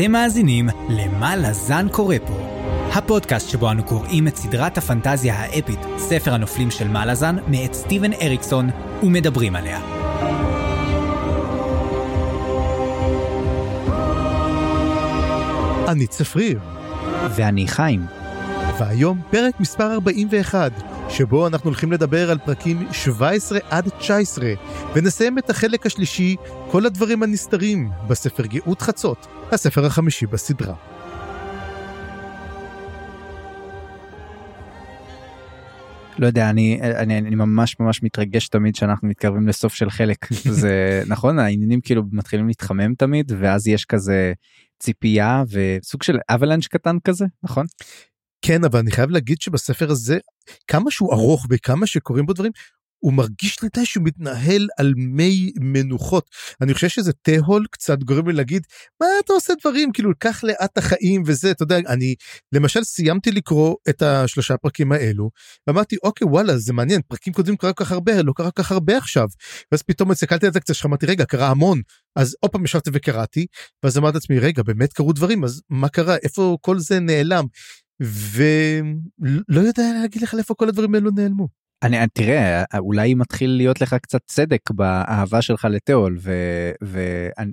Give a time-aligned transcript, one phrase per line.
[0.00, 2.34] אתם מאזינים ל"מה לזן קורא פה",
[2.92, 8.12] הפודקאסט שבו אנו קוראים את סדרת הפנטזיה האפית, ספר הנופלים של מה לזן, מאת סטיבן
[8.12, 8.70] אריקסון,
[9.02, 9.80] ומדברים עליה.
[15.88, 16.60] אני צפריר,
[17.36, 18.06] ואני חיים.
[18.78, 20.72] והיום פרק מספר 41,
[21.08, 24.52] שבו אנחנו הולכים לדבר על פרקים 17 עד 19,
[24.94, 26.36] ונסיים את החלק השלישי,
[26.70, 30.74] כל הדברים הנסתרים, בספר גאות חצות, הספר החמישי בסדרה.
[36.18, 40.32] לא יודע, אני, אני, אני ממש ממש מתרגש תמיד שאנחנו מתקרבים לסוף של חלק.
[40.60, 44.32] זה נכון, העניינים כאילו מתחילים להתחמם תמיד, ואז יש כזה
[44.78, 47.66] ציפייה וסוג של אבלנץ' קטן כזה, נכון?
[48.42, 50.18] כן, אבל אני חייב להגיד שבספר הזה,
[50.66, 52.52] כמה שהוא ארוך וכמה שקורים בו דברים,
[53.00, 56.30] הוא מרגיש לי שהוא מתנהל על מי מנוחות.
[56.60, 58.62] אני חושב שזה תהול קצת גורם לי להגיד,
[59.00, 62.14] מה אתה עושה דברים, כאילו, קח לאט החיים וזה, אתה יודע, אני
[62.52, 65.30] למשל סיימתי לקרוא את השלושה פרקים האלו,
[65.66, 68.72] ואמרתי, אוקיי, וואלה, זה מעניין, פרקים קודמים קרה כל כך הרבה, לא קרה כל כך
[68.72, 69.26] הרבה עכשיו.
[69.72, 71.80] ואז פתאום הסתכלתי על זה קצת, אמרתי, רגע, קרה המון.
[72.16, 73.46] אז עוד פעם ישבתי וקראתי,
[73.84, 77.44] ואז אמרתי לעצמי, רגע, באמת קרו דברים, אז מה קרה, איפה כל זה נעלם?
[78.00, 81.59] ולא יודע להגיד לך איפה כל הדברים האלו נעלמו.
[81.82, 86.18] אני תראה אולי מתחיל להיות לך קצת צדק באהבה שלך לתיאול
[86.82, 87.52] ואני.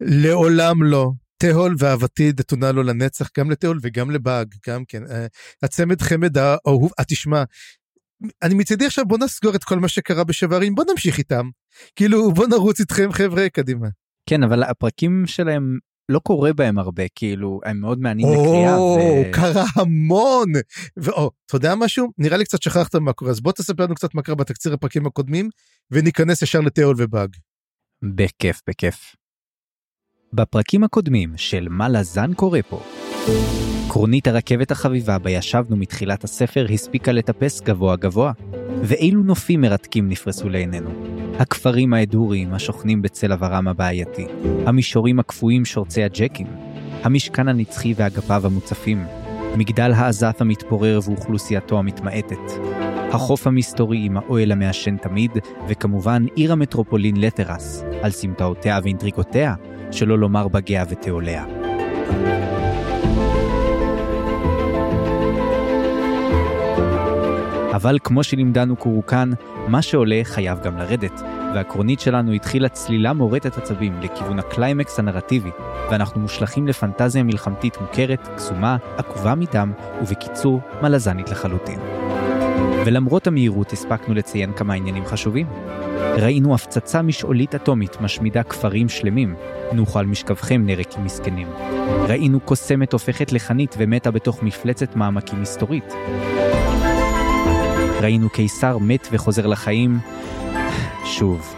[0.00, 1.10] לעולם לא.
[1.42, 5.26] תהול ואהבתי נתונה לו לנצח גם לתהול וגם לבאג גם כן אה,
[5.62, 7.42] הצמד חמד האהוב אה, תשמע
[8.42, 11.48] אני מצידי עכשיו בוא נסגור את כל מה שקרה בשברים בוא נמשיך איתם
[11.96, 13.88] כאילו בוא נרוץ איתכם חבר'ה קדימה.
[14.26, 15.78] כן אבל הפרקים שלהם
[16.10, 18.76] לא קורה בהם הרבה כאילו הם מאוד מעניינים לקריאה.
[18.76, 20.52] או, קרה המון.
[20.96, 22.08] ואו, אתה יודע משהו?
[22.18, 25.06] נראה לי קצת שכחת מה קורה אז בוא תספר לנו קצת מה קרה בתקציר הפרקים
[25.06, 25.48] הקודמים
[25.90, 27.36] וניכנס ישר לתיאול ובאג.
[28.02, 29.16] בכיף בכיף.
[30.32, 32.82] בפרקים הקודמים של מה לזן קורה פה.
[33.88, 38.32] קרונית הרכבת החביבה בה ישבנו מתחילת הספר הספיקה לטפס גבוה גבוה,
[38.82, 40.90] ואילו נופים מרתקים נפרסו לעינינו.
[41.38, 44.26] הכפרים האדוריים השוכנים בצל עברם הבעייתי,
[44.66, 46.46] המישורים הקפואים שורצי הג'קים,
[47.02, 49.04] המשכן הנצחי ואגפיו המוצפים,
[49.56, 52.52] מגדל האזת המתפורר ואוכלוסייתו המתמעטת,
[53.12, 55.30] החוף המסתורי עם האוהל המעשן תמיד,
[55.68, 59.54] וכמובן עיר המטרופולין לטרס, על סמטאותיה ואינטריגותיה,
[59.90, 61.44] שלא לומר בגיה ותעוליה.
[67.80, 69.30] אבל כמו שלימדנו קורוקן,
[69.68, 71.22] מה שעולה חייב גם לרדת,
[71.54, 75.50] והקרונית שלנו התחילה צלילה מורטת עצבים לכיוון הקליימקס הנרטיבי,
[75.90, 81.78] ואנחנו מושלכים לפנטזיה מלחמתית מוכרת, קסומה, עקובה מדם, ובקיצור, מלזנית לחלוטין.
[82.86, 85.46] ולמרות המהירות הספקנו לציין כמה עניינים חשובים.
[86.16, 89.34] ראינו הפצצה משעולית אטומית משמידה כפרים שלמים,
[89.72, 91.48] נוחו על משכבכם נרקים מסכנים.
[92.08, 95.94] ראינו קוסמת הופכת לחנית ומתה בתוך מפלצת מעמקים מסתורית.
[98.00, 99.98] ראינו קיסר מת וחוזר לחיים,
[101.04, 101.54] שוב,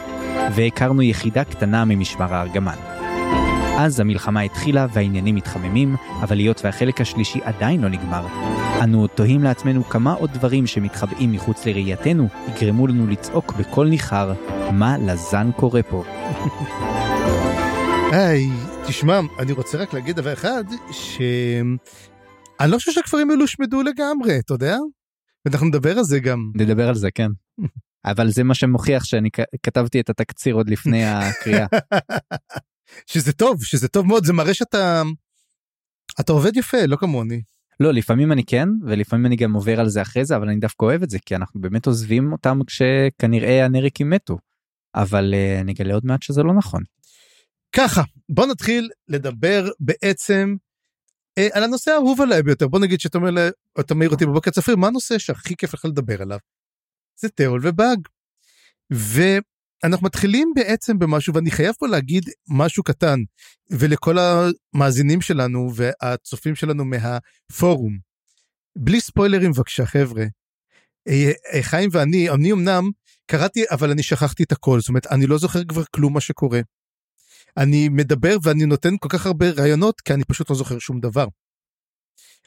[0.55, 2.77] והכרנו יחידה קטנה ממשמר הארגמן.
[3.79, 8.27] אז המלחמה התחילה והעניינים מתחממים, אבל היות והחלק השלישי עדיין לא נגמר,
[8.83, 14.33] אנו תוהים לעצמנו כמה עוד דברים שמתחבאים מחוץ לראייתנו יגרמו לנו לצעוק בקול ניחר,
[14.73, 16.05] מה לזן קורה פה.
[18.13, 18.49] היי,
[18.87, 21.19] תשמע, אני רוצה רק להגיד דבר אחד, ש...
[22.61, 24.77] אני לא חושב שהכפרים האלו הושמדו לגמרי, אתה יודע?
[25.45, 26.53] ואנחנו נדבר על זה גם.
[26.55, 27.31] נדבר על זה, כן.
[28.11, 29.29] אבל זה מה שמוכיח שאני
[29.63, 31.67] כתבתי את התקציר עוד לפני הקריאה.
[33.07, 35.03] שזה טוב, שזה טוב מאוד, זה מראה שאתה...
[36.21, 37.43] אתה עובד יפה, לא כמוני.
[37.81, 40.85] לא, לפעמים אני כן, ולפעמים אני גם עובר על זה אחרי זה, אבל אני דווקא
[40.85, 44.39] אוהב את זה, כי אנחנו באמת עוזבים אותם כשכנראה הנריקים מתו.
[44.95, 46.83] אבל uh, נגלה עוד מעט שזה לא נכון.
[47.77, 50.57] ככה, בוא נתחיל לדבר בעצם
[51.53, 52.69] על הנושא האהוב עליי ביותר.
[52.69, 53.51] בוא נגיד שאתה אומר,
[53.81, 56.39] אתה מעיר אותי בבוקר צפריר, מה הנושא שהכי כיף לך לדבר עליו?
[57.21, 57.99] זה תיאול ובאג.
[58.91, 63.21] ואנחנו מתחילים בעצם במשהו, ואני חייב פה להגיד משהו קטן,
[63.71, 67.99] ולכל המאזינים שלנו והצופים שלנו מהפורום.
[68.77, 70.25] בלי ספוילרים בבקשה, חבר'ה.
[71.09, 72.91] אה, אה, חיים ואני, אני אמנם
[73.27, 76.61] קראתי, אבל אני שכחתי את הכל, זאת אומרת, אני לא זוכר כבר כלום מה שקורה.
[77.57, 81.27] אני מדבר ואני נותן כל כך הרבה רעיונות, כי אני פשוט לא זוכר שום דבר.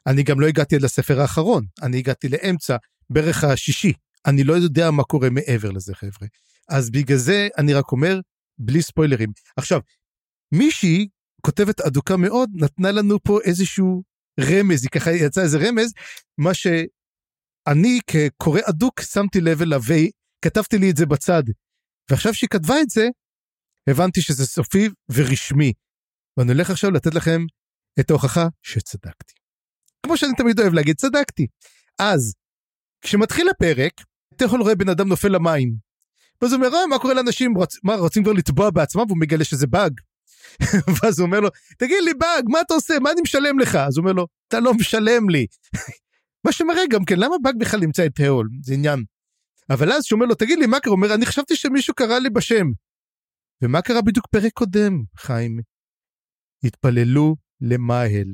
[0.07, 2.77] אני גם לא הגעתי עד לספר האחרון, אני הגעתי לאמצע,
[3.09, 3.93] בערך השישי.
[4.25, 6.27] אני לא יודע מה קורה מעבר לזה, חבר'ה.
[6.69, 8.19] אז בגלל זה אני רק אומר,
[8.57, 9.29] בלי ספוילרים.
[9.57, 9.79] עכשיו,
[10.51, 11.07] מישהי,
[11.41, 14.03] כותבת אדוקה מאוד, נתנה לנו פה איזשהו
[14.39, 15.93] רמז, היא ככה יצא איזה רמז,
[16.37, 21.43] מה שאני כקורא אדוק שמתי לב אליו וכתבתי לי את זה בצד.
[22.11, 23.07] ועכשיו שהיא כתבה את זה,
[23.87, 25.73] הבנתי שזה סופי ורשמי.
[26.37, 27.41] ואני הולך עכשיו לתת לכם
[27.99, 29.33] את ההוכחה שצדקתי.
[30.05, 31.47] כמו שאני תמיד אוהב להגיד, צדקתי.
[31.99, 32.33] אז,
[33.01, 33.91] כשמתחיל הפרק,
[34.41, 35.75] יכול רואה בן אדם נופל למים.
[36.41, 39.43] ואז הוא אומר, אה, מה קורה לאנשים, רוצ, מה, רוצים כבר לטבוע בעצמם, והוא מגלה
[39.43, 39.91] שזה באג.
[40.95, 43.75] ואז הוא אומר לו, תגיד לי באג, מה אתה עושה, מה אני משלם לך?
[43.75, 45.45] אז הוא אומר לו, אתה לא משלם לי.
[46.45, 48.49] מה שמראה גם כן, למה באג בכלל נמצא את האול?
[48.63, 49.03] זה עניין.
[49.69, 50.91] אבל אז שהוא אומר לו, תגיד לי, מה קרה?
[50.91, 52.65] הוא אומר, אני חשבתי שמישהו קרא לי בשם.
[53.65, 55.59] ומה קרה בדיוק פרק קודם, חיים?
[56.63, 58.33] התפללו למהל.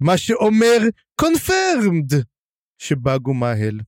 [0.00, 0.78] מה שאומר
[1.20, 2.12] קונפרמד
[2.78, 3.80] שבאג הוא מהל.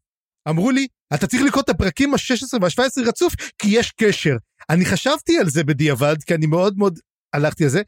[0.49, 4.37] אמרו לי, אתה צריך לקרוא את הפרקים ה-16 וה-17 רצוף, כי יש קשר.
[4.71, 6.99] אני חשבתי על זה בדיעבד, כי אני מאוד מאוד
[7.33, 7.83] הלכתי על זה,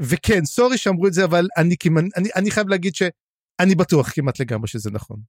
[0.00, 1.76] וכן, סורי שאמרו את זה, אבל אני,
[2.16, 5.20] אני, אני חייב להגיד שאני בטוח כמעט לגמרי שזה נכון.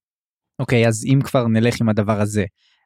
[0.59, 2.45] אוקיי, okay, אז אם כבר נלך עם הדבר הזה,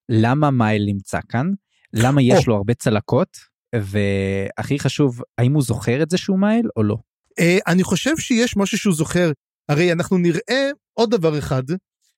[0.10, 1.48] למה מייל נמצא כאן?
[1.94, 2.48] למה יש oh.
[2.48, 3.53] לו הרבה צלקות?
[3.82, 6.98] והכי חשוב, האם הוא זוכר את זה שהוא מייל או לא?
[7.32, 9.32] Uh, אני חושב שיש משהו שהוא זוכר.
[9.70, 11.64] הרי אנחנו נראה עוד דבר אחד,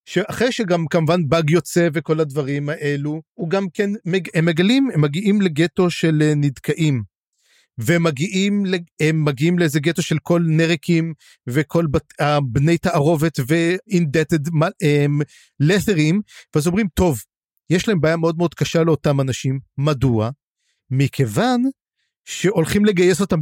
[0.06, 3.90] שאחרי שגם כמובן באג יוצא וכל הדברים האלו, הוא גם כן,
[4.34, 7.04] הם מגלים, הם מגיעים לגטו של אה, נדכאים.
[7.78, 8.64] ומגיעים
[9.00, 11.14] הם מגיעים לאיזה גטו של כל נרקים
[11.48, 12.14] וכל בת,
[12.44, 14.40] בני תערובת ואינדטד
[15.60, 16.22] לת'רים,
[16.56, 17.20] ואז אומרים, טוב,
[17.70, 20.30] יש להם בעיה מאוד מאוד קשה לאותם אנשים, מדוע?
[20.90, 21.62] מכיוון
[22.26, 23.40] שהולכים לגייס אותם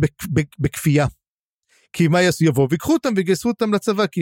[0.59, 1.07] בכפייה.
[1.93, 2.45] כי מה יעשו?
[2.45, 4.21] יבואו ויקחו אותם ויגייסו אותם לצבא, כי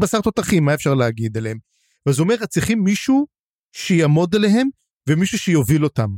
[0.00, 1.58] בשר תותחים, מה אפשר להגיד עליהם?
[2.06, 3.26] ואז הוא אומר, צריכים מישהו
[3.72, 4.68] שיעמוד עליהם
[5.08, 6.08] ומישהו שיוביל אותם.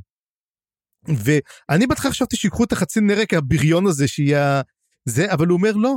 [1.09, 4.63] ואני בהתחלה חשבתי שיקחו את החצי נרק הבריון הזה שיהיה
[5.05, 5.97] זה, אבל הוא אומר לא.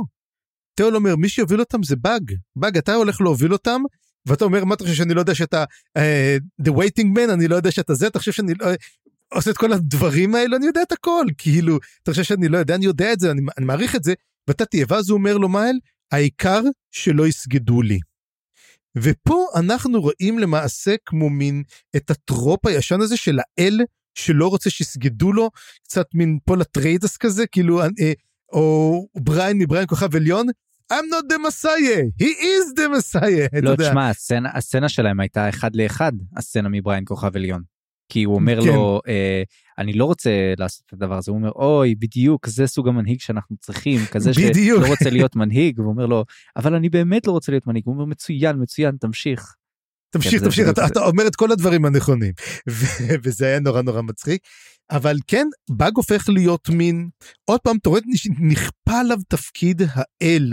[0.74, 2.32] תיאול אומר, מי שיוביל אותם זה באג.
[2.56, 3.80] באג, אתה הולך להוביל אותם,
[4.26, 5.64] ואתה אומר, מה אתה חושב שאני לא יודע שאתה
[5.98, 8.66] uh, the waiting man, אני לא יודע שאתה זה, אתה חושב שאני לא...
[9.32, 12.74] עושה את כל הדברים האלו, אני יודע את הכל, כאילו, אתה חושב שאני לא יודע,
[12.74, 14.14] אני יודע את זה, אני, אני מעריך את זה,
[14.48, 15.78] ואתה תהיה, ואז הוא אומר לו, מייל,
[16.12, 16.60] העיקר
[16.90, 17.98] שלא יסגדו לי.
[18.98, 21.62] ופה אנחנו רואים למעשה כמו מין
[21.96, 23.80] את הטרופ הישן הזה של האל
[24.14, 25.50] שלא רוצה שיסגדו לו,
[25.84, 28.12] קצת מין פול אטריידס כזה, כאילו, אה,
[28.52, 30.46] או בריין מבריין כוכב עליון,
[30.92, 33.60] I'm not the Messiah, he is the Messiah.
[33.62, 37.73] לא, תשמע, הסצנה, הסצנה שלהם הייתה אחד לאחד, הסצנה מבריין כוכב עליון.
[38.08, 38.66] כי הוא אומר כן.
[38.66, 39.42] לו, אה,
[39.78, 43.56] אני לא רוצה לעשות את הדבר הזה, הוא אומר, אוי, בדיוק, זה סוג המנהיג שאנחנו
[43.56, 44.84] צריכים, כזה בדיוק.
[44.84, 46.24] שלא רוצה להיות מנהיג, והוא אומר לו,
[46.56, 49.54] אבל אני באמת לא רוצה להיות מנהיג, הוא אומר, מצוין, מצוין, תמשיך.
[50.10, 52.32] תמשיך, כן, תמשיך, אתה, אתה אומר את כל הדברים הנכונים.
[53.24, 54.42] וזה היה נורא נורא מצחיק.
[54.90, 57.08] אבל כן, באג הופך להיות מין,
[57.44, 58.00] עוד פעם, אתה רואה,
[58.40, 60.52] נכפה עליו תפקיד האל,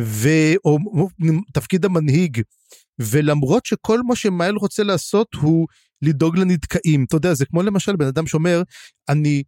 [0.00, 0.28] ו...
[0.64, 1.08] או, או
[1.52, 2.42] תפקיד המנהיג,
[2.98, 5.66] ולמרות שכל מה שמייל רוצה לעשות הוא
[6.02, 7.04] לדאוג לנדכאים.
[7.04, 8.62] אתה יודע, זה כמו למשל בן אדם שאומר,
[9.08, 9.42] אני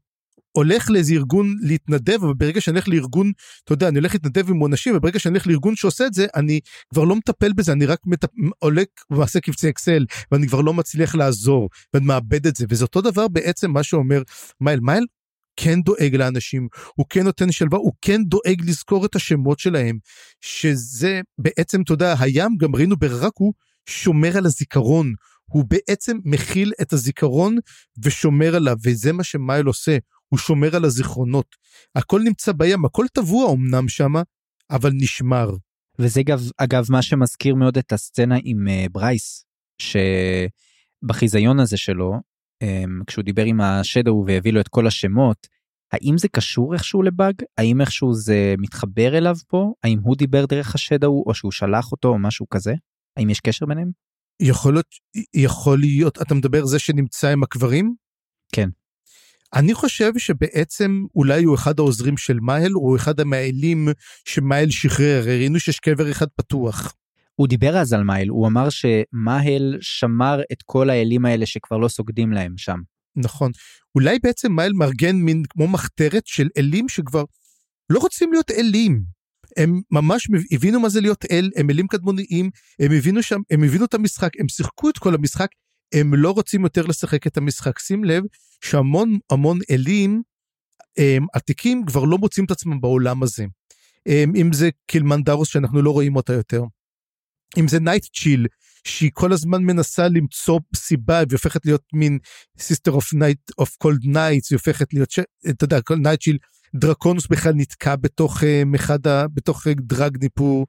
[0.52, 3.32] הולך לאיזה ארגון להתנדב, אבל ברגע שאני הולך לארגון,
[3.64, 6.60] אתה יודע, אני הולך להתנדב עם אנשים, וברגע שאני הולך לארגון שעושה את זה, אני
[6.90, 8.28] כבר לא מטפל בזה, אני רק מטפ...
[8.58, 13.00] עולה ומעשה קבצי אקסל, ואני כבר לא מצליח לעזור, ואני מאבד את זה, וזה אותו
[13.00, 14.22] דבר בעצם מה שאומר
[14.60, 14.80] מייל.
[14.80, 15.04] מייל
[15.56, 19.98] כן דואג לאנשים, הוא כן נותן שלווה, הוא כן דואג לזכור את השמות שלהם,
[20.40, 23.52] שזה בעצם, אתה יודע, הים, גם ראינו ברקו,
[23.88, 25.12] שומר על הזיכרון,
[25.52, 27.58] הוא בעצם מכיל את הזיכרון
[28.04, 31.46] ושומר עליו, וזה מה שמייל עושה, הוא שומר על הזיכרונות.
[31.94, 34.22] הכל נמצא בים, הכל טבוע אמנם שמה,
[34.70, 35.50] אבל נשמר.
[35.98, 39.44] וזה אגב, אגב מה שמזכיר מאוד את הסצנה עם uh, ברייס,
[39.78, 42.12] שבחיזיון הזה שלו,
[42.64, 45.46] um, כשהוא דיבר עם השדו והביא לו את כל השמות,
[45.92, 47.34] האם זה קשור איכשהו לבאג?
[47.58, 49.72] האם איכשהו זה מתחבר אליו פה?
[49.82, 52.74] האם הוא דיבר דרך השדו או שהוא שלח אותו או משהו כזה?
[53.16, 53.90] האם יש קשר ביניהם?
[54.42, 54.86] יכול להיות,
[55.34, 57.94] יכול להיות, אתה מדבר זה שנמצא עם הקברים?
[58.52, 58.68] כן.
[59.54, 63.88] אני חושב שבעצם אולי הוא אחד העוזרים של מאהל, או אחד המעלים
[64.24, 66.94] שמאהל שחרר, ראינו שיש קבר אחד פתוח.
[67.34, 71.88] הוא דיבר אז על מאהל, הוא אמר שמאהל שמר את כל האלים האלה שכבר לא
[71.88, 72.78] סוגדים להם שם.
[73.16, 73.52] נכון.
[73.94, 77.24] אולי בעצם מאהל מארגן מין כמו מחתרת של אלים שכבר
[77.90, 79.02] לא רוצים להיות אלים.
[79.56, 83.84] הם ממש הבינו מה זה להיות אל, הם אלים קדמוניים, הם הבינו שם, הם הבינו
[83.84, 85.48] את המשחק, הם שיחקו את כל המשחק,
[85.94, 87.78] הם לא רוצים יותר לשחק את המשחק.
[87.78, 88.22] שים לב
[88.64, 90.22] שהמון המון אלים
[90.98, 93.44] הם, עתיקים כבר לא מוצאים את עצמם בעולם הזה.
[94.06, 96.62] הם, אם זה קילמנדרוס שאנחנו לא רואים אותה יותר.
[97.58, 98.46] אם זה נייט צ'יל
[98.84, 102.18] שהיא כל הזמן מנסה למצוא סיבה והיא הופכת להיות מין
[102.58, 105.08] sister of night of cold nights היא הופכת להיות.
[105.50, 106.38] אתה יודע כל נייט צ'יל
[106.74, 109.28] דרקונוס בכלל נתקע בתוך אה, אחד ה...
[109.28, 110.66] בתוך אה, דרגניפור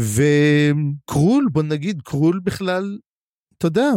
[0.00, 2.98] וקרול בוא נגיד קרול בכלל
[3.58, 3.90] אתה יודע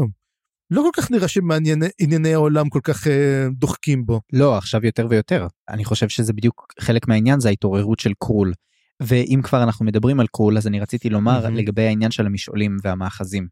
[0.71, 4.21] לא כל כך נראה שענייני העולם כל כך אה, דוחקים בו.
[4.33, 5.47] לא, עכשיו יותר ויותר.
[5.69, 8.53] אני חושב שזה בדיוק חלק מהעניין, זה ההתעוררות של קרול.
[8.99, 11.49] ואם כבר אנחנו מדברים על קרול, אז אני רציתי לומר mm-hmm.
[11.49, 13.47] לגבי העניין של המשעולים והמאחזים.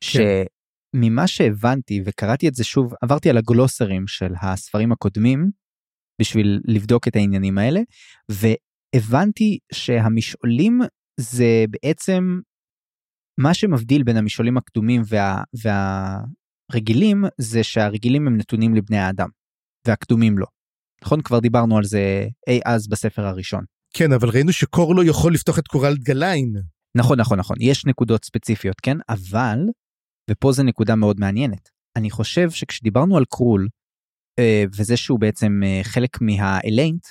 [0.00, 0.44] כן.
[0.94, 5.50] שממה שהבנתי וקראתי את זה שוב, עברתי על הגלוסרים של הספרים הקודמים,
[6.20, 7.80] בשביל לבדוק את העניינים האלה,
[8.28, 10.80] והבנתי שהמשעולים
[11.20, 12.40] זה בעצם
[13.40, 15.42] מה שמבדיל בין המשעולים הקדומים וה,
[16.72, 19.28] והרגילים זה שהרגילים הם נתונים לבני האדם
[19.86, 20.46] והקדומים לא.
[21.04, 23.64] נכון כבר דיברנו על זה אי אז בספר הראשון.
[23.96, 26.52] כן אבל ראינו שקור לא יכול לפתוח את קורל גליין.
[26.96, 29.58] נכון נכון נכון יש נקודות ספציפיות כן אבל
[30.30, 33.68] ופה זה נקודה מאוד מעניינת אני חושב שכשדיברנו על קרול
[34.76, 37.06] וזה שהוא בעצם אה, חלק מהאליינט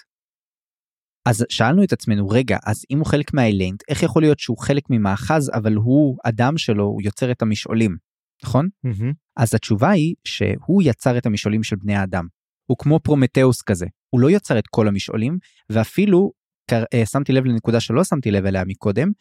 [1.26, 4.84] אז שאלנו את עצמנו רגע אז אם הוא חלק מהאליינט איך יכול להיות שהוא חלק
[4.90, 7.96] ממאחז אבל הוא אדם שלו הוא יוצר את המשעולים?
[8.44, 8.70] נכון?
[8.88, 9.14] mm-hmm.
[9.38, 12.28] אז התשובה היא שהוא יצר את המשעולים של בני האדם.
[12.66, 13.86] הוא כמו פרומטאוס כזה.
[14.10, 15.38] הוא לא יצר את כל המשעולים
[15.72, 16.32] ואפילו
[16.74, 19.12] אה, שמתי לב לנקודה שלא שמתי לב אליה מקודם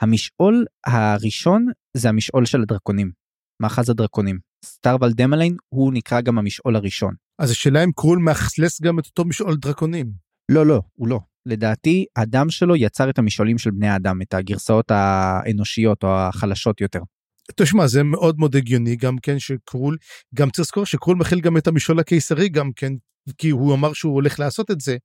[0.00, 3.10] המשעול הראשון זה המשעול של הדרקונים
[3.62, 7.14] מאחז הדרקונים סטארוולד דמליין הוא נקרא גם המשעול הראשון.
[7.38, 10.12] אז השאלה אם קרול מאכלס גם את אותו משעול דרקונים.
[10.50, 14.90] לא לא הוא לא לדעתי הדם שלו יצר את המשעולים של בני האדם את הגרסאות
[14.90, 17.00] האנושיות או החלשות יותר.
[17.56, 19.96] תשמע זה מאוד מאוד הגיוני גם כן שקרול
[20.34, 22.92] גם צריך לזכור שקרול מכיל גם את המשעול הקיסרי גם כן
[23.38, 24.96] כי הוא אמר שהוא הולך לעשות את זה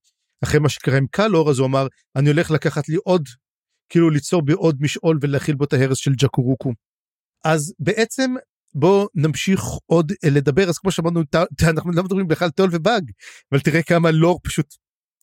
[0.44, 3.24] אחרי מה שקרה עם קלור אז הוא אמר אני הולך לקחת לי עוד
[3.90, 6.74] כאילו ליצור בי עוד משעול ולהכיל בו את ההרס של ג'קורוקו.
[7.46, 8.36] אז בעצם
[8.76, 11.22] בוא נמשיך עוד לדבר אז כמו שאמרנו
[11.64, 13.12] אנחנו לא מדברים בכלל טול ובאג
[13.52, 14.76] אבל תראה כמה לא פשוט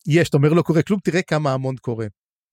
[0.07, 2.07] יש, אתה אומר לא קורה כלום, תראה כמה המון קורה.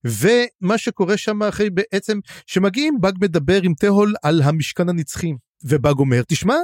[0.04, 5.32] ומה שקורה שם אחרי בעצם, שמגיעים, באג מדבר עם תהול על המשכן הנצחי,
[5.64, 6.54] ובאג אומר, תשמע,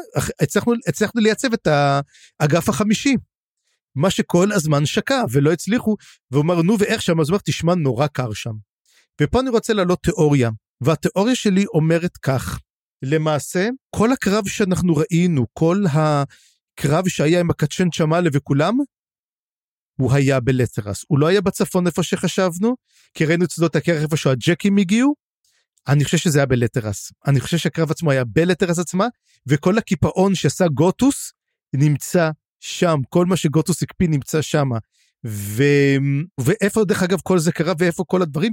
[0.41, 1.69] הצלחנו, הצלחנו לייצב את
[2.41, 3.17] האגף החמישי.
[3.95, 5.97] מה שכל הזמן שקע ולא הצליחו,
[6.31, 8.53] והוא אמר, נו ואיך שם, אז הוא אומר, תשמע, נורא קר שם.
[9.21, 10.51] ופה אני רוצה להעלות תיאוריה,
[10.81, 12.59] והתיאוריה שלי אומרת כך,
[13.03, 18.75] למעשה, כל הקרב שאנחנו ראינו, כל הקרב שהיה עם הקצ'ן צ'מאלה וכולם,
[20.01, 21.05] הוא היה בלטרס.
[21.09, 22.77] הוא לא היה בצפון איפה שחשבנו,
[23.15, 25.15] כי ראינו את שדות הקרח איפה שהג'קים הגיעו.
[25.89, 27.13] אני חושב שזה היה בלטרס.
[27.27, 29.07] אני חושב שהקרב עצמו היה בלטרס עצמה,
[29.47, 31.33] וכל הקיפאון שעשה גוטוס
[31.75, 32.97] נמצא שם.
[33.09, 34.69] כל מה שגוטוס הקפיא נמצא שם.
[35.27, 35.63] ו...
[36.41, 38.53] ואיפה דרך אגב כל זה קרה ואיפה כל הדברים?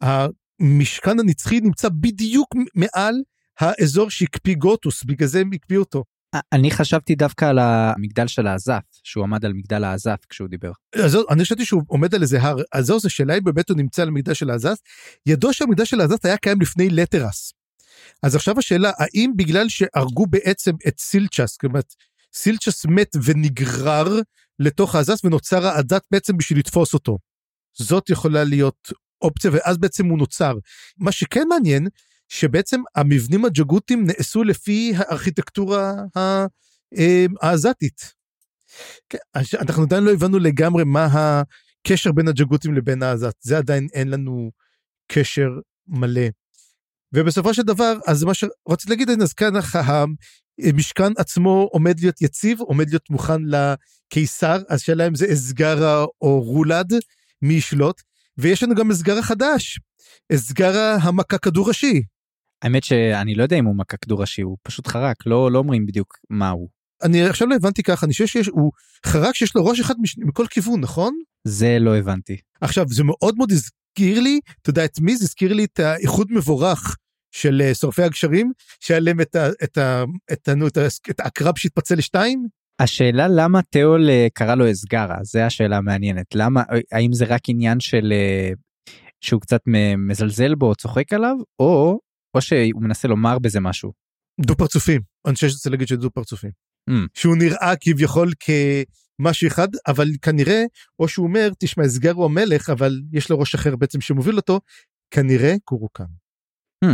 [0.00, 3.14] המשכן הנצחי נמצא בדיוק מעל
[3.60, 6.04] האזור שהקפיא גוטוס, בגלל זה הם הקפיאו אותו.
[6.52, 10.72] אני חשבתי דווקא על המגדל של האזף, שהוא עמד על מגדל האזף כשהוא דיבר.
[11.04, 13.76] אז אני חשבתי שהוא עומד על איזה הר, אז זהו, זו שאלה אם באמת הוא
[13.76, 14.78] נמצא על המגדל של האזף.
[15.26, 17.52] ידוע שהמגדל של האזף היה קיים לפני לטרס.
[18.22, 21.94] אז עכשיו השאלה, האם בגלל שהרגו בעצם את סילצ'ס, אומרת,
[22.34, 24.20] סילצ'ס מת ונגרר
[24.58, 27.18] לתוך האזף ונוצר האזף בעצם בשביל לתפוס אותו.
[27.78, 28.92] זאת יכולה להיות
[29.22, 30.54] אופציה, ואז בעצם הוא נוצר.
[30.98, 31.88] מה שכן מעניין,
[32.28, 38.14] שבעצם המבנים הג'גותים נעשו לפי הארכיטקטורה אה, העזתית.
[39.08, 39.18] כן,
[39.60, 44.50] אנחנו עדיין לא הבנו לגמרי מה הקשר בין הג'גותים לבין העזת, זה עדיין אין לנו
[45.12, 45.48] קשר
[45.86, 46.28] מלא.
[47.12, 49.52] ובסופו של דבר, אז מה שרציתי להגיד, אז כאן
[50.58, 56.42] המשכן עצמו עומד להיות יציב, עומד להיות מוכן לקיסר, אז שאלה אם זה אסגרה או
[56.42, 56.92] רולד,
[57.42, 58.02] מי ישלוט,
[58.38, 59.80] ויש לנו גם אסגרה חדש,
[60.32, 62.02] אסגרה המכה כדור ראשי.
[62.64, 65.86] האמת שאני לא יודע אם הוא מכה כדור ראשי, הוא פשוט חרק, לא, לא אומרים
[65.86, 66.68] בדיוק מה הוא.
[67.02, 68.72] אני עכשיו לא הבנתי ככה, אני חושב שיש, הוא
[69.06, 70.18] חרק שיש לו ראש אחד מש...
[70.18, 71.14] מכל כיוון, נכון?
[71.44, 72.36] זה לא הבנתי.
[72.60, 75.16] עכשיו, זה מאוד מאוד הזכיר לי, אתה יודע את מי?
[75.16, 76.96] זה הזכיר לי את האיחוד מבורך
[77.34, 81.20] של uh, שורפי הגשרים, שהיה להם את, ה, את, ה, את, ה, את, ה, את
[81.20, 82.46] העקרב שהתפצל לשתיים.
[82.78, 86.26] השאלה למה תיאול uh, קרא לו אסגרה, זה השאלה המעניינת.
[86.34, 88.12] למה, האם זה רק עניין של
[89.20, 89.60] שהוא קצת
[89.98, 91.98] מזלזל בו או צוחק עליו, או
[92.34, 93.92] או שהוא מנסה לומר בזה משהו.
[94.40, 96.50] דו פרצופים, אני חושב שצריך להגיד שדו פרצופים.
[96.90, 96.92] Mm.
[97.14, 100.62] שהוא נראה כביכול כמשהו אחד, אבל כנראה,
[100.98, 104.60] או שהוא אומר, תשמע, אסגר הוא המלך, אבל יש לו ראש אחר בעצם שמוביל אותו,
[105.10, 106.04] כנראה קורוקן.
[106.84, 106.88] Mm.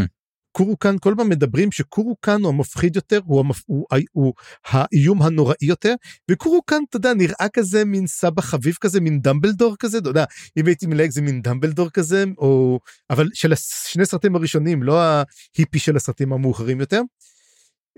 [0.53, 3.63] קורוקן כל פעם מדברים שקורוקן הוא המפחיד יותר הוא, המפ...
[3.67, 4.35] הוא, הוא, הוא
[4.67, 5.95] האיום הנוראי יותר
[6.31, 10.25] וקורוקן אתה יודע נראה כזה מין סבא חביב כזה מין דמבלדור כזה אתה יודע
[10.57, 12.79] אם הייתי מלהג זה מין דמבלדור כזה או
[13.11, 13.53] אבל של
[13.87, 17.01] שני סרטים הראשונים לא ההיפי של הסרטים המאוחרים יותר.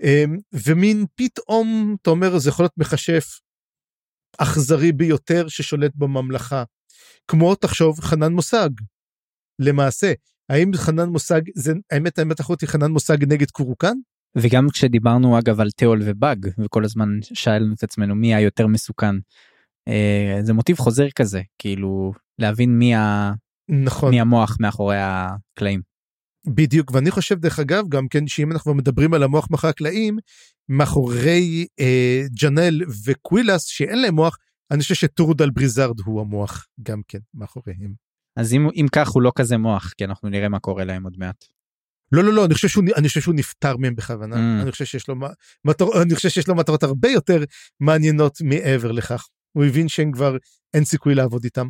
[0.03, 3.39] אמ, ומין פתאום אתה אומר זה יכול להיות מכשף
[4.37, 6.63] אכזרי ביותר ששולט בממלכה
[7.27, 8.69] כמו תחשוב חנן מושג
[9.59, 10.13] למעשה
[10.49, 13.95] האם חנן מושג זה האמת האמת אחותי חנן מושג נגד קורוקן?
[14.37, 19.15] וגם כשדיברנו אגב על תיאול ובאג וכל הזמן שאלנו את עצמנו מי היותר מסוכן.
[19.87, 23.33] אה, זה מוטיב חוזר כזה כאילו להבין מי, ה...
[23.69, 24.09] נכון.
[24.09, 25.81] מי המוח מאחורי הקלעים.
[26.47, 30.17] בדיוק ואני חושב דרך אגב גם כן שאם אנחנו מדברים על המוח מאחורי הקלעים
[30.69, 34.37] מאחורי אה, ג'נל וקווילס שאין להם מוח
[34.71, 38.02] אני חושב שטורדל בריזארד הוא המוח גם כן מאחוריהם.
[38.35, 41.15] אז אם, אם כך הוא לא כזה מוח כי אנחנו נראה מה קורה להם עוד
[41.17, 41.45] מעט.
[42.11, 44.61] לא לא לא אני חושב שהוא אני חושב שהוא נפטר מהם בכוונה Mm.
[44.63, 45.15] אני חושב שיש לו
[45.65, 47.43] מטר, אני חושב שיש לו מטרות הרבה יותר
[47.79, 50.37] מעניינות מעבר לכך הוא הבין שהם כבר
[50.73, 51.67] אין סיכוי לעבוד איתם.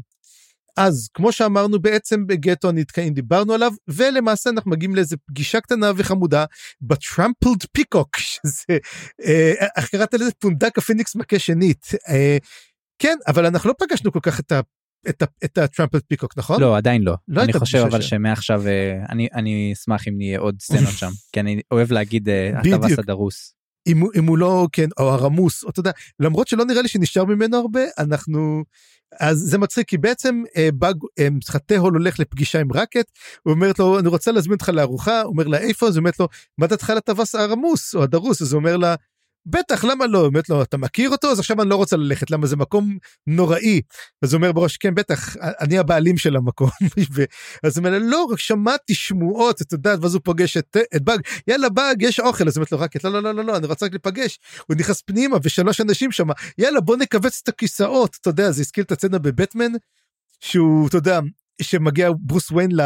[0.77, 6.45] אז כמו שאמרנו בעצם בגטו הנתקעים דיברנו עליו ולמעשה אנחנו מגיעים לאיזה פגישה קטנה וחמודה
[6.81, 8.77] ב Trampled Peacock שזה
[9.25, 12.37] אה, איך קראת לזה פונדק הפיניקס מכה שנית אה,
[12.99, 14.51] כן אבל אנחנו לא פגשנו כל כך את.
[15.09, 16.61] את, את ה Trampled Peacock נכון?
[16.61, 17.13] לא עדיין לא.
[17.27, 18.01] לא אני חושב אבל.
[18.01, 22.59] שמעכשיו אה, אני אני אשמח אם נהיה עוד סצנות שם כי אני אוהב להגיד אה.
[22.59, 23.55] הטווס הדרוס.
[23.87, 27.25] אם, אם הוא לא כן או הרמוס או אתה יודע למרות שלא נראה לי שנשאר
[27.25, 28.63] ממנו הרבה אנחנו
[29.19, 33.05] אז זה מצחיק כי בעצם אה, באג אה, סליחה, תהול הולך לפגישה עם רקט
[33.43, 36.67] הוא אומרת לו אני רוצה להזמין אותך לארוחה אומר לה איפה אז אומרת לו מה
[36.67, 38.95] דעתך על הטווס הרמוס או הדרוס אז הוא אומר לה.
[39.45, 40.25] בטח למה לא?
[40.25, 41.31] אומרת לו אתה מכיר אותו?
[41.31, 42.97] אז עכשיו אני לא רוצה ללכת למה זה מקום
[43.27, 43.81] נוראי.
[44.21, 46.69] אז הוא אומר בראש כן בטח אני הבעלים של המקום.
[47.63, 49.99] אז הוא אומר לה, לא רק שמעתי שמועות את יודעת.
[50.01, 51.19] ואז הוא פוגש את, את באג.
[51.47, 52.47] יאללה באג יש אוכל.
[52.47, 54.39] אז אומרת לו רקט לא לא לא לא לא אני רוצה רק להיפגש.
[54.67, 56.27] הוא נכנס פנימה ושלוש אנשים שם.
[56.57, 58.17] יאללה בוא נכווץ את הכיסאות.
[58.21, 59.71] אתה יודע זה הזכיר את הסצנה בבטמן
[60.39, 61.19] שהוא אתה יודע
[61.61, 62.81] שמגיע ברוס וויין ל...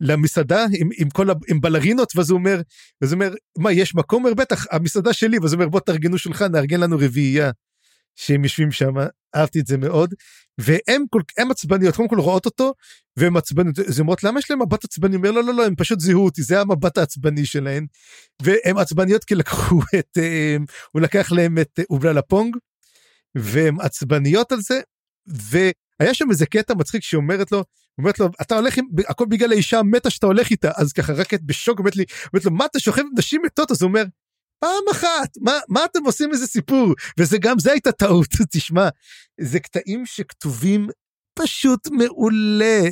[0.00, 1.34] למסעדה עם, עם כל ה...
[1.48, 2.60] עם בלרינות ואז הוא אומר
[3.02, 4.24] אז הוא אומר מה יש מקום?
[4.24, 5.38] אומר בטח המסעדה שלי.
[5.38, 7.50] ואז הוא אומר בוא תארגנו שולחן נארגן לנו רביעייה.
[8.18, 8.94] שהם יושבים שם
[9.36, 10.14] אהבתי את זה מאוד.
[10.58, 12.74] והם כל הם עצבניות קודם כל רואות אותו
[13.16, 15.16] והם עצבניות אז אומרות למה יש להם מבט עצבני?
[15.16, 17.86] אומר לא לא לא הם פשוט זיהו אותי זה המבט העצבני שלהם
[18.42, 20.56] והם עצבניות כי לקחו את אה,
[20.92, 22.56] הוא לקח להם את אובלה לפונג
[23.34, 24.80] והן עצבניות על זה.
[25.26, 27.64] והיה שם איזה קטע מצחיק שהיא אומרת לו
[27.98, 30.70] אומרת לו אתה הולך עם הכל בגלל האישה המתה שאתה הולך איתה.
[30.76, 33.70] אז ככה רק בשוק אומרת לי אומרת לו מה אתה שוכב עם נשים מתות?
[33.70, 34.04] אז הוא אומר
[34.60, 36.94] פעם אחת מה מה אתם עושים איזה סיפור?
[37.18, 38.88] וזה גם זה הייתה טעות תשמע.
[39.40, 40.88] זה קטעים שכתובים
[41.34, 42.82] פשוט מעולה.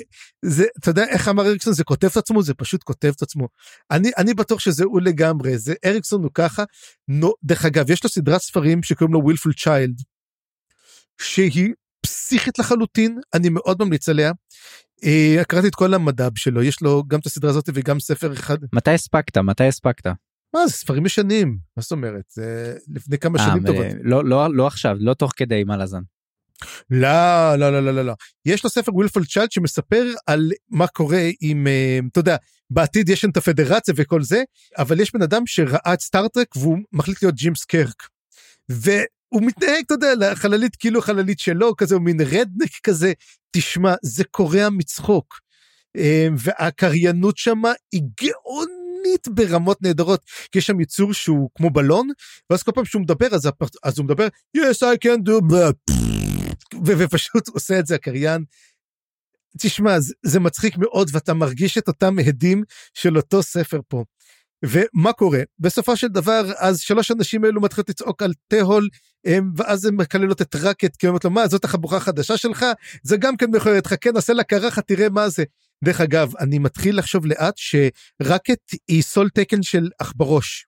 [0.44, 1.72] זה אתה יודע איך אמר אריקסון?
[1.72, 2.42] זה כותב את עצמו?
[2.42, 3.48] זה פשוט כותב את עצמו.
[3.90, 5.58] אני אני בטוח שזה הוא לגמרי.
[5.58, 6.64] זה אריקסון הוא ככה.
[7.08, 10.00] נו, דרך אגב יש לו סדרת ספרים שקוראים לו ווילפול צ'יילד
[11.20, 11.72] שהיא
[12.06, 14.32] פסיכית לחלוטין אני מאוד ממליץ עליה.
[15.04, 18.58] אה, קראתי את כל המדב שלו יש לו גם את הסדרה הזאת וגם ספר אחד
[18.72, 20.06] מתי הספקת מתי הספקת.
[20.54, 23.86] מה זה ספרים ישנים מה זאת אומרת זה לפני כמה אה, שנים טובות.
[24.02, 26.00] לא לא לא עכשיו לא תוך כדי מלאזן.
[26.90, 28.14] לא לא לא לא לא לא
[28.44, 32.36] יש לו ספר Willful Child שמספר על מה קורה עם אה, אתה יודע
[32.70, 34.42] בעתיד יש את הפדרציה וכל זה
[34.78, 38.08] אבל יש בן אדם שראה את סטארטרק והוא מחליט להיות ג'יימס קירק.
[39.32, 43.12] והוא מתנהג אתה יודע לחללית כאילו חללית שלו כזה הוא מין redneck כזה
[43.50, 45.40] תשמע זה קורע מצחוק.
[45.96, 52.08] אה, והקריינות שמה היא גאונית ברמות נהדרות כי יש שם יצור שהוא כמו בלון
[52.50, 55.94] ואז כל פעם שהוא מדבר אז, הפ- אז הוא מדבר yes I can do that
[56.86, 58.44] ופשוט עושה את זה הקריין.
[59.58, 62.62] תשמע זה, זה מצחיק מאוד ואתה מרגיש את אותם הדים
[62.94, 64.04] של אותו ספר פה.
[64.64, 68.88] ומה קורה בסופו של דבר אז שלוש אנשים האלו מתחילות לצעוק על תהול
[69.24, 72.66] הם, ואז הן מקללות את רקט כי אומרת לו מה זאת החבורה החדשה שלך
[73.02, 75.44] זה גם כן מכוערת חכה נעשה לה קרחת תראה מה זה.
[75.84, 80.66] דרך אגב אני מתחיל לחשוב לאט שרקט היא סול תקן של עכברוש.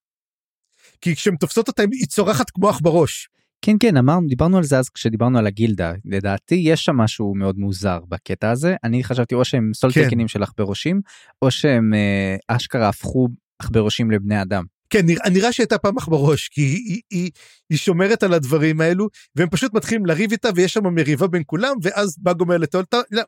[1.00, 3.28] כי כשהן תופסות אותה היא צורחת כמו עכברוש.
[3.62, 7.58] כן כן אמרנו דיברנו על זה אז כשדיברנו על הגילדה לדעתי יש שם משהו מאוד
[7.58, 11.00] מוזר בקטע הזה אני חשבתי או שהם סולטקנים של עכברושים
[11.42, 14.64] או שהם אה, אשכרה הפכו עכברושים לבני אדם.
[14.90, 17.30] כן נראה, נראה שהייתה פעם עכברוש כי היא, היא,
[17.70, 21.76] היא, שומרת על הדברים האלו והם פשוט מתחילים לריב איתה ויש שם מריבה בין כולם
[21.82, 23.22] ואז באג אומר לתול "טוב, לא,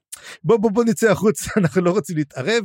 [0.44, 2.64] בוא בוא בוא נצא החוצה אנחנו לא רוצים להתערב.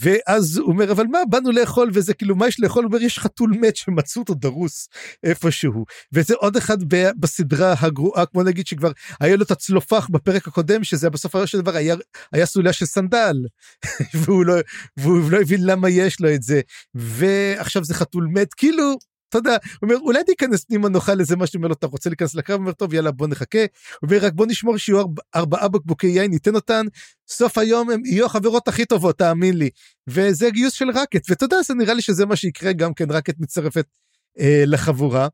[0.00, 2.84] ואז הוא אומר אבל מה באנו לאכול וזה כאילו מה יש לאכול?
[2.84, 4.88] הוא אומר יש חתול מת שמצאו אותו דרוס
[5.24, 5.84] איפשהו.
[6.12, 10.84] וזה עוד אחד ב- בסדרה הגרועה כמו נגיד שכבר היה לו את הצלופח בפרק הקודם
[10.84, 11.96] שזה בסופו של דבר היה
[12.32, 13.36] היה סוליה של סנדל.
[14.20, 14.54] והוא לא
[14.96, 16.60] והוא לא הבין למה יש לו את זה.
[16.94, 18.98] ועכשיו זה חתול מת כאילו
[19.34, 22.34] אתה יודע, הוא אומר אולי תיכנס פנימה נאכל איזה משהו, אומר לו אתה רוצה להיכנס
[22.34, 25.68] לקרב, הוא אומר טוב יאללה בוא נחכה, הוא אומר רק בוא נשמור שיהיו ארבע, ארבעה
[25.68, 26.86] בקבוקי יין ניתן אותן,
[27.28, 29.70] סוף היום הם יהיו החברות הכי טובות תאמין לי,
[30.06, 33.34] וזה גיוס של רקט, ואתה יודע זה נראה לי שזה מה שיקרה גם כן רקט
[33.38, 33.86] מצטרפת
[34.40, 35.28] אה, לחבורה,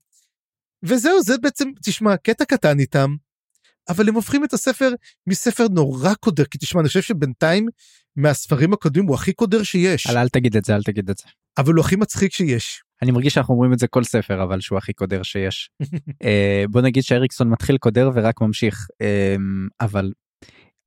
[0.82, 3.14] וזהו זה בעצם תשמע קטע קטן איתם,
[3.88, 4.90] אבל הם הופכים את הספר
[5.26, 7.68] מספר נורא קודר, כי תשמע אני חושב שבינתיים
[8.16, 11.24] מהספרים הקודמים הוא הכי קודר שיש אל, אל תגיד את זה אל תגיד את זה.
[11.58, 12.82] אבל הוא הכי מצחיק שיש.
[13.02, 15.70] אני מרגיש שאנחנו אומרים את זה כל ספר אבל שהוא הכי קודר שיש.
[16.24, 19.36] אה, בוא נגיד שאריקסון מתחיל קודר ורק ממשיך אה,
[19.80, 20.12] אבל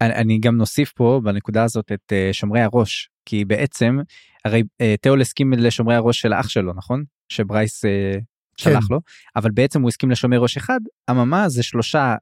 [0.01, 3.97] אני, אני גם נוסיף פה בנקודה הזאת את אה, שומרי הראש כי בעצם
[4.45, 8.17] הרי אה, תיאול הסכים לשומרי הראש של אח שלו נכון שברייס אה,
[8.57, 8.99] שלח לו
[9.35, 10.79] אבל בעצם הוא הסכים לשומר ראש אחד
[11.11, 12.15] אממה זה שלושה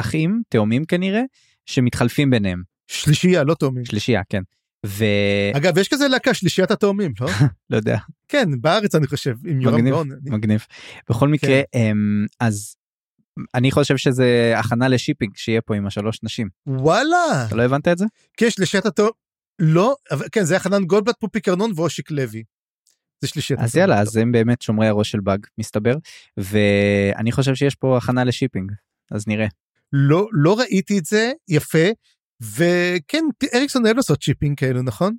[0.00, 1.22] אחים תאומים כנראה
[1.66, 3.84] שמתחלפים ביניהם שלישייה לא תאומים.
[3.84, 4.42] שלישייה כן.
[4.86, 5.04] ו...
[5.56, 7.28] אגב יש כזה להקה שלישיית התאומים לא?
[7.70, 10.08] לא יודע כן בארץ אני חושב עם יורם גאון.
[10.22, 10.64] מגניב.
[11.10, 12.76] בכל מקרה אמ, אז
[13.54, 17.88] אני חושב שזה הכנה ל shipping שיהיה פה עם השלוש נשים וואלה אתה לא הבנת
[17.88, 18.04] את זה?
[18.36, 19.10] כן שלישיית התאום.
[19.58, 22.42] לא אבל כן זה היה חנן גולדבלט פופיק ארנון ואושיק לוי.
[23.20, 23.90] זה שלישיית אז התאומים.
[23.90, 25.96] יאללה אז הם באמת שומרי הראש של באג מסתבר
[26.36, 28.72] ואני חושב שיש פה הכנה ל shipping
[29.10, 29.46] אז נראה.
[29.92, 31.88] לא לא ראיתי את זה יפה
[32.42, 33.24] וכן
[33.54, 35.16] אריקסון אוהב לעשות שיפים כאלו נכון?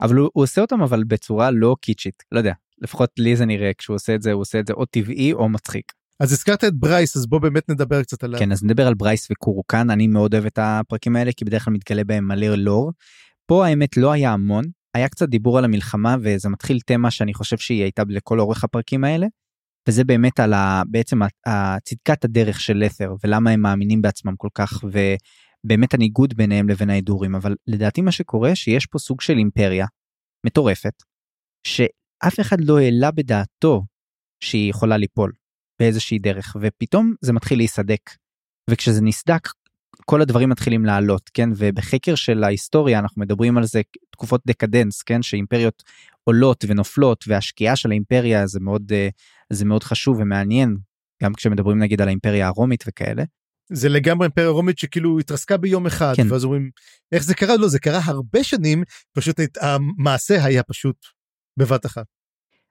[0.00, 3.70] אבל הוא, הוא עושה אותם אבל בצורה לא קיצ'ית לא יודע לפחות לי זה נראה
[3.78, 5.92] כשהוא עושה את זה הוא עושה את זה או טבעי או מצחיק.
[6.20, 8.38] אז הזכרת את ברייס אז בוא באמת נדבר קצת עליו.
[8.38, 11.74] כן אז נדבר על ברייס וקורוקן אני מאוד אוהב את הפרקים האלה כי בדרך כלל
[11.74, 12.92] מתגלה בהם מלא לור.
[13.46, 17.58] פה האמת לא היה המון היה קצת דיבור על המלחמה וזה מתחיל תמה שאני חושב
[17.58, 19.26] שהיא הייתה לכל אורך הפרקים האלה.
[19.88, 24.36] וזה באמת על ה, בעצם ה- ה- צדקת הדרך של לת'ר ולמה הם מאמינים בעצמם
[24.36, 27.34] כל כך ובאמת הניגוד ביניהם לבין האדורים.
[27.34, 29.86] אבל לדעתי מה שקורה שיש פה סוג של אימפריה
[30.46, 31.02] מטורפת
[31.66, 33.82] שאף אחד לא העלה בדעתו
[34.40, 35.32] שהיא יכולה ליפול
[35.80, 38.10] באיזושהי דרך ופתאום זה מתחיל להיסדק.
[38.70, 39.48] וכשזה נסדק
[40.04, 45.22] כל הדברים מתחילים לעלות כן ובחקר של ההיסטוריה אנחנו מדברים על זה תקופות דקדנס כן
[45.22, 45.82] שאימפריות
[46.24, 49.08] עולות ונופלות והשקיעה של האימפריה זה מאוד אה,
[49.52, 50.76] זה מאוד חשוב ומעניין
[51.22, 53.22] גם כשמדברים נגיד על האימפריה הרומית וכאלה
[53.72, 56.32] זה לגמרי אימפריה רומית שכאילו התרסקה ביום אחד כן.
[56.32, 56.70] ואז אומרים
[57.12, 60.96] איך זה קרה לא זה קרה הרבה שנים פשוט המעשה היה פשוט
[61.56, 62.06] בבת אחת.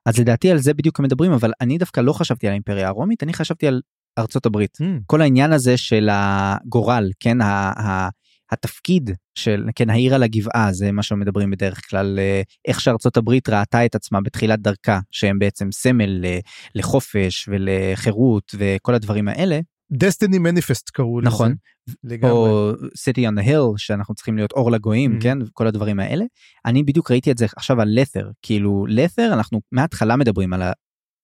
[0.05, 3.33] אז לדעתי על זה בדיוק מדברים אבל אני דווקא לא חשבתי על האימפריה הרומית אני
[3.33, 3.81] חשבתי על
[4.17, 7.45] ארצות הברית כל העניין הזה של הגורל כן ה,
[7.79, 8.09] ה,
[8.51, 13.49] התפקיד של כן העיר על הגבעה זה מה שמדברים בדרך כלל אה, איך שארצות הברית
[13.49, 16.39] ראתה את עצמה בתחילת דרכה שהם בעצם סמל אה,
[16.75, 19.59] לחופש ולחירות וכל הדברים האלה
[19.91, 21.29] דסטיני מניפסט קראו לזה.
[21.29, 21.55] נכון
[22.03, 22.31] לגמרי.
[22.31, 25.23] או city on the hill שאנחנו צריכים להיות אור לגויים Mhm.
[25.23, 26.25] כן כל הדברים האלה
[26.65, 30.61] אני בדיוק ראיתי את זה עכשיו על לת'ר כאילו לת'ר אנחנו מההתחלה מדברים על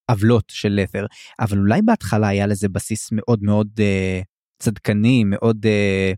[0.09, 1.05] העוולות של לת'ר
[1.39, 4.23] אבל אולי בהתחלה היה לזה בסיס מאוד מאוד uh,
[4.59, 6.15] צדקני מאוד uh,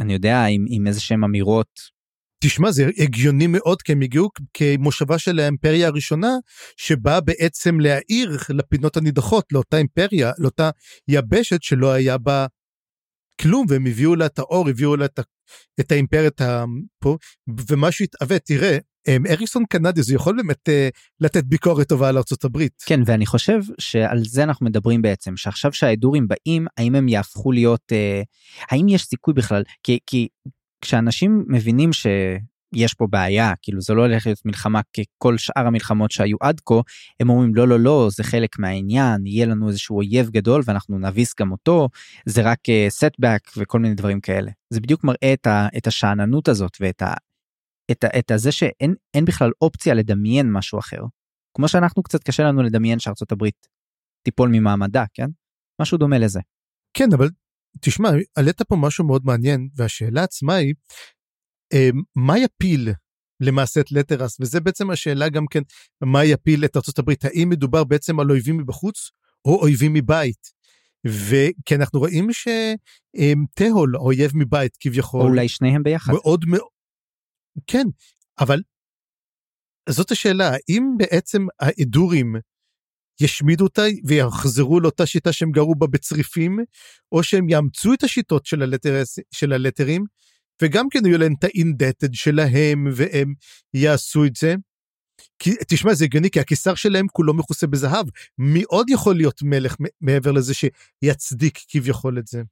[0.00, 1.98] אני יודע עם, עם איזה שהם אמירות.
[2.44, 6.28] תשמע זה הגיוני מאוד כי הם הגיעו כמושבה של האימפריה הראשונה
[6.76, 10.70] שבאה בעצם להאיר לפינות הנידחות לאותה אימפריה לאותה
[11.08, 12.46] יבשת שלא היה בה
[13.40, 15.20] כלום והם הביאו לה את האור הביאו לה את,
[15.80, 16.64] את האימפריה את ה-
[16.98, 17.16] פה
[17.70, 20.88] ומשהו התעוות תראה אמ, אריסון קנדי זה יכול באמת אה,
[21.20, 22.82] לתת ביקורת טובה על הברית.
[22.86, 27.92] כן ואני חושב שעל זה אנחנו מדברים בעצם שעכשיו שההדורים באים האם הם יהפכו להיות
[27.92, 28.22] אה,
[28.70, 30.28] האם יש סיכוי בכלל כי כי
[30.80, 36.36] כשאנשים מבינים שיש פה בעיה כאילו זה לא הולך להיות מלחמה ככל שאר המלחמות שהיו
[36.40, 36.74] עד כה
[37.20, 41.34] הם אומרים לא לא לא זה חלק מהעניין יהיה לנו איזשהו אויב גדול ואנחנו נביס
[41.40, 41.88] גם אותו
[42.26, 46.76] זה רק סטבק וכל מיני דברים כאלה זה בדיוק מראה את, ה, את השאננות הזאת
[46.80, 47.02] ואת
[47.90, 51.00] את, ה, את הזה שאין אין בכלל אופציה לדמיין משהו אחר.
[51.56, 53.68] כמו שאנחנו קצת קשה לנו לדמיין שארצות הברית
[54.22, 55.28] תיפול ממעמדה כן
[55.80, 56.40] משהו דומה לזה.
[56.94, 57.28] כן אבל
[57.80, 60.74] תשמע העלית פה משהו מאוד מעניין והשאלה עצמה היא
[61.72, 62.88] אמ, מה יפיל
[63.40, 65.60] למעשה את לטרס וזה בעצם השאלה גם כן
[66.04, 69.10] מה יפיל את ארצות הברית האם מדובר בעצם על אויבים מבחוץ
[69.44, 70.58] או אויבים מבית.
[71.06, 76.12] וכי אנחנו רואים שתהול אויב מבית כביכול או אולי שניהם ביחד.
[76.12, 76.77] מאוד מאוד
[77.66, 77.86] כן
[78.40, 78.60] אבל
[79.88, 82.34] זאת השאלה האם בעצם האדורים
[83.20, 86.58] ישמידו אותה ויחזרו לאותה שיטה שהם גרו בה בצריפים
[87.12, 90.04] או שהם יאמצו את השיטות של, הלטרס, של הלטרים
[90.62, 93.34] וגם כן יהיו להם את האינדטד שלהם והם
[93.74, 94.54] יעשו את זה.
[95.38, 98.06] כי תשמע זה הגיוני כי הקיסר שלהם כולו מכוסה בזהב
[98.38, 102.42] מי עוד יכול להיות מלך מעבר לזה שיצדיק כביכול את זה.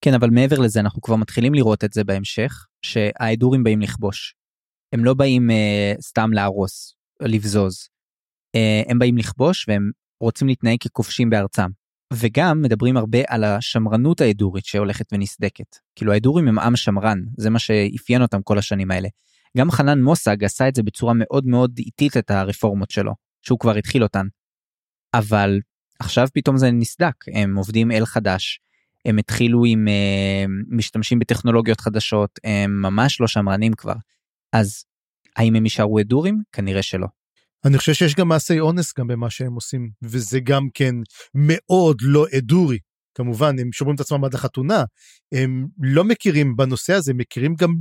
[0.00, 4.34] כן אבל מעבר לזה אנחנו כבר מתחילים לראות את זה בהמשך שההדורים באים לכבוש.
[4.92, 7.88] הם לא באים אה, סתם להרוס לבזוז.
[8.54, 11.70] אה, הם באים לכבוש והם רוצים להתנהג ככובשים בארצם.
[12.12, 15.76] וגם מדברים הרבה על השמרנות ההדורית שהולכת ונסדקת.
[15.96, 19.08] כאילו ההדורים הם עם שמרן זה מה שאפיין אותם כל השנים האלה.
[19.58, 23.76] גם חנן מוסג עשה את זה בצורה מאוד מאוד איטית את הרפורמות שלו שהוא כבר
[23.76, 24.26] התחיל אותן.
[25.14, 25.60] אבל
[25.98, 28.60] עכשיו פתאום זה נסדק הם עובדים אל חדש.
[29.04, 33.94] הם התחילו עם uh, משתמשים בטכנולוגיות חדשות הם ממש לא שמרנים כבר.
[34.52, 34.84] אז
[35.36, 36.42] האם הם יישארו אדורים?
[36.52, 37.06] כנראה שלא.
[37.64, 40.94] אני חושב שיש גם מעשי אונס גם במה שהם עושים, וזה גם כן
[41.34, 42.78] מאוד לא אדורי.
[43.14, 44.84] כמובן, הם שומרים את עצמם עד החתונה,
[45.34, 47.74] הם לא מכירים בנושא הזה, מכירים גם,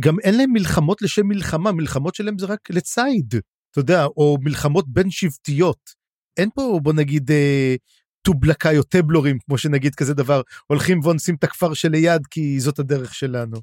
[0.00, 3.34] גם אין להם מלחמות לשם מלחמה, מלחמות שלהם זה רק לציד,
[3.70, 5.90] אתה יודע, או מלחמות בין שבטיות.
[6.36, 7.74] אין פה, בוא נגיד, אה,
[8.26, 13.14] טובלקאי או טבלורים, כמו שנגיד כזה דבר, הולכים ואונסים את הכפר שליד כי זאת הדרך
[13.14, 13.56] שלנו.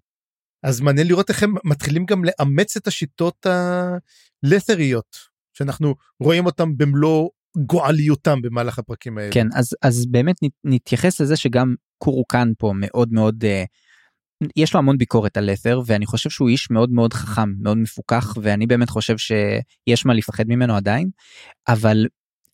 [0.64, 5.18] אז מעניין לראות איך הם מתחילים גם לאמץ את השיטות הלת'ריות,
[5.58, 9.32] שאנחנו רואים אותם במלוא גועליותם במהלך הפרקים האלה.
[9.32, 14.98] כן, אז, אז באמת נתייחס לזה שגם קורוקן פה מאוד מאוד, uh, יש לו המון
[14.98, 19.18] ביקורת על לת'ר, ואני חושב שהוא איש מאוד מאוד חכם, מאוד מפוקח, ואני באמת חושב
[19.18, 21.10] שיש מה לפחד ממנו עדיין,
[21.68, 22.06] אבל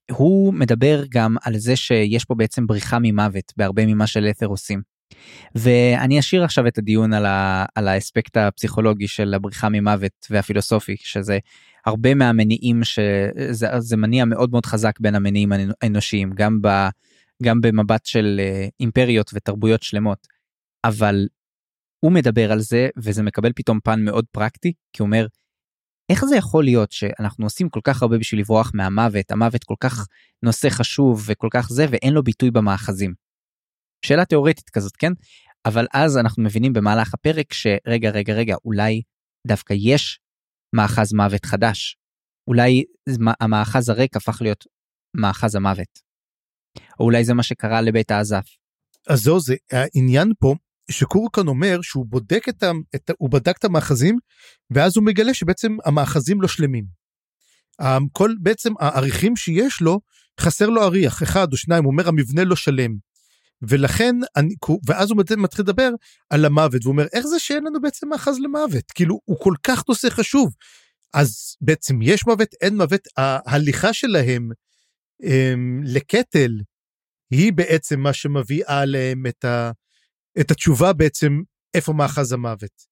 [0.10, 4.82] הוא מדבר גם על זה שיש פה בעצם בריחה ממוות בהרבה ממה שלת'ר עושים.
[5.56, 11.40] ואני אשאיר עכשיו את הדיון על, ה, על האספקט הפסיכולוגי של הבריחה ממוות והפילוסופי, שזה
[11.86, 16.68] הרבה מהמניעים שזה מניע מאוד מאוד חזק בין המניעים האנושיים, גם, ב,
[17.44, 20.28] גם במבט של אה, אימפריות ותרבויות שלמות.
[20.84, 21.28] אבל
[22.00, 25.28] הוא מדבר על זה וזה מקבל פתאום פן מאוד פרקטי, כי הוא אומר,
[26.10, 30.08] איך זה יכול להיות שאנחנו עושים כל כך הרבה בשביל לברוח מהמוות, המוות כל כך
[30.44, 33.14] נושא חשוב וכל כך זה, ואין לו ביטוי במאחזים.
[34.06, 35.12] שאלה תיאורטית כזאת, כן?
[35.66, 39.02] אבל אז אנחנו מבינים במהלך הפרק שרגע, רגע, רגע, אולי
[39.48, 40.20] דווקא יש
[40.76, 41.98] מאחז מוות חדש.
[42.48, 42.84] אולי
[43.42, 44.66] המאחז הריק הפך להיות
[45.14, 46.00] מאחז המוות.
[47.00, 48.46] או אולי זה מה שקרה לבית האזף.
[49.08, 50.56] אז זהו זה, העניין פה
[50.90, 52.72] שקורקן אומר שהוא בודק את ה...
[52.96, 54.18] את, הוא בדק את המאחזים
[54.72, 56.86] ואז הוא מגלה שבעצם המאחזים לא שלמים.
[58.12, 60.00] כל בעצם העריכים שיש לו
[60.40, 62.92] חסר לו אריח אחד או שניים הוא אומר המבנה לא שלם.
[63.62, 65.90] ולכן אני ואז הוא מתחיל לדבר
[66.30, 69.84] על המוות והוא אומר איך זה שאין לנו בעצם מאחז למוות כאילו הוא כל כך
[69.90, 70.54] נושא חשוב.
[71.14, 74.50] אז בעצם יש מוות אין מוות ההליכה שלהם
[75.24, 76.52] הם, לקטל
[77.32, 79.72] היא בעצם מה שמביאה עליהם את, ה,
[80.42, 81.42] את התשובה בעצם
[81.74, 82.90] איפה מאחז המוות.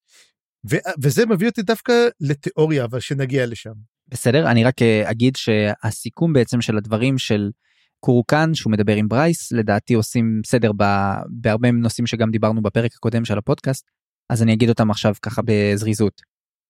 [0.72, 3.74] ו, וזה מביא אותי דווקא לתיאוריה אבל שנגיע לשם.
[4.08, 7.50] בסדר אני רק אה, אגיד שהסיכום בעצם של הדברים של
[8.00, 10.84] קורקן שהוא מדבר עם ברייס לדעתי עושים סדר ב,
[11.30, 13.86] בהרבה נושאים שגם דיברנו בפרק הקודם של הפודקאסט
[14.30, 16.22] אז אני אגיד אותם עכשיו ככה בזריזות.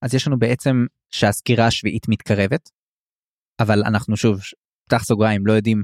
[0.01, 2.69] אז יש לנו בעצם שהסקירה השביעית מתקרבת
[3.59, 4.39] אבל אנחנו שוב
[4.89, 5.83] פתח סוגריים לא יודעים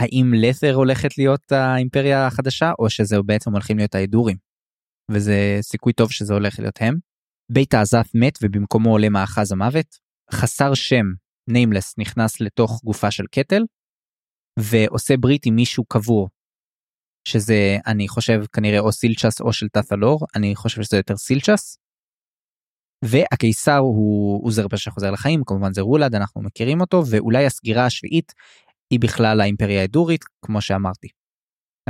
[0.00, 4.36] האם לת'ר הולכת להיות האימפריה החדשה או שזה בעצם הולכים להיות האדורים.
[5.10, 6.94] וזה סיכוי טוב שזה הולך להיות הם.
[7.52, 9.86] בית האזף מת ובמקומו עולה מאחז המוות.
[10.32, 11.04] חסר שם
[11.48, 13.62] ניימלס נכנס לתוך גופה של קטל
[14.58, 16.28] ועושה ברית עם מישהו קבור.
[17.28, 21.78] שזה אני חושב כנראה או סילצ'ס או של תת'לור אני חושב שזה יותר סילצ'ס.
[23.04, 28.32] והקיסר הוא עוזר פשע חוזר לחיים כמובן זה רולד אנחנו מכירים אותו ואולי הסגירה השביעית
[28.90, 31.08] היא בכלל האימפריה האדורית כמו שאמרתי.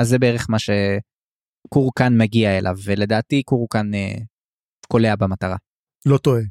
[0.01, 4.15] אז זה בערך מה שקורקן מגיע אליו ולדעתי קורקן אה,
[4.89, 5.57] קולע במטרה.
[6.07, 6.43] לא טועה.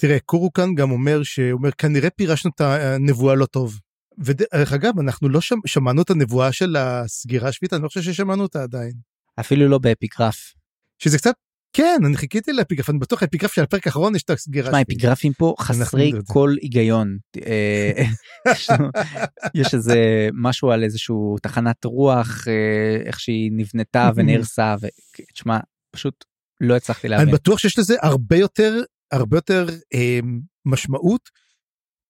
[0.00, 3.80] תראה קורקן גם אומר שאומר כנראה פירשנו את הנבואה לא טוב.
[4.18, 8.42] ודרך אגב אנחנו לא שמ, שמענו את הנבואה של הסגירה השביעית אני לא חושב ששמענו
[8.42, 8.92] אותה עדיין.
[9.40, 10.54] אפילו לא באפיגרף.
[10.98, 11.34] שזה קצת
[11.72, 14.70] כן אני חיכיתי לאפיגרף אני בטוח האפיגרף של הפרק האחרון יש את הסגירה.
[14.70, 17.16] שמע האפיגרפים פה חסרי כל היגיון.
[17.46, 18.04] אה,
[19.54, 25.58] יש איזה משהו על איזשהו תחנת רוח אה, איך שהיא נבנתה ונהרסה ותשמע
[25.90, 26.24] פשוט
[26.60, 27.28] לא הצלחתי להבין.
[27.28, 28.82] אני בטוח שיש לזה הרבה יותר
[29.12, 30.20] הרבה יותר אה,
[30.66, 31.28] משמעות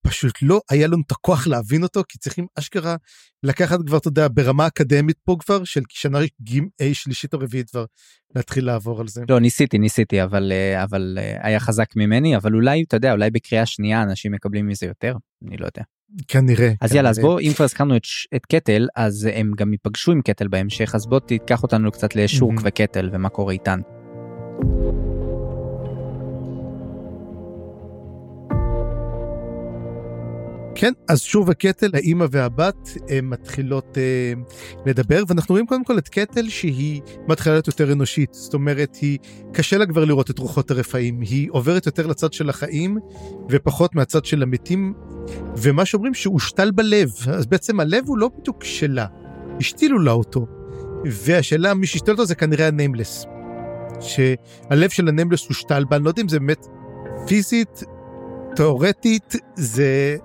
[0.03, 2.97] פשוט לא היה לנו את הכוח להבין אותו כי צריכים אשכרה
[3.43, 6.19] לקחת כבר אתה יודע ברמה אקדמית פה כבר של שנה
[6.81, 7.85] אי שלישית או רביעית כבר
[8.37, 9.23] להתחיל לעבור על זה.
[9.29, 13.31] לא ניסיתי ניסיתי אבל אה, אבל אה, היה חזק ממני אבל אולי אתה יודע אולי
[13.31, 15.17] בקריאה שנייה אנשים מקבלים מזה יותר
[15.49, 15.83] אני לא יודע.
[16.29, 16.73] כנראה.
[16.81, 16.97] אז כנראה.
[16.97, 18.03] יאללה אז בוא אם כבר הזכרנו את,
[18.37, 22.59] את קטל אז הם גם ייפגשו עם קטל בהמשך אז בוא תיקח אותנו קצת לשורק
[22.59, 22.63] mm-hmm.
[22.65, 23.81] וקטל ומה קורה איתן.
[30.83, 32.91] כן, אז שוב הקטל, האימא והבת
[33.23, 34.33] מתחילות אה,
[34.87, 39.19] לדבר, ואנחנו רואים קודם כל את קטל שהיא מתחילה להיות יותר אנושית, זאת אומרת, היא,
[39.53, 42.99] קשה לה כבר לראות את רוחות הרפאים, היא עוברת יותר לצד של החיים
[43.51, 44.95] ופחות מהצד של המתים,
[45.57, 49.07] ומה שאומרים שהוא הושתל בלב, אז בעצם הלב הוא לא בדיוק שלה,
[49.61, 50.47] השתילו לה אותו,
[51.05, 53.27] והשאלה מי שהשתל אותו זה כנראה הניימלס,
[54.01, 56.67] שהלב של הניימלס הושתל בה, אני לא יודע אם זה באמת
[57.27, 57.83] פיזית,
[58.57, 60.17] תאורטית, זה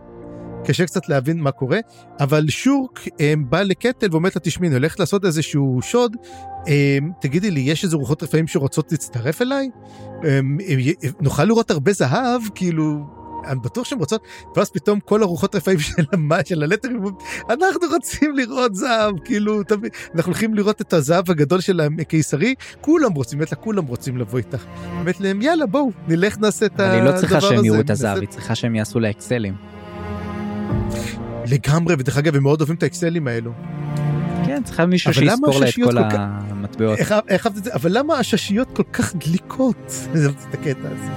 [0.67, 1.79] קשה קצת להבין מה קורה,
[2.19, 3.05] אבל שורק
[3.49, 6.15] בא לקטל ואומרת לה, תשמעי, אני הולכת לעשות איזשהו שוד,
[7.21, 9.69] תגידי לי, יש איזה רוחות רפאים שרוצות להצטרף אליי?
[11.21, 12.99] נוכל לראות הרבה זהב, כאילו,
[13.47, 14.21] אני בטוח שהן רוצות,
[14.55, 17.03] ואז פתאום כל הרוחות רפאים של, המה, של הלטרים,
[17.49, 23.13] אנחנו רוצים לראות זהב, כאילו, תמיד, אנחנו הולכים לראות את הזהב הגדול של הקיסרי, כולם
[23.13, 24.65] רוצים, באמת כולם רוצים לבוא איתך.
[24.97, 26.97] באמת להם, יאללה, בואו, נלך נעשה את הדבר הזה.
[26.97, 29.76] אבל היא לא צריכה שהם יראו את הזהב, היא צריכה שהם יעשו לה אקסלים.
[31.47, 33.51] לגמרי, ודרך אגב, הם מאוד אוהבים את האקסלים האלו.
[34.45, 36.99] כן, צריכה מישהו שיספור לה את כל המטבעות.
[37.27, 37.73] איך אהבת את זה?
[37.73, 39.77] אבל למה הששיות כל כך דליקות?
[40.13, 41.11] זה הקטע הזה.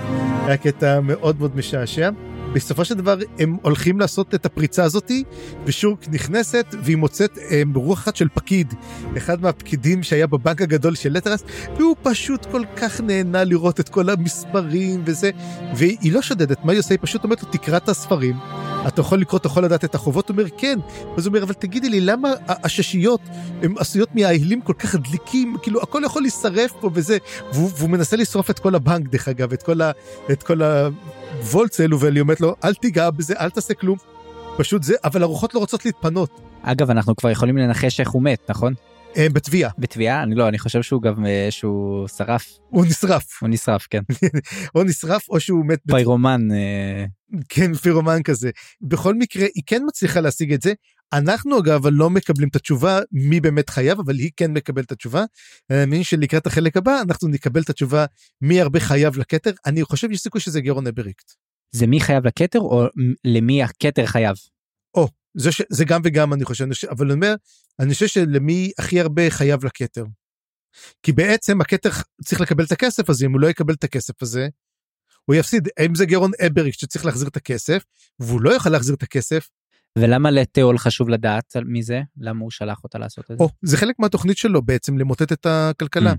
[0.47, 2.11] היה קטע מאוד מאוד משעשע.
[2.53, 5.25] בסופו של דבר הם הולכים לעשות את הפריצה הזאתי,
[5.67, 8.75] ושורק נכנסת והיא מוצאת הם, רוח אחת של פקיד,
[9.17, 11.45] אחד מהפקידים שהיה בבנק הגדול של לטרס,
[11.77, 15.31] והוא פשוט כל כך נהנה לראות את כל המספרים וזה,
[15.75, 16.95] והיא לא שודדת, מה היא עושה?
[16.95, 18.37] היא פשוט אומרת לו, תקרא את הספרים,
[18.87, 20.29] אתה יכול לקרוא, אתה יכול לדעת את החובות?
[20.29, 20.79] הוא אומר, כן.
[21.17, 23.21] אז הוא אומר, אבל תגידי לי, למה הששיות
[23.63, 25.57] הן עשויות מהאהילים כל כך דליקים?
[25.63, 27.19] כאילו, הכל יכול להישרף פה וזה.
[27.53, 29.91] והוא, והוא מנסה לשרוף את כל הבנק, דרך אגב, את כל, ה,
[30.31, 33.99] את כל הוולטס האלו, ואלי אומרת לו, אל תיגע בזה, אל תעשה כלום.
[34.57, 36.41] פשוט זה, אבל הרוחות לא רוצות להתפנות.
[36.63, 38.75] אגב, אנחנו כבר יכולים לנחש איך הוא מת, נכון?
[39.17, 39.71] אה, בתביעה.
[39.79, 40.23] בתביעה?
[40.23, 42.59] אני לא, אני חושב שהוא גם אה, שהוא שרף.
[42.69, 43.39] הוא נשרף.
[43.41, 44.03] הוא נשרף, כן.
[44.75, 45.81] או נשרף או שהוא מת.
[45.87, 46.49] פיירומן.
[47.49, 48.51] כן, פירומן כזה.
[48.81, 50.73] בכל מקרה, היא כן מצליחה להשיג את זה.
[51.13, 55.25] אנחנו אגב לא מקבלים את התשובה מי באמת חייב, אבל היא כן מקבלת את התשובה.
[55.71, 58.05] אני מאמין שלקראת החלק הבא אנחנו נקבל את התשובה
[58.41, 59.51] מי הרבה חייב לכתר.
[59.67, 61.33] אני חושב שיש סיכוי שזה גרון אבריקט.
[61.73, 62.87] זה מי חייב לכתר או
[63.25, 64.37] למי הכתר חייב?
[64.95, 65.63] או, זה, ש...
[65.71, 67.35] זה גם וגם אני חושב, אבל אני אומר,
[67.81, 70.05] אני חושב שלמי הכי הרבה חייב לכתר.
[71.03, 71.91] כי בעצם הכתר
[72.25, 74.49] צריך לקבל את הכסף הזה, אם הוא לא יקבל את הכסף הזה,
[75.31, 75.69] הוא יפסיד.
[75.87, 77.85] אם זה גרון אבריק שצריך להחזיר את הכסף,
[78.19, 79.49] והוא לא יוכל להחזיר את הכסף.
[79.99, 82.01] ולמה לתיאול חשב לדעת מי זה?
[82.17, 83.45] למה הוא שלח אותה לעשות את זה?
[83.45, 86.13] או, זה חלק מהתוכנית שלו בעצם למוטט את הכלכלה.
[86.13, 86.17] Mm.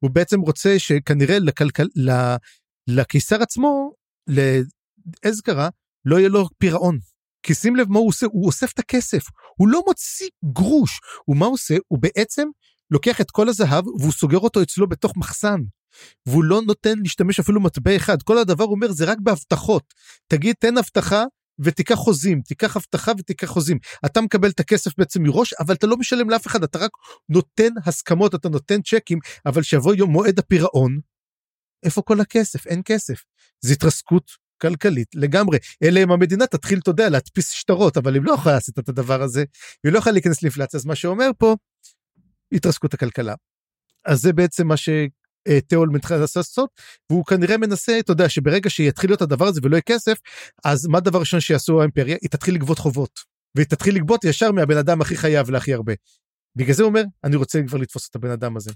[0.00, 1.82] הוא בעצם רוצה שכנראה לכלכל,
[2.86, 3.92] לקיסר עצמו,
[5.24, 5.68] לאזכרה,
[6.04, 6.98] לא יהיה לו פירעון.
[7.42, 9.22] כי שים לב מה הוא עושה, הוא אוסף את הכסף,
[9.56, 11.00] הוא לא מוציא גרוש.
[11.28, 11.76] ומה הוא עושה?
[11.88, 12.48] הוא בעצם
[12.90, 15.60] לוקח את כל הזהב והוא סוגר אותו אצלו בתוך מחסן.
[16.26, 18.22] והוא לא נותן להשתמש אפילו מטבע אחד.
[18.22, 19.94] כל הדבר אומר זה רק בהבטחות.
[20.26, 21.24] תגיד תן הבטחה
[21.58, 23.78] ותיקח חוזים, תיקח הבטחה ותיקח חוזים.
[24.06, 26.90] אתה מקבל את הכסף בעצם מראש, אבל אתה לא משלם לאף אחד, אתה רק
[27.28, 31.00] נותן הסכמות, אתה נותן צ'קים, אבל שיבוא יום מועד הפירעון,
[31.82, 32.66] איפה כל הכסף?
[32.66, 33.24] אין כסף.
[33.60, 34.30] זה התרסקות
[34.62, 35.58] כלכלית לגמרי.
[35.82, 39.22] אלא אם המדינה תתחיל, אתה יודע, להדפיס שטרות, אבל היא לא יכולה לעשות את הדבר
[39.22, 39.44] הזה,
[39.84, 41.56] היא לא יכולה להיכנס לאינפלציה, אז מה שאומר פה,
[42.52, 43.34] התרסקות הכלכלה.
[44.06, 44.76] אז זה בעצם מה
[45.50, 46.70] שתיאול מתחיל לעשות,
[47.10, 50.18] והוא כנראה מנסה, אתה יודע, שברגע שיתחיל להיות הדבר הזה ולא יהיה כסף,
[50.64, 52.16] אז מה הדבר הראשון שיעשו האימפריה?
[52.22, 53.20] היא תתחיל לגבות חובות.
[53.54, 55.92] והיא תתחיל לגבות ישר מהבן אדם הכי חייב להכי הרבה.
[56.56, 58.70] בגלל זה הוא אומר, אני רוצה כבר לתפוס את הבן אדם הזה.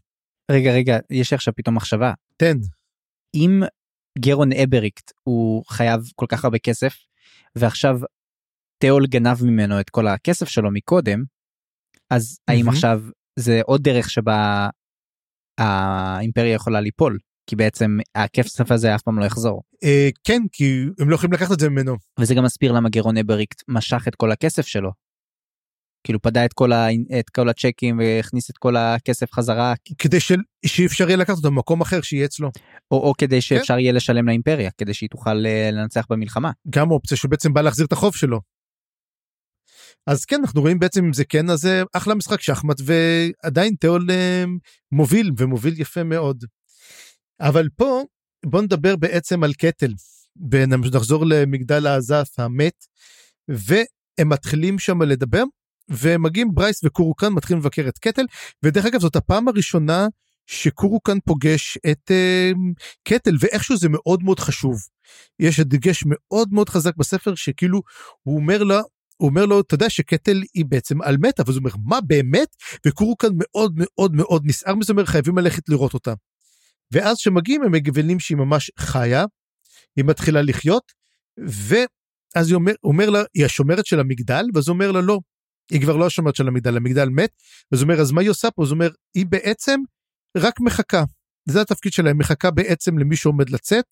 [0.50, 2.12] רגע, רגע, יש לי עכשיו פתאום מחשבה.
[2.36, 2.56] תן.
[3.34, 3.62] אם
[4.18, 6.94] גרון אבריקט הוא חייב כל כך הרבה כסף
[7.56, 8.00] ועכשיו
[8.78, 11.24] תיאול גנב ממנו את כל הכסף שלו מקודם
[12.10, 12.38] אז.
[12.48, 13.02] האם עכשיו
[13.38, 14.68] זה עוד דרך שבה
[15.58, 19.62] האימפריה יכולה ליפול כי בעצם הכסף הזה אף פעם לא יחזור.
[19.84, 21.96] אה, כן כי הם לא יכולים לקחת את זה ממנו.
[22.20, 24.90] וזה גם מסביר למה גרון אבריקט משך את כל הכסף שלו
[26.04, 26.86] כאילו פדה את כל, ה...
[27.18, 29.74] את כל הצ'קים והכניס את כל הכסף חזרה.
[29.98, 30.32] כדי ש...
[30.66, 32.50] שאי אפשר יהיה לקחת אותו במקום אחר שיהיה אצלו.
[32.90, 33.40] או, או כדי כן.
[33.40, 33.80] שאפשר כן.
[33.80, 36.50] יהיה לשלם לאימפריה כדי שהיא תוכל אה, לנצח במלחמה.
[36.70, 38.40] גם אופציה שהוא בעצם בא להחזיר את החוב שלו.
[40.06, 44.06] אז כן אנחנו רואים בעצם אם זה כן אז זה אחלה משחק שחמט ועדיין תיאול
[44.10, 44.44] אה,
[44.92, 46.44] מוביל ומוביל יפה מאוד.
[47.40, 48.02] אבל פה
[48.46, 49.92] בוא נדבר בעצם על קטל.
[50.50, 52.86] ונחזור למגדל האזף המת
[53.48, 55.42] והם מתחילים שם לדבר
[55.90, 58.22] ומגיעים ברייס וקורוקן מתחילים לבקר את קטל
[58.62, 60.06] ודרך אגב זאת הפעם הראשונה
[60.46, 62.58] שקורוקן פוגש את uh,
[63.08, 64.80] קטל ואיכשהו זה מאוד מאוד חשוב.
[65.40, 67.82] יש דגש מאוד מאוד חזק בספר שכאילו
[68.22, 68.80] הוא אומר לה
[69.22, 72.56] הוא אומר לו אתה יודע שקטל היא בעצם על מתה ואז הוא אומר מה באמת
[72.86, 76.14] וקורוקן מאוד מאוד מאוד נסער מזה אומר חייבים ללכת לראות אותה.
[76.92, 79.24] ואז שמגיעים הם מגוונים שהיא ממש חיה
[79.96, 80.92] היא מתחילה לחיות
[81.38, 85.18] ואז הוא אומר, אומר לה היא השומרת של המגדל ואז הוא אומר לה לא
[85.70, 87.30] היא כבר לא השומרת של המגדל, המגדל מת,
[87.72, 88.62] אז הוא אומר, אז מה היא עושה פה?
[88.62, 89.80] אז הוא אומר, היא בעצם
[90.36, 91.04] רק מחכה.
[91.48, 93.84] זה התפקיד שלהם, מחכה בעצם למי שעומד לצאת,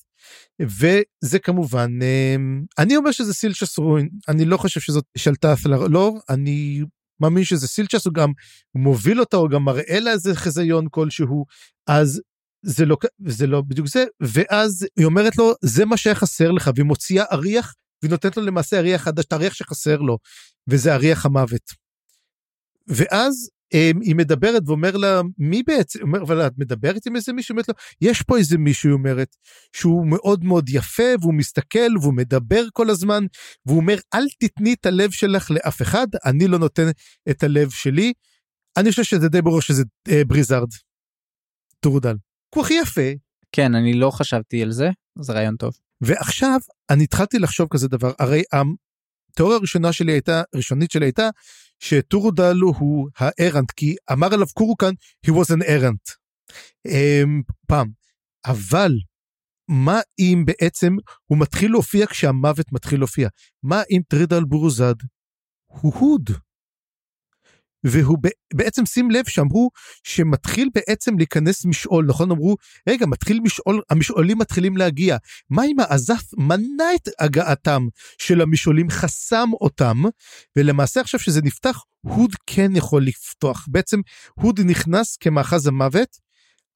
[0.61, 6.83] וזה כמובן, אמ, אני אומר שזה סילצ'ס רוין, אני לא חושב שזאת שלטה לא, אני
[7.21, 8.33] מאמין שזה סילצ'ס, הוא גם
[8.75, 11.45] מוביל אותה, הוא גם מראה לה איזה חזיון כלשהו,
[11.87, 12.21] אז
[12.63, 12.97] זה לא,
[13.27, 17.25] זה לא בדיוק זה, ואז היא אומרת לו, זה מה שהיה חסר לך, והיא מוציאה
[17.33, 20.19] אריח והיא נותנת לו למעשה אריח חדש, את האריח שחסר לו,
[20.69, 21.73] וזה אריח המוות.
[22.89, 27.53] ואז היא מדברת ואומר לה, מי בעצם, אומר, אבל את מדברת עם איזה מישהו?
[27.53, 29.37] אומרת לו, יש פה איזה מישהו, היא אומרת,
[29.73, 33.25] שהוא מאוד מאוד יפה, והוא מסתכל, והוא מדבר כל הזמן,
[33.67, 36.87] והוא אומר, אל תתני את הלב שלך לאף אחד, אני לא נותן
[37.31, 38.13] את הלב שלי.
[38.77, 40.69] אני חושב שזה די ברור שזה אה, בריזארד.
[41.81, 42.15] טורודל.
[42.55, 43.11] הוא הכי יפה.
[43.53, 45.73] כן, אני לא חשבתי על זה, זה רעיון טוב.
[46.01, 46.59] ועכשיו,
[46.91, 48.43] אני התחלתי לחשוב כזה דבר, הרי
[49.33, 51.29] התיאוריה הראשונה שלי הייתה, ראשונית שלי הייתה,
[51.81, 54.93] שטורודל הוא הארנט, כי אמר עליו קורוקן,
[55.27, 56.15] he was an errant.
[56.89, 57.91] Um, פעם.
[58.47, 58.93] אבל,
[59.69, 63.29] מה אם בעצם הוא מתחיל להופיע כשהמוות מתחיל להופיע?
[63.63, 64.95] מה אם טרידל בורוזד
[65.67, 66.31] הוא הוד?
[67.85, 68.19] והוא
[68.55, 69.71] בעצם שים לב שאמרו
[70.05, 72.31] שמתחיל בעצם להיכנס משעול נכון?
[72.31, 72.57] אמרו
[72.89, 75.17] רגע מתחיל משעול המשעולים מתחילים להגיע.
[75.51, 77.87] מה אם העזף מנע את הגעתם
[78.19, 80.03] של המשעולים חסם אותם?
[80.57, 83.67] ולמעשה עכשיו שזה נפתח הוד כן יכול לפתוח.
[83.71, 84.01] בעצם
[84.35, 86.17] הוד נכנס כמאחז המוות.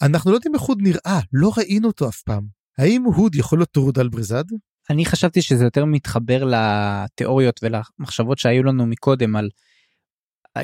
[0.02, 2.46] אנחנו לא יודעים איך הוד נראה לא ראינו אותו אף פעם.
[2.78, 4.44] האם הוד יכול להיות טורודל בריזד?
[4.90, 9.48] אני חשבתי שזה יותר מתחבר לתיאוריות ולמחשבות שהיו לנו מקודם על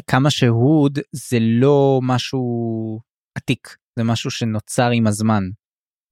[0.06, 3.00] כמה שהוד זה לא משהו
[3.34, 5.42] עתיק זה משהו שנוצר עם הזמן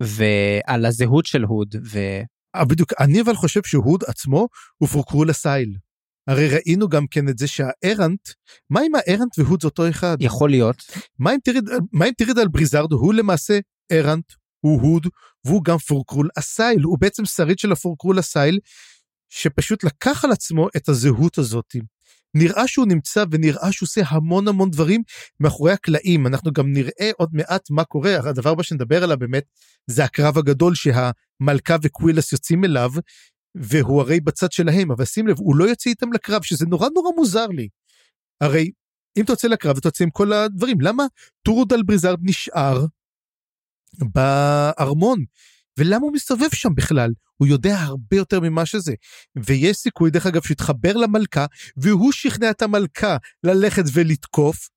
[0.03, 1.99] ועל הזהות של הוד ו...
[2.57, 2.93] אה, בדיוק.
[3.01, 5.77] אני אבל חושב שהוד עצמו הוא פורקרול אסייל.
[6.29, 8.29] הרי ראינו גם כן את זה שהארנט
[8.71, 10.17] מה אם הארנט והוד זה אותו אחד?
[10.21, 10.77] יכול להיות.
[11.19, 12.93] מה אם טורודל מה אם טורודל בריזארד?
[12.93, 13.59] הוא למעשה
[13.93, 15.07] ארנט הוא הוד
[15.45, 18.59] והוא גם פורקרול אסייל הוא בעצם שריד של הפורקרול אסייל
[19.29, 21.77] שפשוט לקח על עצמו את הזהות הזאת.
[22.35, 25.03] נראה שהוא נמצא ונראה שהוא עושה המון המון דברים
[25.41, 26.27] מאחורי הקלעים.
[26.27, 28.17] אנחנו גם נראה עוד מעט מה קורה.
[28.29, 29.45] הדבר הבא שנדבר עליו באמת
[29.87, 32.91] זה הקרב הגדול שהמלכה וקווילס יוצאים אליו
[33.55, 34.91] והוא הרי בצד שלהם.
[34.91, 37.69] אבל שים לב הוא לא יוצא איתם לקרב שזה נורא נורא מוזר לי.
[38.41, 38.71] הרי
[39.17, 41.05] אם אתה יוצא לקרב אתה יוצא עם כל הדברים למה
[41.43, 42.87] טורודל בריזארד נשאר
[43.95, 45.25] בארמון
[45.79, 48.95] ולמה הוא מסתובב שם בכלל הוא יודע הרבה יותר ממה שזה.
[49.37, 54.69] ויש סיכוי, דרך אגב, שיתחבר למלכה, והוא שכנע את המלכה ללכת ולתקוף.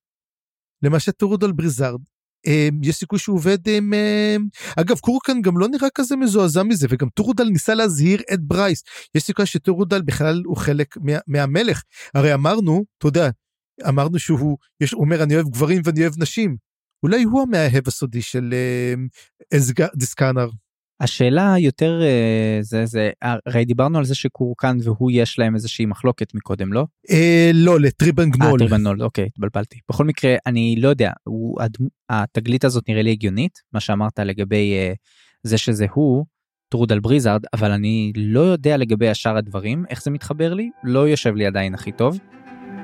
[0.82, 2.00] למשל טורודל בריזארד.
[2.46, 3.94] אמ, יש סיכוי שהוא עובד עם...
[3.94, 4.46] אמ,
[4.76, 8.82] אגב, קורקן גם לא נראה כזה מזועזע מזה, וגם טורודל ניסה להזהיר את ברייס.
[9.14, 11.82] יש סיכוי שטורודל בכלל הוא חלק מה, מהמלך.
[12.14, 13.30] הרי אמרנו, אתה יודע,
[13.88, 16.56] אמרנו שהוא יש, אומר, אני אוהב גברים ואני אוהב נשים.
[17.02, 18.54] אולי הוא המאהב הסודי של
[19.52, 19.58] אה,
[19.96, 20.48] דיסקאנר.
[21.02, 26.34] השאלה יותר אה, זה זה הרי דיברנו על זה שקורקן והוא יש להם איזושהי מחלוקת
[26.34, 26.86] מקודם לא?
[27.10, 28.52] אה, לא לטריבנגנול.
[28.52, 31.58] אה, טריבנגנול אוקיי התבלבלתי בכל מקרה אני לא יודע הוא
[32.10, 34.92] התגלית הזאת נראה לי הגיונית מה שאמרת לגבי אה,
[35.42, 36.24] זה שזה הוא
[36.68, 41.34] טרודל בריזארד אבל אני לא יודע לגבי השאר הדברים איך זה מתחבר לי לא יושב
[41.34, 42.18] לי עדיין הכי טוב.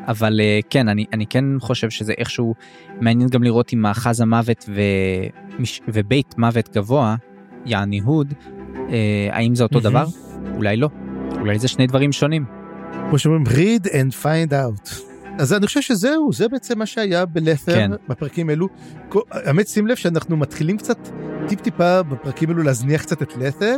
[0.06, 2.54] אבל uh, כן אני אני כן חושב שזה איכשהו
[3.00, 5.80] מעניין גם לראות אם מאחז המוות ומש...
[5.88, 7.16] ובית מוות גבוה
[7.66, 8.34] יעני הוד,
[8.76, 10.06] אה, האם זה אותו דבר?
[10.56, 10.88] אולי לא.
[11.40, 12.44] אולי זה שני דברים שונים.
[13.08, 15.08] כמו שאומרים read and find out.
[15.38, 17.90] אז אני חושב שזהו, זה בעצם מה שהיה בלת'ר כן.
[18.08, 18.68] בפרקים אלו.
[19.30, 21.08] האמת שים לב שאנחנו מתחילים קצת
[21.48, 23.76] טיפ טיפה בפרקים אלו להזניח קצת את לת'ר,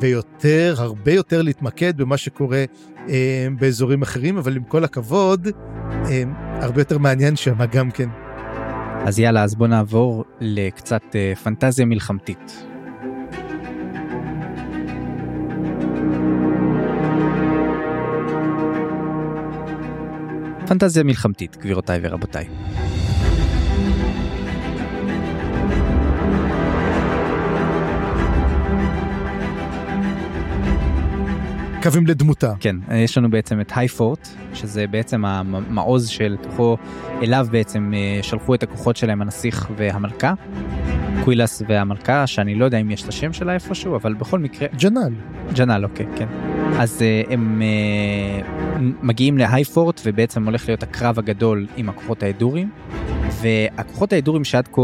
[0.00, 2.64] ויותר, הרבה יותר להתמקד במה שקורה
[3.08, 5.48] אה, באזורים אחרים, אבל עם כל הכבוד,
[5.90, 6.22] אה,
[6.60, 8.08] הרבה יותר מעניין שם גם כן.
[9.06, 12.66] אז יאללה, אז בוא נעבור לקצת אה, פנטזיה מלחמתית.
[20.68, 22.46] פנטזיה מלחמתית, גבירותיי ורבותיי.
[31.82, 32.52] קווים לדמותה.
[32.60, 36.76] כן, יש לנו בעצם את הייפורט, שזה בעצם המעוז של תוכו,
[37.22, 40.34] אליו בעצם אה, שלחו את הכוחות שלהם הנסיך והמלכה.
[41.24, 44.68] קווילס והמלכה, שאני לא יודע אם יש את השם שלה איפשהו, אבל בכל מקרה...
[44.78, 45.12] ג'נל.
[45.54, 46.26] ג'נל, אוקיי, כן.
[46.78, 52.70] אז uh, הם uh, מגיעים להייפורט ובעצם הולך להיות הקרב הגדול עם הכוחות האדורים.
[53.40, 54.82] והכוחות האדורים שעד כה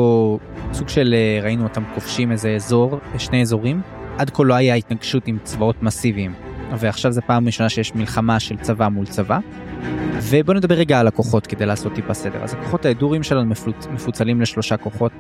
[0.73, 3.81] סוג של uh, ראינו אותם כובשים איזה אזור, שני אזורים.
[4.19, 6.50] עד כה לא היה התנגשות עם צבאות מסיביים.
[6.79, 9.39] ועכשיו זה פעם ראשונה שיש מלחמה של צבא מול צבא.
[10.23, 12.45] ובוא נדבר רגע על הכוחות כדי לעשות טיפה סדר.
[12.45, 13.87] אז הכוחות האדורים שלנו מפוצ...
[13.87, 15.13] מפוצלים לשלושה כוחות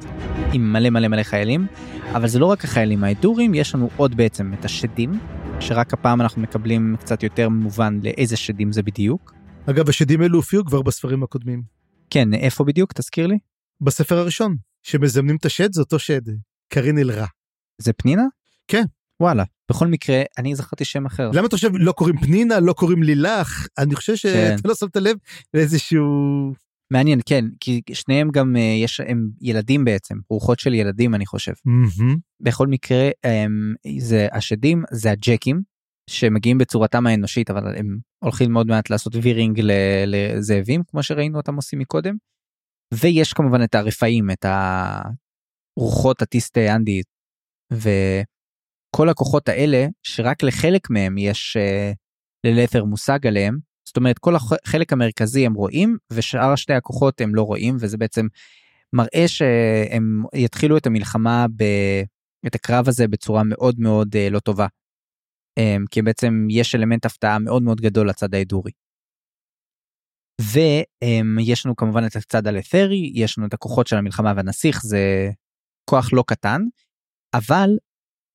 [0.53, 1.67] עם מלא מלא מלא חיילים,
[2.13, 5.21] אבל זה לא רק החיילים האדורים, יש לנו עוד בעצם את השדים,
[5.61, 9.35] שרק הפעם אנחנו מקבלים קצת יותר מובן לאיזה שדים זה בדיוק.
[9.71, 11.63] אגב, השדים האלו הופיעו כבר בספרים הקודמים.
[12.11, 12.93] כן, איפה בדיוק?
[12.93, 13.39] תזכיר לי.
[13.81, 16.23] בספר הראשון, שמזמנים את השד זה אותו שד,
[16.73, 17.27] קרין אלרע.
[17.79, 18.25] זה פנינה?
[18.69, 18.85] כן.
[19.21, 21.31] וואלה, בכל מקרה, אני זכרתי שם אחר.
[21.35, 23.67] למה אתה חושב לא קוראים פנינה, לא קוראים לילך?
[23.79, 24.17] אני חושב כן.
[24.57, 25.17] שאתה לא שמת לב
[25.55, 26.07] לאיזשהו...
[26.93, 31.53] מעניין, כן, כי שניהם גם אה, יש, הם ילדים בעצם, רוחות של ילדים אני חושב.
[31.65, 32.17] מהמם.
[32.41, 35.63] בכל מקרה, הם, זה השדים, זה הג'קים,
[36.11, 39.61] שמגיעים בצורתם האנושית, אבל הם הולכים מאוד מעט לעשות וירינג
[40.07, 42.15] לזאבים, כמו שראינו אותם עושים מקודם.
[42.95, 44.47] ויש כמובן את הרפאים, את
[45.79, 47.03] הרוחות הטיסטי אנדי,
[48.95, 51.93] וכל הכוחות האלה, שרק לחלק מהם יש אה,
[52.45, 57.43] ללת'ר מושג עליהם, זאת אומרת כל החלק המרכזי הם רואים ושאר שתי הכוחות הם לא
[57.43, 58.27] רואים וזה בעצם
[58.93, 61.65] מראה שהם יתחילו את המלחמה ב...
[62.47, 64.67] את הקרב הזה בצורה מאוד מאוד אה, לא טובה.
[65.59, 68.73] אמ, כי בעצם יש אלמנט הפתעה מאוד מאוד גדול לצד ההדורי.
[70.41, 75.31] ויש לנו כמובן את הצד הלת'רי, יש לנו את הכוחות של המלחמה והנסיך, זה
[75.91, 76.61] כוח לא קטן,
[77.35, 77.71] אבל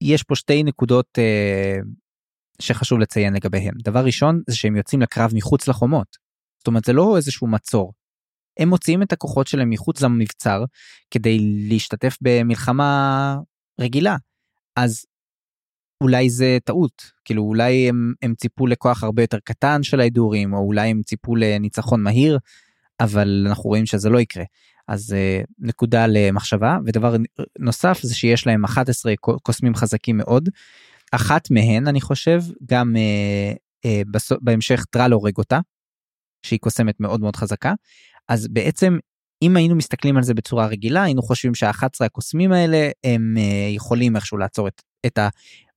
[0.05, 1.77] יש פה שתי נקודות אה,
[2.61, 3.73] שחשוב לציין לגביהם.
[3.83, 6.07] דבר ראשון זה שהם יוצאים לקרב מחוץ לחומות.
[6.59, 7.93] זאת אומרת זה לא איזשהו מצור.
[8.59, 10.63] הם מוציאים את הכוחות שלהם מחוץ למבצר
[11.11, 11.37] כדי
[11.69, 13.37] להשתתף במלחמה
[13.81, 14.15] רגילה.
[14.75, 15.05] אז
[16.03, 20.59] אולי זה טעות כאילו אולי הם, הם ציפו לכוח הרבה יותר קטן של ההדורים או
[20.59, 22.39] אולי הם ציפו לניצחון מהיר
[22.99, 24.43] אבל אנחנו רואים שזה לא יקרה.
[24.87, 27.15] אז uh, נקודה למחשבה ודבר
[27.59, 29.13] נוסף זה שיש להם 11
[29.43, 30.49] קוסמים חזקים מאוד.
[31.11, 35.59] אחת מהן אני חושב גם uh, uh, בהמשך טרל הורג אותה.
[36.45, 37.73] שהיא קוסמת מאוד מאוד חזקה
[38.29, 38.97] אז בעצם
[39.41, 43.35] אם היינו מסתכלים על זה בצורה רגילה היינו חושבים שה-11 הקוסמים האלה הם
[43.75, 45.19] יכולים איכשהו לעצור את, את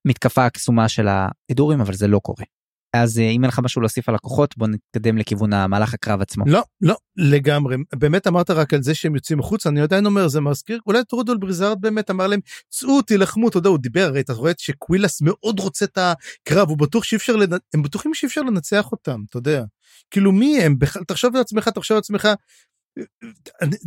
[0.04, 2.44] המתקפה הקסומה של ההדורים אבל זה לא קורה.
[2.92, 6.44] אז uh, אם אין לך משהו להוסיף על הכוחות בוא נתקדם לכיוון המהלך הקרב עצמו.
[6.46, 7.76] לא, לא, לגמרי.
[7.94, 11.36] באמת אמרת רק על זה שהם יוצאים החוצה, אני עדיין אומר, זה מזכיר, אולי טרודול
[11.36, 15.60] בריזארד באמת אמר להם, צאו, תילחמו, אתה יודע, הוא דיבר, הרי אתה רואה שקווילס מאוד
[15.60, 17.58] רוצה את הקרב, הוא בטוח שאי אפשר, לנ...
[17.74, 19.64] הם בטוחים שאי אפשר לנצח אותם, אתה יודע.
[20.10, 22.28] כאילו מי הם, בכלל, תחשוב על עצמך, תחשוב על עצמך,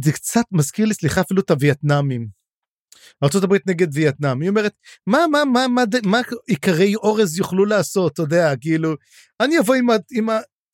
[0.03, 2.40] זה קצת מזכיר לי, סליחה, אפילו את הווייטנאמים.
[3.23, 4.73] ארה"ב נגד וייטנאם היא אומרת
[5.07, 8.95] מה מה מה מה מה עיקרי אורז יוכלו לעשות אתה יודע כאילו
[9.39, 10.27] אני אבוא עם, עם,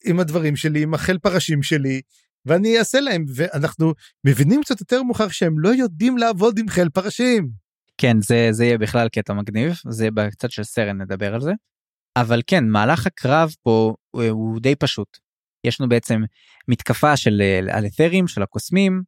[0.05, 2.01] עם הדברים שלי עם החיל פרשים שלי
[2.45, 3.93] ואני אעשה להם ואנחנו
[4.27, 7.49] מבינים קצת יותר מאוחר שהם לא יודעים לעבוד עם חיל פרשים.
[7.97, 11.51] כן זה זה יהיה בכלל קטע מגניב זה בצד של סרן נדבר על זה.
[12.17, 15.17] אבל כן מהלך הקרב פה הוא, הוא די פשוט.
[15.63, 16.21] יש לנו בעצם
[16.67, 19.01] מתקפה של הלת'רים של הקוסמים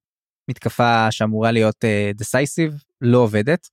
[0.50, 1.86] מתקפה שאמורה להיות
[2.16, 3.68] דסייסיב uh, לא עובדת.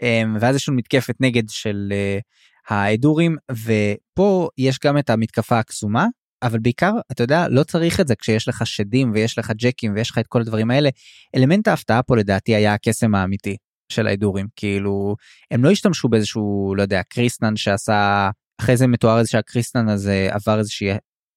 [0.00, 6.06] um, ואז יש לנו מתקפת נגד של uh, ההדורים ופה יש גם את המתקפה הקסומה
[6.42, 10.10] אבל בעיקר אתה יודע לא צריך את זה כשיש לך שדים ויש לך ג'קים ויש
[10.10, 10.88] לך את כל הדברים האלה.
[11.36, 13.56] אלמנט ההפתעה פה לדעתי היה הקסם האמיתי
[13.92, 14.46] של ההדורים.
[14.56, 15.16] כאילו
[15.50, 20.58] הם לא השתמשו באיזשהו לא יודע קריסטנן שעשה אחרי זה מתואר איזה שהקריסטנן הזה עבר
[20.58, 20.90] איזושהי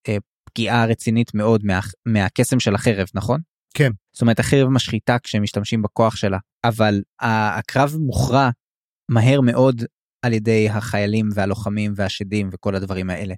[0.10, 0.18] אה,
[0.50, 3.40] פגיעה רצינית מאוד מה, מהקסם של החרב נכון?
[3.74, 3.92] כן.
[4.14, 8.50] זאת אומרת החרב משחיתה כשהם משתמשים בכוח שלה אבל הקרב מוכרע
[9.12, 9.84] מהר מאוד
[10.22, 13.34] על ידי החיילים והלוחמים והשדים וכל הדברים האלה.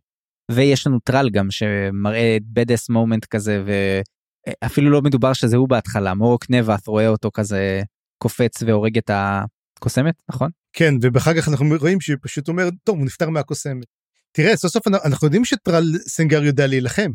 [0.52, 3.64] ויש לנו טרל גם שמראה בדס מומנט כזה
[4.64, 7.82] ואפילו לא מדובר שזה הוא בהתחלה מורק נבט רואה אותו כזה
[8.18, 10.50] קופץ והורג את הקוסמת נכון?
[10.74, 13.86] כן ובאחר כך אנחנו רואים שהוא פשוט אומר טוב הוא נפטר מהקוסמת.
[14.32, 17.12] תראה סוף סוף אנחנו יודעים שטרל סנגר יודע להילחם.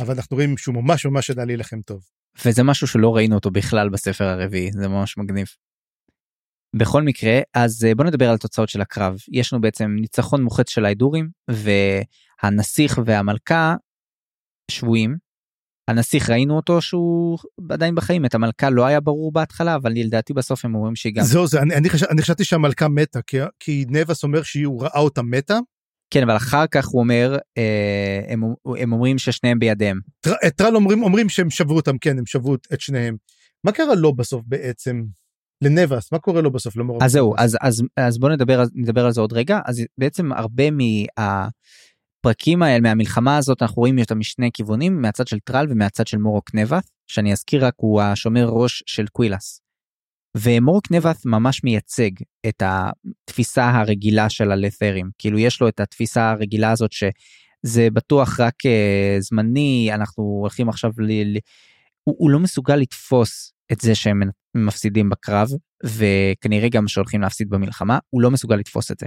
[0.00, 2.02] אבל אנחנו רואים שהוא ממש ממש ידע להילחם טוב.
[2.44, 5.46] וזה משהו שלא ראינו אותו בכלל בספר הרביעי זה ממש מגניב.
[6.76, 10.84] בכל מקרה אז בוא נדבר על התוצאות של הקרב יש לנו בעצם ניצחון מוחץ של
[10.84, 13.74] ההדורים והנסיך והמלכה
[14.70, 15.16] שבויים.
[15.88, 17.38] הנסיך ראינו אותו שהוא
[17.70, 21.24] עדיין בחיים את המלכה לא היה ברור בהתחלה אבל לדעתי בסוף הם אומרים שהיא גם
[21.24, 24.98] זהו זה אני, אני, חש, אני חשבתי שהמלכה מתה כי, כי נבס אומר שהוא ראה
[25.00, 25.58] אותה מתה
[26.12, 28.42] כן אבל אחר כך הוא אומר אה, הם,
[28.78, 30.00] הם אומרים ששניהם בידיהם.
[30.20, 33.16] טר, טרל אומרים אומרים שהם שברו אותם כן הם שברו את שניהם.
[33.64, 35.02] מה קרה לו בסוף בעצם?
[35.64, 37.02] לנבס מה קורה לו בסוף למורק?
[37.02, 40.64] אז זהו אז אז אז בוא נדבר נדבר על זה עוד רגע אז בעצם הרבה
[40.70, 46.54] מהפרקים האלה מהמלחמה הזאת אנחנו רואים אותם משני כיוונים מהצד של טרל ומהצד של מורוק
[46.54, 49.61] נבס שאני אזכיר רק הוא השומר ראש של קווילס.
[50.36, 52.10] ומורק נבט ממש מייצג
[52.48, 58.54] את התפיסה הרגילה של הלת'רים כאילו יש לו את התפיסה הרגילה הזאת שזה בטוח רק
[58.66, 61.36] uh, זמני אנחנו הולכים עכשיו ל...
[61.36, 61.38] ל...
[62.04, 64.20] הוא, הוא לא מסוגל לתפוס את זה שהם
[64.54, 65.48] מפסידים בקרב
[65.84, 69.06] וכנראה גם שהולכים להפסיד במלחמה הוא לא מסוגל לתפוס את זה.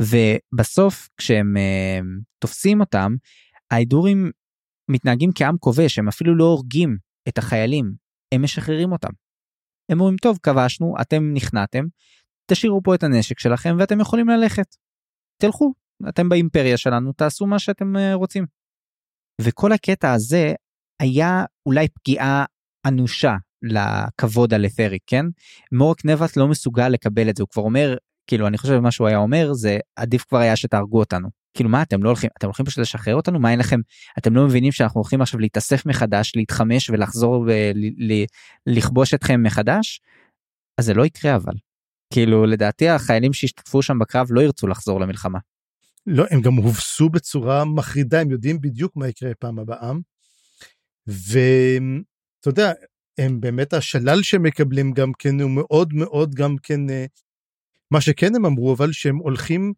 [0.00, 3.14] ובסוף כשהם uh, תופסים אותם
[3.70, 4.30] ההדורים
[4.88, 6.96] מתנהגים כעם כובש הם אפילו לא הורגים
[7.28, 7.92] את החיילים
[8.32, 9.21] הם משחררים אותם.
[9.92, 11.84] הם אומרים טוב כבשנו אתם נכנעתם
[12.50, 14.76] תשאירו פה את הנשק שלכם ואתם יכולים ללכת.
[15.40, 15.72] תלכו,
[16.08, 18.46] אתם באימפריה שלנו, תעשו מה שאתם אה, רוצים.
[19.40, 20.52] וכל הקטע הזה
[21.00, 22.44] היה אולי פגיעה
[22.86, 25.26] אנושה לכבוד הלת'רי, כן?
[25.72, 29.08] מורק נבט לא מסוגל לקבל את זה, הוא כבר אומר, כאילו, אני חושב שמה שהוא
[29.08, 31.41] היה אומר זה, עדיף כבר היה שתהרגו אותנו.
[31.54, 33.80] כאילו מה אתם לא הולכים אתם הולכים פשוט לשחרר אותנו מה אין לכם
[34.18, 37.46] אתם לא מבינים שאנחנו הולכים עכשיו להתאסף מחדש להתחמש ולחזור
[38.66, 40.00] ולכבוש אתכם מחדש
[40.78, 41.52] אז זה לא יקרה אבל
[42.12, 45.38] כאילו לדעתי החיילים שהשתתפו שם בקרב לא ירצו לחזור למלחמה.
[46.06, 49.92] לא הם גם הובסו בצורה מחרידה הם יודעים בדיוק מה יקרה פעם הבאה.
[51.06, 52.72] ואתה יודע
[53.18, 57.04] הם באמת השלל שהם מקבלים גם כן הוא מאוד מאוד גם כן אה,
[57.90, 59.72] מה שכן הם אמרו אבל שהם הולכים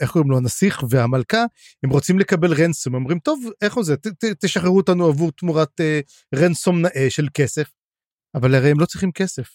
[0.00, 1.44] איך קוראים לו הנסיך והמלכה
[1.84, 6.00] הם רוצים לקבל רנסום אומרים טוב איך זה ת, ת, תשחררו אותנו עבור תמורת אה,
[6.34, 7.70] רנסום נאה של כסף
[8.34, 9.48] אבל הרי הם לא צריכים כסף.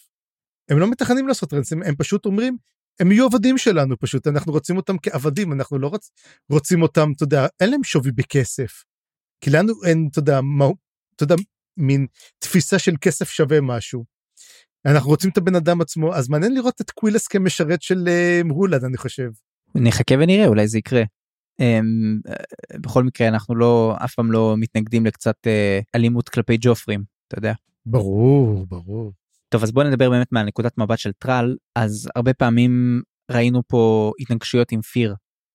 [0.70, 2.56] הם לא מתכננים לעשות רנסום הם פשוט אומרים
[3.00, 6.10] הם יהיו עבדים שלנו פשוט אנחנו רוצים אותם כעבדים אנחנו לא רוצ,
[6.50, 8.84] רוצים אותם אתה יודע אין להם שווי בכסף.
[9.40, 10.64] כי לנו אין אתה יודע מה
[11.16, 11.34] אתה יודע
[11.76, 12.06] מין
[12.38, 14.04] תפיסה של כסף שווה משהו.
[14.86, 18.08] אנחנו רוצים את הבן אדם עצמו אז מעניין לראות את קווילס כמשרת של
[18.44, 19.30] מרולד אני חושב.
[19.74, 21.02] נחכה ונראה אולי זה יקרה.
[21.60, 22.30] Um,
[22.80, 27.52] בכל מקרה אנחנו לא אף פעם לא מתנגדים לקצת uh, אלימות כלפי ג'ופרים אתה יודע.
[27.86, 29.12] ברור ברור.
[29.48, 34.72] טוב אז בוא נדבר באמת מהנקודת מבט של טרל אז הרבה פעמים ראינו פה התנגשויות
[34.72, 35.14] עם פיר.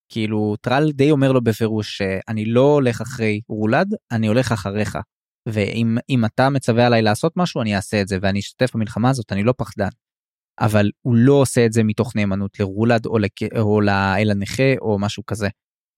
[0.09, 4.97] כאילו טרל די אומר לו בפירוש שאני לא הולך אחרי רולד אני הולך אחריך
[5.45, 9.43] ואם אתה מצווה עליי לעשות משהו אני אעשה את זה ואני אשתתף במלחמה הזאת אני
[9.43, 9.89] לא פחדן.
[10.59, 13.31] אבל הוא לא עושה את זה מתוך נאמנות לרולד או, לק...
[13.57, 15.47] או לאל הנכה או משהו כזה.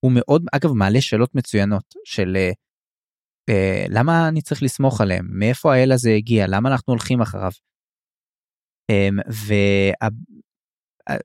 [0.00, 2.50] הוא מאוד אגב מעלה שאלות מצוינות של אה,
[3.48, 7.50] אה, למה אני צריך לסמוך עליהם מאיפה האל הזה הגיע למה אנחנו הולכים אחריו.
[8.90, 9.08] אה,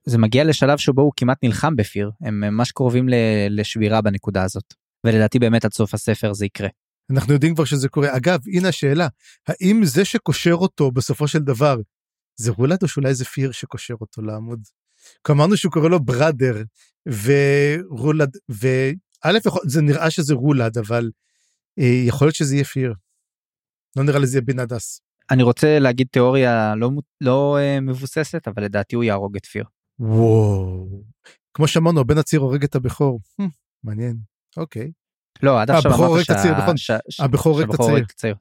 [0.06, 3.06] וזה מגיע לשלב שבו הוא כמעט נלחם בפיר הם ממש קרובים
[3.50, 4.74] לשבירה בנקודה הזאת
[5.06, 6.68] ולדעתי באמת עד סוף הספר זה יקרה.
[7.10, 8.16] אנחנו יודעים כבר שזה קורה.
[8.16, 9.08] אגב, הנה השאלה,
[9.48, 11.76] האם זה שקושר אותו בסופו של דבר,
[12.36, 14.60] זה רולד או שאולי זה פיר שקושר אותו לעמוד?
[15.26, 16.62] כי אמרנו שהוא קורא לו בראדר,
[17.06, 19.30] ורולד, וא',
[19.66, 21.10] זה נראה שזה רולד, אבל
[21.78, 22.94] אה, יכול להיות שזה יהיה פיר.
[23.96, 25.00] לא נראה לי זה יהיה בן הדס.
[25.30, 26.90] אני רוצה להגיד תיאוריה לא,
[27.20, 29.64] לא אה, מבוססת, אבל לדעתי הוא יהרוג את פיר.
[29.98, 31.04] וואו.
[31.54, 33.20] כמו שאמרנו, הבן הצעיר הורג את הבכור.
[33.84, 34.16] מעניין,
[34.56, 34.92] אוקיי.
[35.42, 36.34] לא, עד עכשיו אמרת שה...
[36.34, 36.74] הצעיר, נכון.
[37.18, 38.34] הבכור הורג את הצעיר.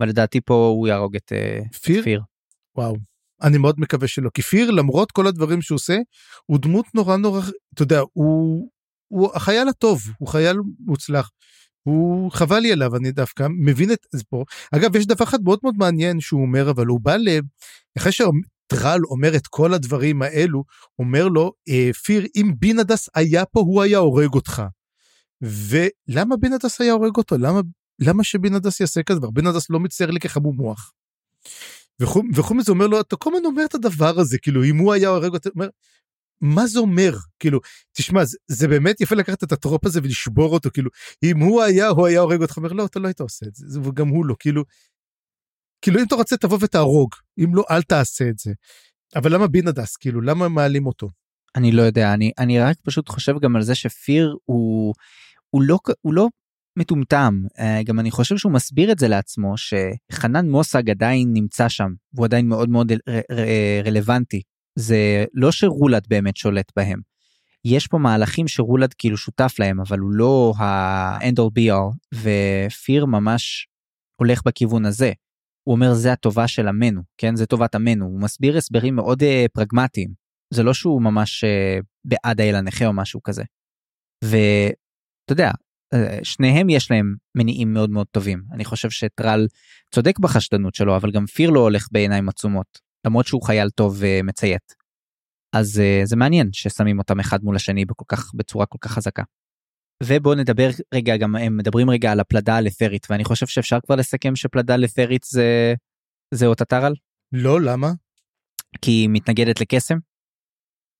[0.00, 1.32] אבל לדעתי פה הוא יהרוג את
[1.82, 2.02] פיר.
[2.02, 2.22] פיר.
[2.76, 2.96] וואו.
[3.42, 4.30] אני מאוד מקווה שלא.
[4.34, 5.96] כי פיר, למרות כל הדברים שהוא עושה,
[6.46, 7.40] הוא דמות נורא נורא,
[7.74, 8.68] אתה יודע, הוא,
[9.08, 11.30] הוא החייל הטוב, הוא חייל מוצלח.
[11.82, 14.44] הוא חבל לי עליו, אני דווקא מבין את זה פה.
[14.74, 17.28] אגב, יש דבר אחד מאוד מאוד מעניין שהוא אומר, אבל הוא בא ל...
[17.98, 20.64] אחרי שטרל אומר את כל הדברים האלו,
[20.98, 24.62] אומר לו, אה, פיר, אם בינאדס היה פה, הוא היה הורג אותך.
[25.42, 27.38] ולמה בינאדס היה הורג אותו?
[27.38, 27.60] למה,
[28.00, 29.30] למה שבינאדס יעשה כזה דבר?
[29.30, 30.92] בינאדס לא מצייר לי כחמום מוח.
[32.00, 35.08] וחוץ מזה אומר לו, אתה כל הזמן אומר את הדבר הזה, כאילו, אם הוא היה
[35.08, 35.68] הורג אותו, אומר,
[36.40, 37.12] מה זה אומר?
[37.38, 37.60] כאילו,
[37.92, 40.90] תשמע, זה, זה באמת יפה לקחת את ה trope הזה ולשבור אותו, כאילו,
[41.22, 43.80] אם הוא היה, הוא היה הורג אותך, אומר, לא, אתה לא היית עושה את זה,
[43.80, 44.64] וגם הוא לא, כאילו,
[45.82, 48.52] כאילו, אם אתה רוצה, תבוא ותהרוג, אם לא, אל תעשה את זה.
[49.16, 51.08] אבל למה בינדס, כאילו, למה מעלים אותו?
[51.56, 54.94] אני לא יודע, אני, אני רק פשוט חושב גם על זה שפיר הוא...
[55.50, 56.28] הוא לא, הוא לא
[56.78, 61.88] מטומטם, אה, גם אני חושב שהוא מסביר את זה לעצמו, שחנן מוסג עדיין נמצא שם,
[62.14, 62.96] והוא עדיין מאוד מאוד ר,
[63.32, 63.44] ר,
[63.84, 64.42] רלוונטי.
[64.78, 67.00] זה לא שרולד באמת שולט בהם.
[67.64, 73.06] יש פה מהלכים שרולד כאילו שותף להם, אבל הוא לא ה-end all be all, ופיר
[73.06, 73.68] ממש
[74.16, 75.12] הולך בכיוון הזה.
[75.62, 77.36] הוא אומר זה הטובה של עמנו, כן?
[77.36, 78.06] זה טובת עמנו.
[78.06, 80.12] הוא מסביר הסברים מאוד uh, פרגמטיים.
[80.54, 83.42] זה לא שהוא ממש uh, בעד האל הנכה או משהו כזה.
[84.24, 84.36] ו...
[85.32, 85.50] אתה יודע,
[85.94, 88.42] אה, שניהם יש להם מניעים מאוד מאוד טובים.
[88.52, 89.46] אני חושב שטרל
[89.94, 94.74] צודק בחשדנות שלו, אבל גם פיר לא הולך בעיניים עצומות, למרות שהוא חייל טוב ומציית.
[95.52, 99.22] אז uh, זה מעניין ששמים אותם אחד מול השני בכל כך, בצורה כל כך חזקה.
[100.02, 104.36] ובואו נדבר רגע, גם הם מדברים רגע על הפלדה הלת'רית, ואני חושב שאפשר כבר לסכם
[104.36, 105.74] שפלדה לת'רית זה,
[106.34, 106.94] זה אותה טרל?
[107.32, 107.92] לא, למה?
[108.82, 109.98] כי היא מתנגדת לקסם,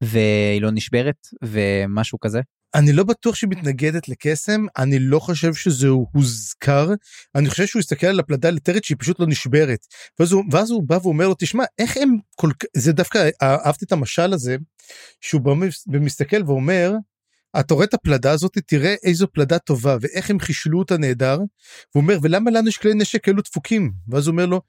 [0.05, 2.41] והיא לא נשברת, ומשהו כזה.
[2.75, 6.89] אני לא בטוח שהיא מתנגדת לקסם, אני לא חושב שזה הוזכר,
[7.35, 9.87] אני חושב שהוא הסתכל על הפלדה ליטרית שהיא פשוט לא נשברת.
[10.19, 13.85] ואז הוא, ואז הוא בא ואומר לו, תשמע, איך הם כל כך, זה דווקא, אהבתי
[13.85, 14.57] את המשל הזה,
[15.21, 15.53] שהוא בא
[15.93, 16.93] ומסתכל ואומר,
[17.61, 21.39] אתה רואה את הפלדה הזאת, תראה איזו פלדה טובה, ואיך הם חישלו אותה נהדר.
[21.95, 23.93] הוא אומר, ולמה לנו יש כלי נשק כאלו דפוקים?
[24.09, 24.61] ואז הוא אומר לו,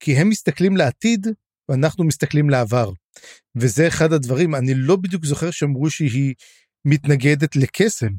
[0.00, 1.26] כי הם מסתכלים לעתיד,
[1.68, 2.92] ואנחנו מסתכלים לעבר.
[3.56, 6.34] וזה אחד הדברים, אני לא בדיוק זוכר שאמרו שהיא
[6.84, 8.12] מתנגדת לקסם.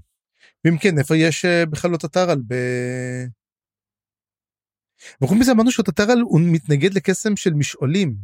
[0.66, 2.42] ואם כן, איפה יש אה, בכלל את הטרל?
[2.48, 2.56] ב...
[5.22, 8.16] וחוץ מזה אמרנו שהטטרל הוא מתנגד לקסם של משעולים.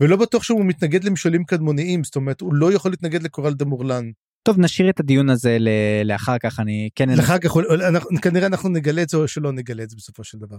[0.00, 4.10] ולא בטוח שהוא מתנגד למשעולים קדמוניים, זאת אומרת, הוא לא יכול להתנגד לקורל דה מורלן.
[4.42, 5.58] טוב, נשאיר את הדיון הזה
[6.04, 7.08] לאחר כך, אני כן...
[7.08, 7.56] לאחר כך,
[7.88, 10.56] אנחנו, כנראה אנחנו נגלה את זה או שלא נגלה את זה בסופו של דבר.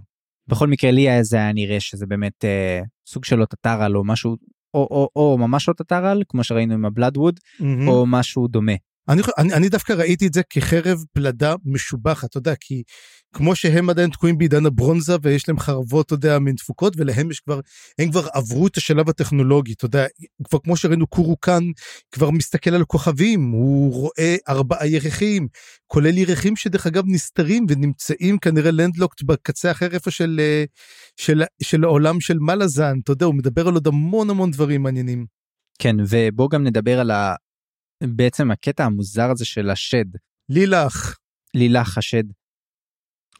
[0.48, 4.36] בכל מקרה, לי זה היה נראה שזה באמת אה, סוג של אוטטרל או משהו,
[4.78, 7.63] או, או, או ממש אוטטרל, כמו שראינו עם הבלאדווד, mm-hmm.
[7.88, 8.73] או משהו דומה.
[9.10, 12.84] אני, אני, אני דווקא ראיתי את זה כחרב פלדה משובחת, אתה יודע, כי
[13.34, 17.39] כמו שהם עדיין תקועים בעידן הברונזה ויש להם חרבות, אתה יודע, מן תפוקות, ולהם יש
[17.39, 17.60] כבר,
[17.99, 20.05] הם כבר עברו את השלב הטכנולוגי, אתה יודע,
[20.43, 21.64] כבר כמו שראינו, קורוקן
[22.12, 25.47] כבר מסתכל על כוכבים, הוא רואה ארבעה ירחים,
[25.88, 30.41] כולל ירחים שדרך אגב נסתרים ונמצאים כנראה לנדלוקט בקצה אחר איפה של,
[31.16, 35.26] של, של העולם של מלאזן, אתה יודע, הוא מדבר על עוד המון המון דברים מעניינים.
[35.80, 37.36] כן, ובוא גם נדבר על ה...
[38.04, 40.06] בעצם הקטע המוזר הזה של השד.
[40.50, 41.18] לילך.
[41.54, 42.24] לילך השד.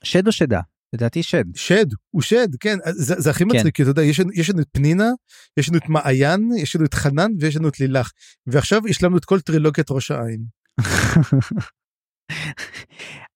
[0.04, 0.62] שד או שדה?
[0.94, 1.44] לדעתי שד.
[1.56, 3.72] שד, הוא שד, כן, זה, זה הכי מצחיק, כן.
[3.72, 5.10] כי אתה יודע, יש, יש לנו את פנינה,
[5.58, 8.12] יש לנו את מעיין, יש לנו את חנן ויש לנו את לילך.
[8.48, 10.44] ועכשיו השלמנו את כל טרילוגיית ראש העין.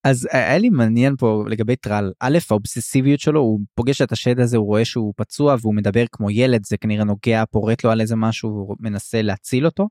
[0.04, 4.58] אז היה לי מעניין פה לגבי טרל א' האובססיביות שלו הוא פוגש את השד הזה
[4.58, 8.16] הוא רואה שהוא פצוע והוא מדבר כמו ילד זה כנראה נוגע פורט לו על איזה
[8.16, 9.88] משהו והוא מנסה להציל אותו.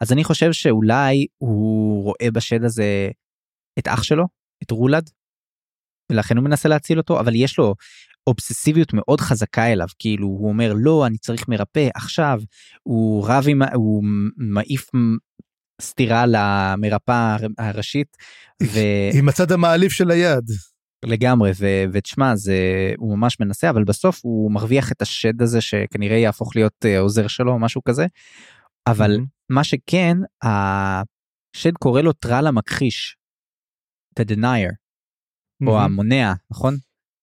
[0.00, 3.10] אז אני חושב שאולי הוא רואה בשד הזה
[3.78, 4.24] את אח שלו
[4.62, 5.10] את רולד
[6.12, 7.74] ולכן הוא מנסה להציל אותו אבל יש לו
[8.26, 9.86] אובססיביות מאוד חזקה אליו.
[9.98, 12.40] כאילו הוא אומר לא אני צריך מרפא עכשיו.
[12.82, 14.04] הוא רב עם הוא
[14.36, 14.90] מעיף
[15.80, 18.16] סטירה למרפאה הראשית.
[18.62, 18.78] ו...
[19.18, 20.50] עם הצד המעליב של היד.
[21.04, 22.58] לגמרי ו- ותשמע זה
[22.98, 27.26] הוא ממש מנסה אבל בסוף הוא מרוויח את השד הזה שכנראה יהפוך להיות uh, עוזר
[27.26, 28.06] שלו או משהו כזה.
[28.86, 29.28] אבל mm-hmm.
[29.48, 33.16] מה שכן השד קורא לו טרל המכחיש.
[34.20, 34.72] The denier.
[34.72, 35.68] Mm-hmm.
[35.68, 36.76] או המונע נכון?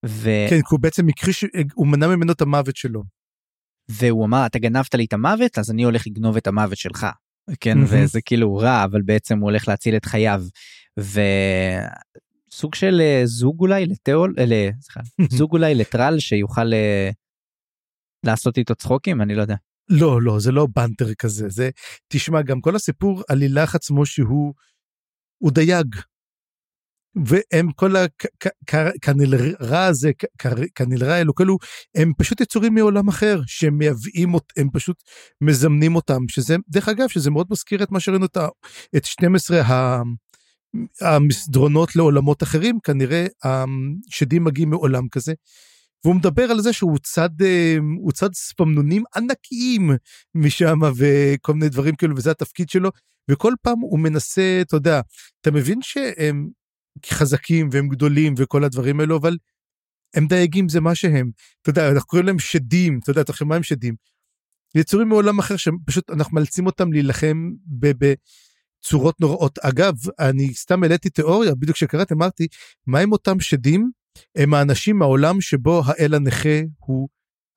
[0.06, 0.30] ו...
[0.50, 3.04] כן הוא בעצם מכחיש הוא מנע ממנו את המוות שלו.
[3.90, 7.08] והוא אמר אתה גנבת לי את המוות אז אני הולך לגנוב את המוות שלך.
[7.60, 8.04] כן mm-hmm.
[8.04, 10.44] וזה כאילו רע אבל בעצם הוא הולך להציל את חייו
[10.98, 14.70] וסוג של אה, זוג אולי לתיאול אה,
[15.38, 17.10] זוג אולי לטרל שיוכל אה,
[18.26, 19.56] לעשות איתו צחוקים אני לא יודע.
[19.90, 21.70] לא לא זה לא בנטר כזה זה
[22.08, 24.54] תשמע גם כל הסיפור על לילך עצמו שהוא
[25.38, 25.96] הוא דייג
[27.26, 27.96] והם כל
[28.72, 30.12] הכנלרה הזה,
[30.76, 31.58] כנלרה האלו, כאלו,
[31.96, 35.04] הם פשוט יצורים מעולם אחר, שהם מייבאים, הם פשוט
[35.42, 38.26] מזמנים אותם, שזה, דרך אגב, שזה מאוד מזכיר את מה שראינו
[38.96, 39.62] את 12
[41.02, 45.34] המסדרונות לעולמות אחרים, כנראה השדים מגיעים מעולם כזה.
[46.04, 47.30] והוא מדבר על זה שהוא צד,
[48.02, 49.92] הוא צד ספמנונים ענקיים
[50.36, 52.90] משם וכל מיני דברים כאלו, וזה התפקיד שלו,
[53.32, 55.02] וכל פעם הוא מנסה, אתה יודע,
[55.42, 56.50] אתה מבין שהם
[57.06, 59.38] חזקים והם גדולים וכל הדברים האלו, אבל
[60.16, 61.32] הם דייגים זה מה שהם.
[61.62, 63.96] אתה יודע, אנחנו קוראים להם שדים, אתה יודע, אתה חושב מה הם שדים?
[64.76, 69.60] יצורים מעולם אחר שפשוט אנחנו מאלצים אותם להילחם בצורות נוראות.
[69.60, 72.48] אגב, אני סתם העליתי תיאוריה, בדיוק כשקראתי אמרתי,
[72.88, 73.92] מה עם אותם שדים?
[74.36, 77.10] הם האנשים מהעולם שבו האל הנכה הוא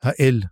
[0.03, 0.43] האל.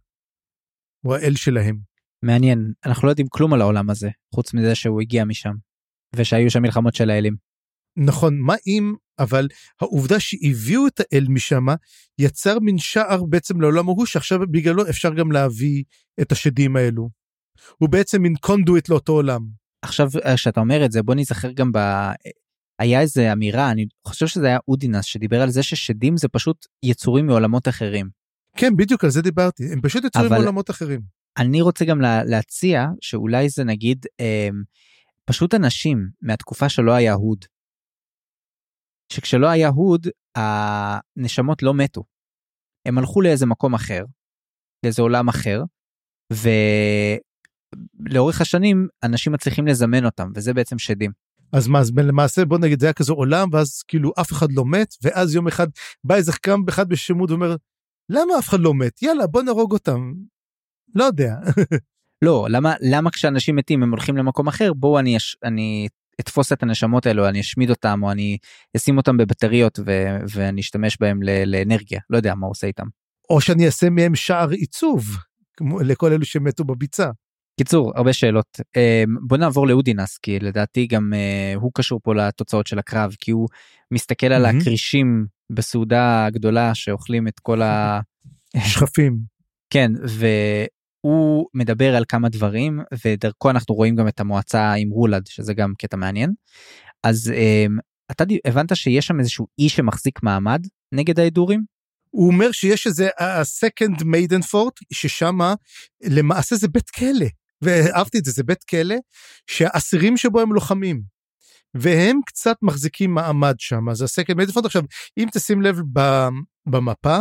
[1.05, 1.79] הוא האל שלהם.
[2.23, 5.55] מעניין, אנחנו לא יודעים כלום על העולם הזה, חוץ מזה שהוא הגיע משם,
[6.17, 7.37] ושהיו שם מלחמות של האלים.
[7.97, 9.49] נכון, מה אם, אבל
[9.81, 11.67] העובדה שהביאו את האל משם,
[12.19, 15.85] יצר מין שער בעצם לעולם ההוא, שעכשיו בגללו אפשר גם להביא
[16.21, 17.09] את השדים האלו.
[17.79, 19.41] הוא בעצם מין קונדואט לאותו עולם.
[19.83, 21.79] עכשיו, כשאתה אומר את זה, בוא נזכר גם ב...
[22.79, 27.27] היה איזה אמירה, אני חושב שזה היה אודינס, שדיבר על זה ששדים זה פשוט יצורים
[27.27, 28.09] מעולמות אחרים.
[28.57, 30.37] כן, בדיוק על זה דיברתי, הם פשוט יצורים אבל...
[30.37, 31.01] מעולמות אחרים.
[31.39, 34.49] אני רוצה גם לה, להציע שאולי זה נגיד אה,
[35.25, 37.45] פשוט אנשים מהתקופה שלא היה הוד,
[39.15, 40.07] שכשלא היה הוד,
[40.37, 42.05] הנשמות לא מתו.
[42.87, 44.05] הם הלכו לאיזה מקום אחר,
[44.85, 45.63] לאיזה עולם אחר,
[48.01, 51.11] ולאורך השנים אנשים מצליחים לזמן אותם, וזה בעצם שדים.
[51.53, 54.65] אז מה, אז למעשה בוא נגיד זה היה כזה עולם, ואז כאילו אף אחד לא
[54.65, 55.67] מת, ואז יום אחד
[56.05, 57.57] בא איזה חכם אחד בשמות ואומר,
[58.09, 59.03] למה אף אחד לא מת?
[59.03, 60.13] יאללה, בוא נהרוג אותם.
[60.95, 61.35] לא יודע.
[62.25, 65.89] לא, למה, למה כשאנשים מתים הם הולכים למקום אחר, בואו אני, אני
[66.21, 68.39] אתפוס את הנשמות האלו אני אשמיד אותם או אני
[68.77, 72.87] אשים אותם בבטריות ו- ואני אשתמש בהם ל- לאנרגיה לא יודע מה הוא עושה איתם.
[73.31, 75.05] או שאני אעשה מהם שער עיצוב
[75.57, 77.11] כמו לכל אלו שמתו בביצה.
[77.59, 82.67] קיצור הרבה שאלות אמ, בוא נעבור לאודינס כי לדעתי גם אה, הוא קשור פה לתוצאות
[82.67, 83.49] של הקרב כי הוא
[83.91, 88.01] מסתכל על הכרישים בסעודה הגדולה שאוכלים את כל ה...
[88.73, 89.19] שכפים.
[89.71, 89.93] כן
[91.05, 95.73] הוא מדבר על כמה דברים ודרכו אנחנו רואים גם את המועצה עם רולד שזה גם
[95.79, 96.33] קטע מעניין.
[97.03, 97.79] אז אמ,
[98.11, 101.65] אתה הבנת שיש שם איזשהו אי שמחזיק מעמד נגד ההדורים?
[102.11, 105.39] הוא אומר שיש איזה ה-second maiden fort ששם
[106.05, 107.27] למעשה זה בית כלא
[107.63, 108.97] ואהבתי את זה זה בית כלא
[109.47, 111.03] שהאסירים שבו הם לוחמים.
[111.75, 114.83] והם קצת מחזיקים מעמד שם אז maiden fort עכשיו
[115.19, 115.77] אם תשים לב
[116.67, 117.19] במפה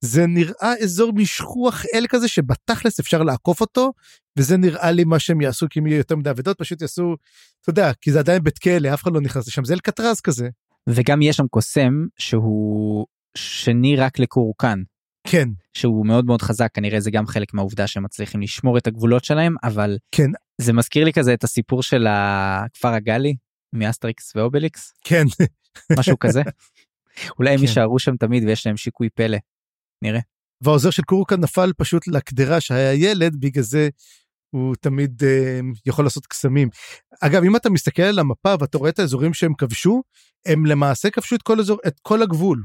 [0.00, 3.92] זה נראה אזור משכוח אל כזה שבתכלס אפשר לעקוף אותו
[4.38, 7.14] וזה נראה לי מה שהם יעשו כי אם יהיו יותר מדי אבדות פשוט יעשו
[7.60, 10.48] אתה יודע כי זה עדיין בית כלא אף אחד לא נכנס לשם זה אלקטרז כזה.
[10.88, 14.82] וגם יש שם קוסם שהוא שני רק לקורו קאן.
[15.26, 15.48] כן.
[15.74, 19.54] שהוא מאוד מאוד חזק כנראה זה גם חלק מהעובדה שהם מצליחים לשמור את הגבולות שלהם
[19.64, 20.30] אבל כן
[20.60, 23.34] זה מזכיר לי כזה את הסיפור של הכפר הגאלי
[23.72, 25.24] מאסטריקס ואובליקס כן
[25.98, 26.42] משהו כזה.
[27.38, 27.62] אולי הם כן.
[27.62, 29.38] יישארו שם תמיד ויש להם שיקוי פלא.
[30.02, 30.20] נראה.
[30.60, 33.88] והעוזר של קורו קאן נפל פשוט לקדרה שהיה ילד בגלל זה
[34.50, 36.68] הוא תמיד אה, יכול לעשות קסמים.
[37.20, 40.02] אגב אם אתה מסתכל על המפה ואתה רואה את האזורים שהם כבשו
[40.46, 42.62] הם למעשה כבשו את כל אזור את כל הגבול.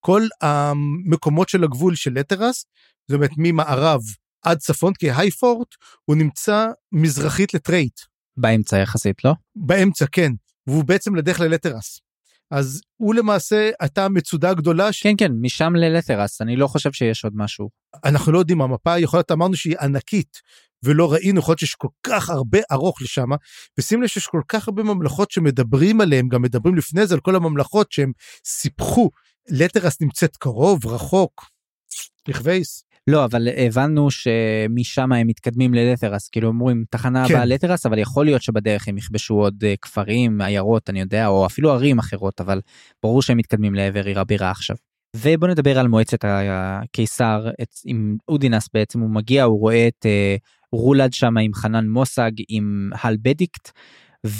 [0.00, 2.64] כל המקומות של הגבול של לטרס
[3.08, 4.00] זאת אומרת ממערב
[4.44, 5.68] עד צפון כי היי פורט
[6.04, 8.00] הוא נמצא מזרחית לטרייט.
[8.36, 9.32] באמצע יחסית לא?
[9.56, 10.32] באמצע כן
[10.66, 12.00] והוא בעצם לדרך ללטרס.
[12.50, 14.92] אז הוא למעשה הייתה מצודה גדולה.
[14.92, 15.02] ש...
[15.02, 17.68] כן כן משם ללטרס אני לא חושב שיש עוד משהו.
[18.04, 20.40] אנחנו לא יודעים המפה יכול להיות אמרנו שהיא ענקית
[20.84, 23.28] ולא ראינו יכול להיות שיש כל כך הרבה ארוך לשם
[23.78, 27.36] ושים לב שיש כל כך הרבה ממלכות שמדברים עליהם גם מדברים לפני זה על כל
[27.36, 28.12] הממלכות שהם
[28.46, 29.10] סיפחו
[29.48, 31.44] לטרס נמצאת קרוב רחוק.
[32.28, 32.84] נכווייס.
[33.06, 37.34] לא אבל הבנו שמשם הם מתקדמים ללטרס כאילו אומרים תחנה כן.
[37.34, 41.46] הבאה לטרס אבל יכול להיות שבדרך הם יכבשו עוד אה, כפרים עיירות אני יודע או
[41.46, 42.60] אפילו ערים אחרות אבל
[43.02, 44.76] ברור שהם מתקדמים לעבר עיר הבירה עכשיו.
[45.16, 50.40] ובוא נדבר על מועצת הקיסר את, עם אודינס בעצם הוא מגיע הוא רואה את uh,
[50.72, 53.70] רולד שם עם חנן מוסג עם הל בדיקט.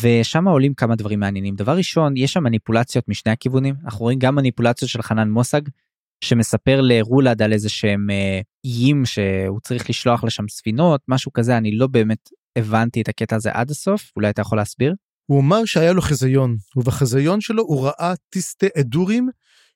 [0.01, 4.35] ושם עולים כמה דברים מעניינים דבר ראשון יש שם מניפולציות משני הכיוונים אנחנו רואים גם
[4.35, 5.61] מניפולציות של חנן מוסג
[6.25, 11.77] שמספר לרולד על איזה שהם אה, איים שהוא צריך לשלוח לשם ספינות משהו כזה אני
[11.77, 14.95] לא באמת הבנתי את הקטע הזה עד הסוף אולי אתה יכול להסביר.
[15.27, 19.29] הוא אמר שהיה לו חזיון ובחזיון שלו הוא ראה טיסטי אדורים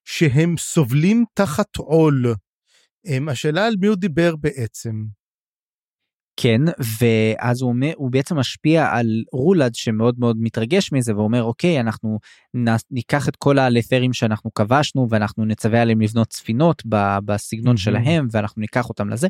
[0.05, 2.35] שהם סובלים תחת עול.
[3.07, 5.18] הם, השאלה על מי הוא דיבר בעצם.
[6.41, 6.61] כן
[7.01, 12.19] ואז הוא אומר הוא בעצם משפיע על רולד שמאוד מאוד מתרגש מזה ואומר אוקיי אנחנו
[12.91, 16.83] ניקח את כל הלת'רים שאנחנו כבשנו ואנחנו נצווה עליהם לבנות ספינות
[17.25, 17.81] בסגנון Mhm.
[17.81, 19.29] שלהם ואנחנו ניקח אותם לזה.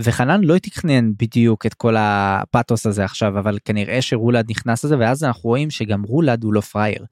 [0.00, 5.24] וחנן לא תכנן בדיוק את כל הפאתוס הזה עכשיו אבל כנראה שרולד נכנס לזה ואז
[5.24, 7.04] אנחנו רואים שגם רולד הוא לא פראייר.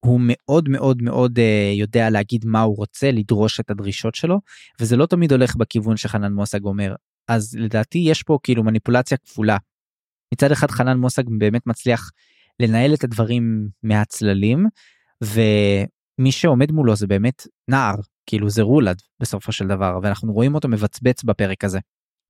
[0.00, 4.40] הוא מאוד מאוד מאוד uh, יודע להגיד מה הוא רוצה לדרוש את הדרישות שלו
[4.80, 6.94] וזה לא תמיד הולך בכיוון שחנן מוסג אומר
[7.28, 9.56] אז לדעתי יש פה כאילו מניפולציה כפולה.
[10.34, 12.10] מצד אחד חנן מוסג באמת מצליח
[12.60, 14.66] לנהל את הדברים מהצללים
[15.24, 17.94] ומי שעומד מולו זה באמת נער
[18.26, 21.78] כאילו זה רולד בסופו של דבר ואנחנו רואים אותו מבצבץ בפרק הזה.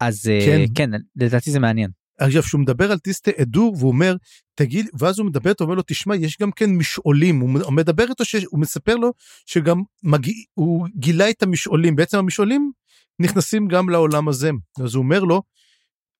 [0.01, 0.65] אז אה, כן.
[0.75, 1.91] כן לדעתי זה מעניין.
[2.21, 4.17] עכשיו שהוא מדבר על טיסטי אדור והוא אומר
[4.55, 8.25] תגיד ואז הוא מדבר איתו אומר לו תשמע יש גם כן משעולים הוא מדבר איתו
[8.25, 9.13] שהוא מספר לו
[9.47, 12.73] שגם מגיע הוא גילה את המשעולים בעצם המשעולים
[13.21, 14.51] נכנסים גם לעולם הזה.
[14.85, 15.43] אז הוא אומר לו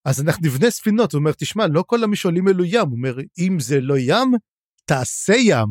[0.05, 1.13] אז אנחנו נבנה ספינות.
[1.13, 2.89] הוא אומר תשמע לא כל המשעולים אלו ים.
[2.89, 4.33] הוא אומר אם זה לא ים
[4.85, 5.67] תעשה ים.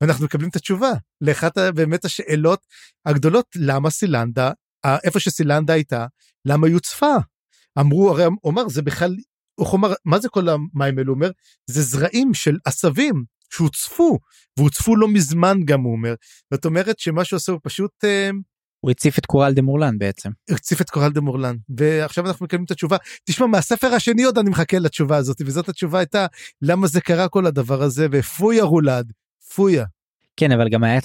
[0.00, 2.66] ואנחנו מקבלים את התשובה לאחת באמת השאלות
[3.06, 4.50] הגדולות למה סילנדה
[4.86, 6.06] ה- איפה שסילנדה הייתה
[6.44, 7.14] למה היא הוצפה.
[7.78, 9.16] אמרו הרי הוא אמר זה בכלל
[9.60, 11.12] הוא אמר מה זה כל המים האלו?
[11.12, 11.30] הוא אומר
[11.66, 14.18] זה זרעים של עשבים שהוצפו
[14.58, 16.14] והוצפו לא מזמן גם הוא אומר.
[16.54, 18.30] זאת אומרת שמה שהוא עושה הוא פשוט אה,
[18.80, 20.30] הוא הציף את קורל דה מורלן בעצם.
[20.50, 24.50] הציף את קורל דה מורלן ועכשיו אנחנו מקבלים את התשובה תשמע מהספר השני עוד אני
[24.50, 26.26] מחכה לתשובה הזאת וזאת התשובה הייתה
[26.62, 29.12] למה זה קרה כל הדבר הזה ופויה רולד
[29.54, 29.84] פויה.
[30.36, 30.98] כן אבל גם היה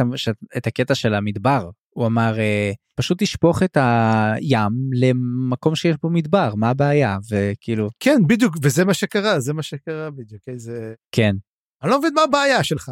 [0.57, 6.55] את, הקטע של המדבר הוא אמר אה, פשוט תשפוך את הים למקום שיש בו מדבר
[6.55, 11.36] מה הבעיה וכאילו כן בדיוק וזה מה שקרה זה מה שקרה בדיוק איזה כן
[11.84, 12.91] אני לא מבין מה הבעיה שלך.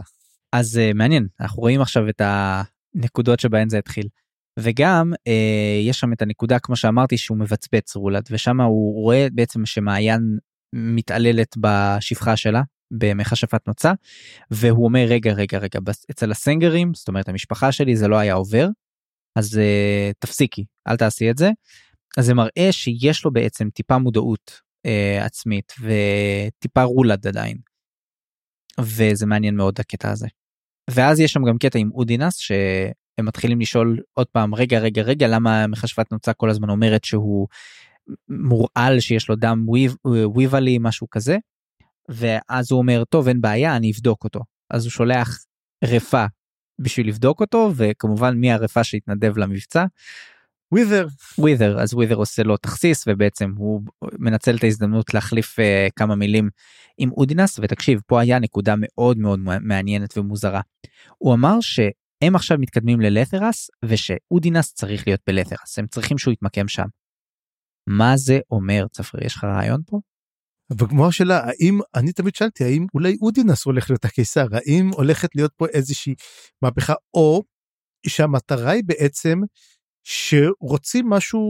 [0.51, 4.07] אז uh, מעניין אנחנו רואים עכשיו את הנקודות שבהן זה התחיל.
[4.60, 5.32] וגם uh,
[5.88, 10.38] יש שם את הנקודה כמו שאמרתי שהוא מבצבץ רולד ושם הוא רואה בעצם שמעיין
[10.76, 13.91] מתעללת בשפחה שלה במכשפת נוצה
[14.52, 15.80] והוא אומר רגע רגע רגע
[16.12, 18.68] אצל הסנגרים זאת אומרת המשפחה שלי זה לא היה עובר
[19.36, 21.49] אז uh, תפסיקי אל תעשי את זה.
[22.18, 27.58] אז זה מראה שיש לו בעצם טיפה מודעות uh, עצמית וטיפה רולד עדיין.
[28.80, 30.28] וזה מעניין מאוד הקטע הזה.
[30.89, 32.38] ואז יש שם גם קטע עם אודינס
[33.16, 37.47] שהם מתחילים לשאול עוד פעם רגע רגע רגע למה מכשפת נוצה כל הזמן אומרת שהוא
[38.30, 39.66] מורעל שיש לו דם
[40.05, 41.38] וויבלי משהו כזה.
[42.09, 44.39] ואז הוא אומר טוב אין בעיה אני אבדוק אותו
[44.70, 45.45] אז הוא שולח
[45.84, 46.26] רפה
[46.82, 49.86] בשביל לבדוק אותו וכמובן מי הרפה שהתנדב למבצע.
[50.72, 51.07] ווית'ר.
[51.38, 53.82] ווית'ר אז ווית'ר עושה לו תכסיס ובעצם הוא
[54.20, 55.64] מנצל את ההזדמנות להחליף uh,
[55.95, 56.49] כמה מילים
[56.97, 60.62] עם אודינס ותקשיב פה היה נקודה מאוד מאוד מעניינת ומוזרה.
[61.18, 61.62] הוא אמר
[62.24, 66.86] שהם עכשיו מתקדמים ללת'רס ושאודינס צריך להיות בלת'רס הם צריכים שהוא יתמקם שם.
[67.89, 69.99] מה זה אומר צפרי יש לך רעיון פה?
[70.78, 74.45] וכמו השאלה האם אני תמיד שאלתי האם אולי אודינס הולך להיות הקיסר?
[74.51, 76.13] האם הולכת להיות פה איזושהי
[76.61, 76.93] מהפכה?
[77.13, 77.43] או
[78.07, 79.39] שהמטרה היא בעצם
[80.03, 81.41] שרוצים משהו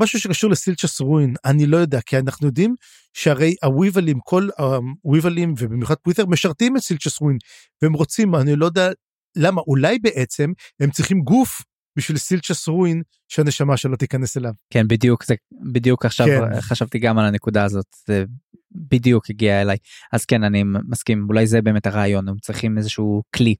[0.00, 1.34] משהו שקשור לסילצ'ס רואין.
[1.44, 2.74] אני לא יודע כי אנחנו יודעים
[3.14, 7.38] שהרי הוויבלים כל הוויבלים ובמיוחד פווית'ר משרתים את סילצ'ס רואין.
[7.82, 8.90] והם רוצים אני לא יודע
[9.36, 11.62] למה אולי בעצם הם צריכים גוף
[11.96, 14.52] בשביל סילצ'ס רואין שהנשמה שלו תיכנס אליו.
[14.70, 15.34] כן בדיוק זה
[15.72, 16.60] בדיוק עכשיו כן.
[16.60, 18.24] חשבתי גם על הנקודה הזאת זה
[18.72, 19.76] בדיוק הגיע אליי
[20.12, 23.54] אז כן אני מסכים אולי זה באמת הרעיון הם צריכים איזשהו כלי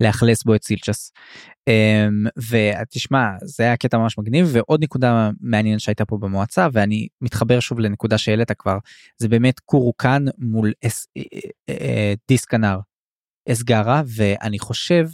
[0.00, 1.12] לאכלס בו את סילצ'ס.
[1.68, 7.60] אמ, ותשמע זה היה קטע ממש מגניב ועוד נקודה מעניינת שהייתה פה במועצה ואני מתחבר
[7.60, 8.78] שוב לנקודה שהעלית כבר
[9.18, 10.88] זה באמת קורוקן מול אה,
[11.18, 11.22] אה,
[11.70, 12.78] אה, דיסקנר
[13.48, 15.04] אסגרה ואני חושב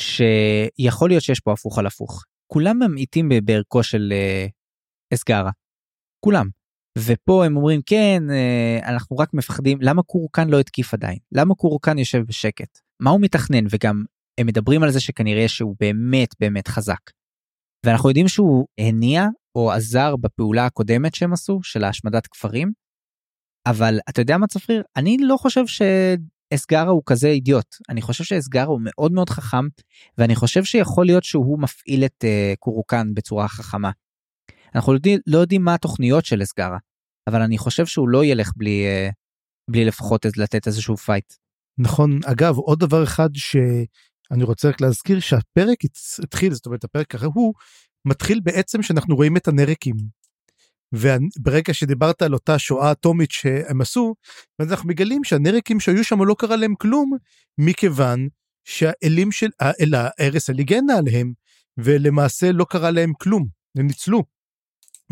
[0.00, 2.22] שיכול להיות שיש פה הפוך על הפוך.
[2.52, 4.50] כולם ממעיטים בערכו של uh,
[5.14, 5.50] אסגרה.
[6.24, 6.46] כולם.
[6.98, 11.98] ופה הם אומרים כן uh, אנחנו רק מפחדים למה קורקן לא התקיף עדיין למה קורקן
[11.98, 14.04] יושב בשקט מה הוא מתכנן וגם
[14.40, 17.10] הם מדברים על זה שכנראה שהוא באמת באמת חזק.
[17.86, 22.72] ואנחנו יודעים שהוא הניע או עזר בפעולה הקודמת שהם עשו של השמדת כפרים.
[23.66, 25.66] אבל אתה יודע מה צפריר אני לא חושב
[26.54, 29.64] אסגרה הוא כזה אידיוט אני חושב שאסגרה הוא מאוד מאוד חכם
[30.18, 33.90] ואני חושב שיכול להיות שהוא מפעיל את אה, קורו קאן בצורה חכמה.
[34.74, 36.78] אנחנו לא יודעים, לא יודעים מה התוכניות של אזגרה
[37.28, 39.12] אבל אני חושב שהוא לא ילך בלי אה,
[39.70, 41.32] בלי לפחות לתת איזשהו fight.
[41.78, 45.78] נכון אגב עוד דבר אחד שאני רוצה רק להזכיר שהפרק
[46.22, 47.54] התחיל זאת אומרת הפרק ההוא
[48.04, 49.96] מתחיל בעצם שאנחנו רואים את הנרקים
[50.92, 54.14] וברגע שדיברת על אותה שואה אטומית שהם עשו,
[54.58, 57.16] אז אנחנו מגלים שהנרקים שהיו שם לא קרה להם כלום,
[57.58, 58.28] מכיוון
[58.64, 61.32] שהאלים של האל הארס הליגנה עליהם,
[61.78, 63.46] ולמעשה לא קרה להם כלום,
[63.78, 64.24] הם ניצלו.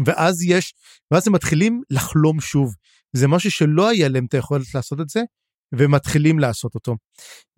[0.07, 0.75] ואז יש,
[1.11, 2.75] ואז הם מתחילים לחלום שוב.
[3.13, 5.21] זה משהו שלא היה להם את היכולת לעשות את זה,
[5.75, 6.97] ומתחילים לעשות אותו.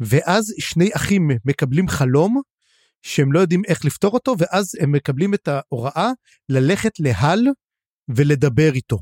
[0.00, 2.40] ואז שני אחים מקבלים חלום,
[3.02, 6.10] שהם לא יודעים איך לפתור אותו, ואז הם מקבלים את ההוראה
[6.48, 7.46] ללכת להל
[8.08, 8.98] ולדבר איתו.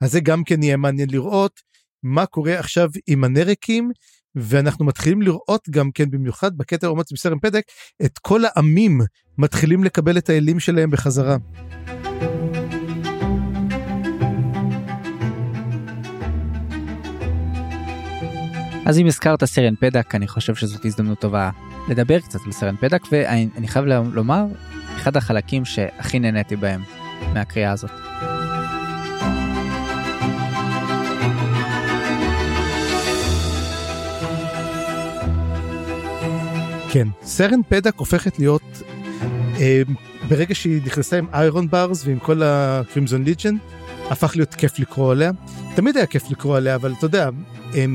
[0.00, 1.60] אז זה גם כן יהיה מעניין לראות
[2.02, 3.90] מה קורה עכשיו עם הנרקים
[4.34, 7.62] ואנחנו מתחילים לראות גם כן במיוחד בקטע אומץ בסרם פדק
[8.04, 9.00] את כל העמים
[9.38, 11.36] מתחילים לקבל את האלים שלהם בחזרה.
[18.86, 21.50] אז אם הזכרת סרן פדק אני חושב שזאת הזדמנות טובה
[21.88, 24.44] לדבר קצת על סרן פדק ואני חייב לומר
[24.96, 26.82] אחד החלקים שהכי נהניתי בהם
[27.34, 27.90] מהקריאה הזאת.
[36.90, 38.82] כן, סרן פדק הופכת להיות,
[39.60, 39.82] אה,
[40.28, 43.54] ברגע שהיא נכנסה עם איירון ברס ועם כל הקרימזון ליג'ן,
[44.10, 45.30] הפך להיות כיף לקרוא עליה.
[45.74, 47.28] תמיד היה כיף לקרוא עליה, אבל אתה יודע,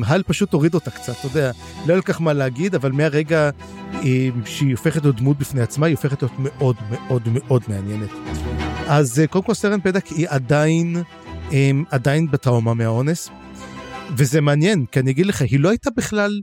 [0.05, 1.51] הל פשוט הוריד אותה קצת, אתה יודע,
[1.87, 3.49] לא היה כל כך מה להגיד, אבל מהרגע
[3.93, 8.09] אה, שהיא הופכת להיות דמות בפני עצמה, היא הופכת להיות מאוד מאוד מאוד מעניינת.
[8.87, 10.95] אז אה, קודם כל סרן פדק היא עדיין,
[11.53, 13.29] אה, עדיין בטראומה מהאונס,
[14.17, 16.41] וזה מעניין, כי אני אגיד לך, היא לא הייתה בכלל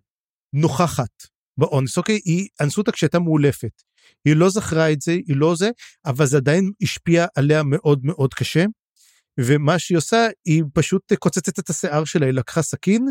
[0.53, 1.27] נוכחת
[1.59, 2.21] באונס, אוקיי?
[2.25, 3.83] היא אנסו אותה כשהייתה מאולפת.
[4.25, 5.71] היא לא זכרה את זה, היא לא זה,
[6.07, 8.65] אבל זה עדיין השפיע עליה מאוד מאוד קשה.
[9.41, 13.07] ומה שהיא עושה, היא פשוט קוצצת את השיער שלה, היא לקחה סכין,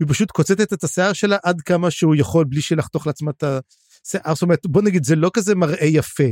[0.00, 4.34] היא פשוט קוצצת את השיער שלה עד כמה שהוא יכול בלי שלחתוך לעצמה את השיער.
[4.34, 6.28] זאת אומרת, בוא נגיד, זה לא כזה מראה יפה.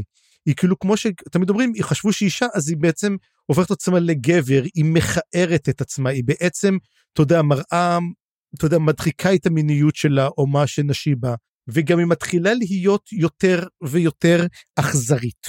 [0.47, 3.17] היא כאילו, כמו שתמיד אומרים, היא חשבו שהיא אישה, אז היא בעצם
[3.47, 6.77] הופכת עצמה לגבר, היא מכערת את עצמה, היא בעצם,
[7.13, 7.99] אתה יודע, מראה,
[8.57, 11.35] אתה יודע, מדחיקה את המיניות שלה, או מה שנשי בה.
[11.69, 15.47] וגם היא מתחילה להיות יותר ויותר אכזרית.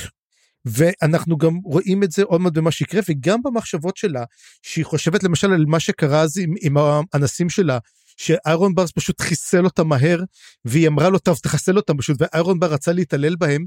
[0.65, 4.23] ואנחנו גם רואים את זה עוד מעט במה שיקרה וגם במחשבות שלה
[4.61, 6.77] שהיא חושבת למשל על מה שקרה אז עם, עם
[7.13, 7.77] האנסים שלה
[8.17, 10.19] שאיירון ברס פשוט חיסל אותם מהר
[10.65, 13.65] והיא אמרה לו טוב תחסל אותם פשוט ואיירון בר רצה להתעלל בהם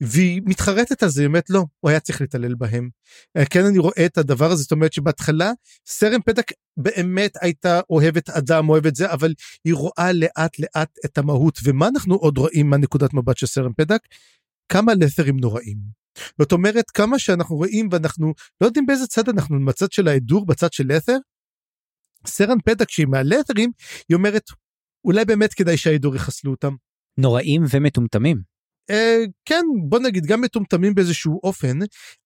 [0.00, 2.88] והיא מתחרטת על זה, היא אומרת לא, הוא היה צריך להתעלל בהם.
[3.36, 5.52] אה, כן אני רואה את הדבר הזה, זאת אומרת שבהתחלה
[5.86, 9.34] סרן פתק באמת הייתה אוהבת אדם, אוהבת זה, אבל
[9.64, 14.00] היא רואה לאט לאט את המהות, ומה אנחנו עוד רואים מהנקודת מבט של סרן פתק?
[14.72, 15.78] כמה לת'רים נוראים.
[16.38, 20.72] זאת אומרת כמה שאנחנו רואים ואנחנו לא יודעים באיזה צד אנחנו בצד של ההדור בצד
[20.72, 21.16] של לת'ר.
[22.26, 23.70] סרן פדק כשהיא מהלת'רים
[24.08, 24.44] היא אומרת
[25.04, 26.74] אולי באמת כדאי שההדור יחסלו אותם.
[27.18, 28.42] נוראים ומטומטמים.
[28.90, 31.78] אה, כן בוא נגיד גם מטומטמים באיזשהו אופן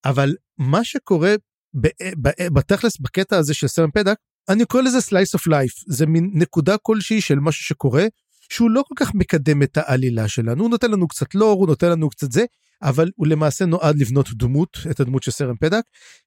[0.04, 1.34] אבל מה שקורה
[2.52, 4.16] בתכלס בקטע הזה של סרן פדק
[4.48, 8.06] אני קורא לזה slice of life זה מין נקודה כלשהי של משהו שקורה
[8.52, 11.90] שהוא לא כל כך מקדם את העלילה שלנו הוא נותן לנו קצת לור הוא נותן
[11.90, 12.44] לנו קצת זה
[12.82, 15.82] אבל הוא למעשה נועד לבנות דמות את הדמות של סרן פדק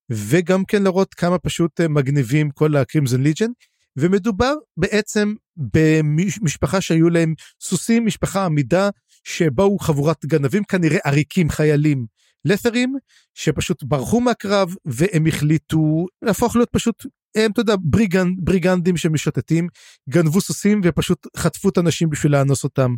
[0.10, 3.50] וגם כן להראות כמה פשוט אה, מגניבים כל הקרימזון ליג'ן
[3.98, 8.90] ומדובר בעצם במשפחה שהיו להם סוסים משפחה עמידה
[9.24, 12.06] שבאו חבורת גנבים כנראה עריקים חיילים
[12.46, 12.96] לת'רים
[13.34, 17.06] שפשוט ברחו מהקרב והם החליטו להפוך להיות פשוט
[17.36, 19.68] הם אתה יודע בריגנד, בריגנדים שמשוטטים
[20.10, 22.96] גנבו סוסים ופשוט חטפו את האנשים בשביל לאנוס אותם.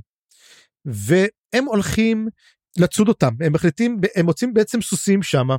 [0.85, 2.27] והם הולכים
[2.77, 5.55] לצוד אותם הם מחליטים הם מוצאים בעצם סוסים שמה.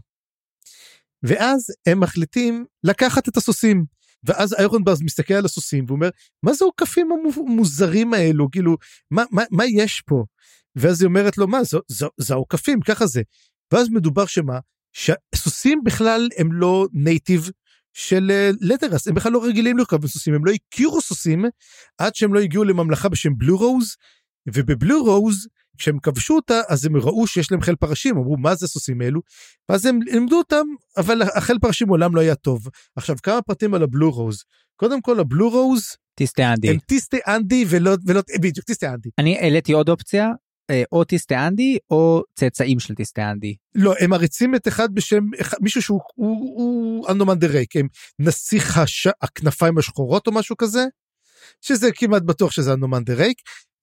[1.22, 3.84] ואז הם מחליטים לקחת את הסוסים
[4.25, 6.09] ואז איירון ברז מסתכל על הסוסים ואומר
[6.43, 8.77] מה זה העוקפים המוזרים האלו כאילו
[9.11, 10.25] מה, מה, מה יש פה.
[10.77, 11.59] ואז היא אומרת לו מה
[12.18, 13.23] זה העוקפים ככה זה.
[13.73, 14.59] ואז מדובר שמה
[14.93, 17.51] שהסוסים בכלל הם לא נייטיב
[17.93, 21.45] של לטרס הם בכלל לא רגילים לרכב בסוסים הם לא הכירו סוסים
[21.99, 23.97] עד שהם לא הגיעו לממלכה בשם בלו רוז
[24.49, 25.49] ובבלו רוז
[25.79, 29.21] כשהם כבשו אותה אז הם ראו שיש להם חיל פרשים אמרו מה זה סוסים אלו?
[29.68, 30.66] ואז הם לימדו אותם
[30.97, 32.68] אבל החיל פרשים מעולם לא היה טוב.
[32.97, 34.45] עכשיו כמה פרטים על הבלו רוז.
[34.77, 36.71] קודם כל הבלו רוז טיסטי אנדי.
[36.71, 39.09] הם טיסטי אנדי ולא ולא בדיוק טיסטי אנדי.
[39.18, 40.29] אני העליתי עוד אופציה
[40.71, 43.55] אה, או טיסטי אנדי או צאצאים של טיסטי אנדי.
[43.75, 45.25] לא הם מריצים את אחד בשם
[45.61, 47.87] מישהו שהוא הוא, הוא אנדומן דה ריק הם
[48.18, 49.09] נסיך הש...
[49.23, 50.85] הכנפיים השחורות או משהו כזה.
[51.61, 53.39] שזה כמעט בטוח שזה אנדומן דה ריק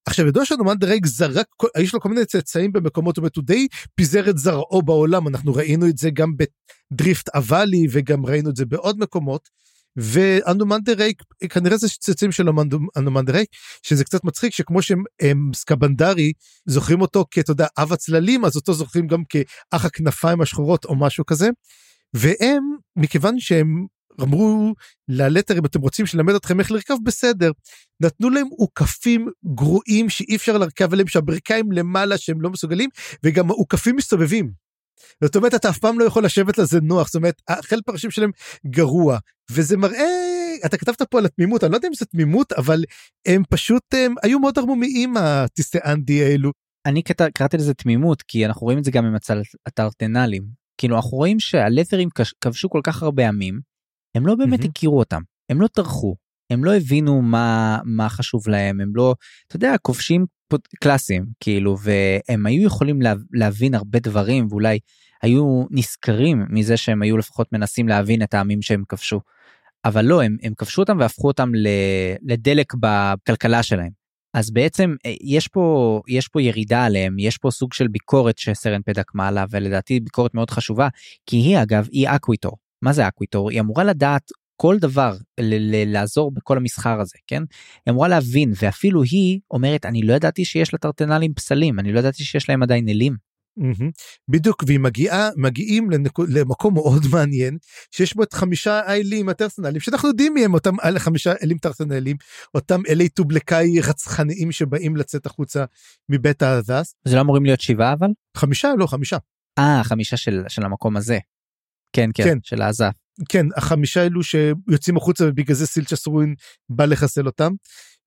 [0.08, 1.46] עכשיו ידוע שנומן דרג זרק
[1.80, 5.98] יש לו כל מיני צאצאים במקומות הוא די פיזר את זרעו בעולם אנחנו ראינו את
[5.98, 9.50] זה גם בדריפט אבלי וגם ראינו את זה בעוד מקומות.
[9.96, 12.50] ואנומן דרייק כנראה זה צאצאים של
[12.98, 13.50] אנומן דרייק
[13.84, 16.34] שזה קצת מצחיק שכמו שהם סקבנדרי
[16.66, 21.26] זוכרים אותו כאתה יודע אב הצללים אז אותו זוכרים גם כאח הכנפיים השחורות או משהו
[21.26, 21.50] כזה.
[22.14, 22.64] והם
[22.96, 23.86] מכיוון שהם
[24.22, 24.74] אמרו
[25.08, 27.52] ללטר אם אתם רוצים שלמד אתכם איך לרכב בסדר
[28.00, 32.90] נתנו להם עוקפים גרועים שאי אפשר לרכב עליהם שהברכיים למעלה שהם לא מסוגלים
[33.24, 34.68] וגם העוקפים מסתובבים.
[35.24, 38.32] זאת אומרת אתה אף פעם לא יכול לשבת לזה נוח זאת אומרת החל פרשים שלהם
[38.68, 39.18] גרוע
[39.52, 40.06] וזה מראה
[40.66, 42.84] אתה כתבת פה על התמימות אני לא יודע אם זה תמימות אבל
[43.28, 46.52] הם פשוט הם היו מאוד ערמומיים הטיסטי אנדי האלו.
[46.86, 47.02] אני
[47.34, 50.44] קראתי לזה תמימות כי אנחנו רואים את זה גם עם הצל הטרטנלים
[50.78, 52.10] כאילו אנחנו רואים שהלת'רים
[52.42, 53.60] כבשו כל כך הרבה ימים
[54.16, 54.70] הם לא באמת mm-hmm.
[54.70, 56.16] הכירו אותם, הם לא טרחו,
[56.50, 59.16] הם לא הבינו מה, מה חשוב להם, הם לא,
[59.48, 60.26] אתה יודע, כובשים
[60.80, 64.80] קלאסיים, כאילו, והם היו יכולים לה, להבין הרבה דברים, ואולי
[65.22, 69.22] היו נשכרים מזה שהם היו לפחות מנסים להבין את העמים שהם כבשו.
[69.86, 71.52] אבל לא, הם, הם כבשו אותם והפכו אותם
[72.22, 74.08] לדלק בכלכלה שלהם.
[74.34, 78.82] אז בעצם אה, יש פה יש פה ירידה עליהם יש פה סוג של ביקורת שסרן
[78.86, 80.88] פדק מעלה ולדעתי ביקורת מאוד חשובה
[81.26, 83.50] כי היא אגב היא Acquitor מה זה Acquitor?
[83.50, 85.16] היא אמורה לדעת כל דבר
[85.86, 87.44] לעזור בכל המסחר הזה כן
[87.86, 92.24] היא אמורה להבין ואפילו היא אומרת אני לא ידעתי שיש לטרתנלים פסלים אני לא ידעתי
[92.24, 93.28] שיש להם עדיין אלים.
[94.28, 95.90] בדיוק והיא מגיעה מגיעים
[96.28, 97.58] למקום מאוד מעניין
[97.92, 102.18] שיש בו את חמישה האלים הטרתנלים שאנחנו יודעים מי הם אותם חמישה אלים טרתנלים
[102.56, 105.66] אותם אלי טובלקאי רצחניים שבאים לצאת החוצה
[106.10, 106.94] מבית האזס.
[107.08, 108.08] זה לא אמורים להיות שבעה אבל?
[108.38, 109.18] חמישה לא חמישה.
[109.60, 111.20] אה חמישה של, של המקום הזה.
[111.94, 112.86] כן, כן, כן, של העזה.
[113.30, 116.36] כן, החמישה אלו שיוצאים החוצה ובגלל זה סילצ'ס רואין
[116.70, 117.52] בא לחסל אותם.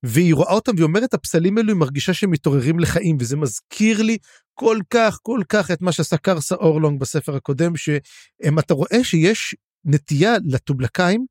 [0.02, 4.18] והיא רואה אותם והיא אומרת הפסלים האלו היא מרגישה שהם מתעוררים לחיים וזה מזכיר לי
[4.54, 9.54] כל כך כל כך את מה שעשה קרסה אורלונג בספר הקודם שאם אתה רואה שיש
[9.84, 11.26] נטייה לטובלקאים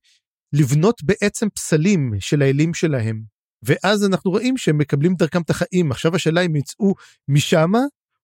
[0.53, 3.21] לבנות בעצם פסלים של האלים שלהם
[3.63, 6.93] ואז אנחנו רואים שהם מקבלים דרכם את החיים עכשיו השאלה אם יצאו
[7.27, 7.81] משמה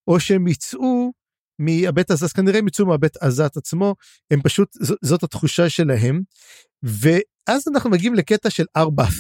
[0.08, 1.12] או שהם יצאו
[1.60, 3.96] מהבית הזה, אז כנראה הם יצאו מהבית עזת עצמו,
[4.32, 4.70] הם פשוט,
[5.02, 6.22] זאת התחושה שלהם.
[6.84, 9.14] ואז אנחנו מגיעים לקטע של ארבף,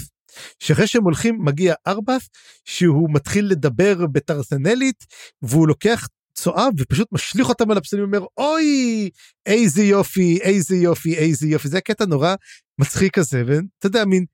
[0.59, 2.27] שאחרי שהם הולכים מגיע ארבף,
[2.65, 5.05] שהוא מתחיל לדבר בטרסנלית,
[5.41, 6.07] והוא לוקח
[6.37, 9.09] צואב ופשוט משליך אותם על הפסלים ואומר אוי
[9.45, 12.35] איזה יופי איזה יופי איזה יופי זה קטע נורא
[12.81, 14.25] מצחיק כזה ואתה יודע מין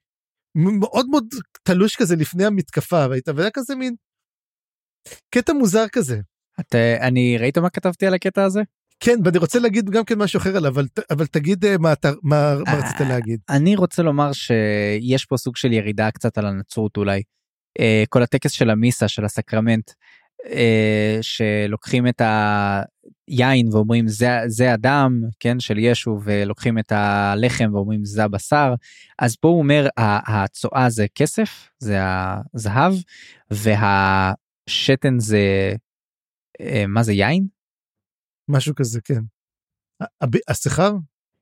[0.56, 1.26] מאוד מאוד
[1.64, 3.96] תלוש כזה לפני המתקפה והיית והיה כזה מין
[5.36, 6.20] קטע מוזר כזה.
[6.62, 8.62] את, אני ראית מה כתבתי על הקטע הזה?
[9.00, 12.12] כן ואני רוצה להגיד גם כן משהו אחר עליו אבל אבל תגיד אה, מה אתה
[12.24, 13.40] מה, מה רצית להגיד.
[13.50, 17.22] אני רוצה לומר שיש פה סוג של ירידה קצת על הנצרות אולי.
[17.80, 19.92] אה, כל הטקס של המיסה של הסקרמנט
[20.50, 22.22] אה, שלוקחים את
[23.28, 28.74] היין ואומרים זה, זה הדם, כן, של ישו, ולוקחים את הלחם ואומרים זה הבשר,
[29.20, 32.94] אז פה הוא אומר הצואה זה כסף, זה הזהב,
[33.52, 35.76] והשתן זה, אה,
[36.88, 37.48] מה זה יין?
[38.50, 39.22] משהו כזה, כן.
[40.48, 40.92] השכר?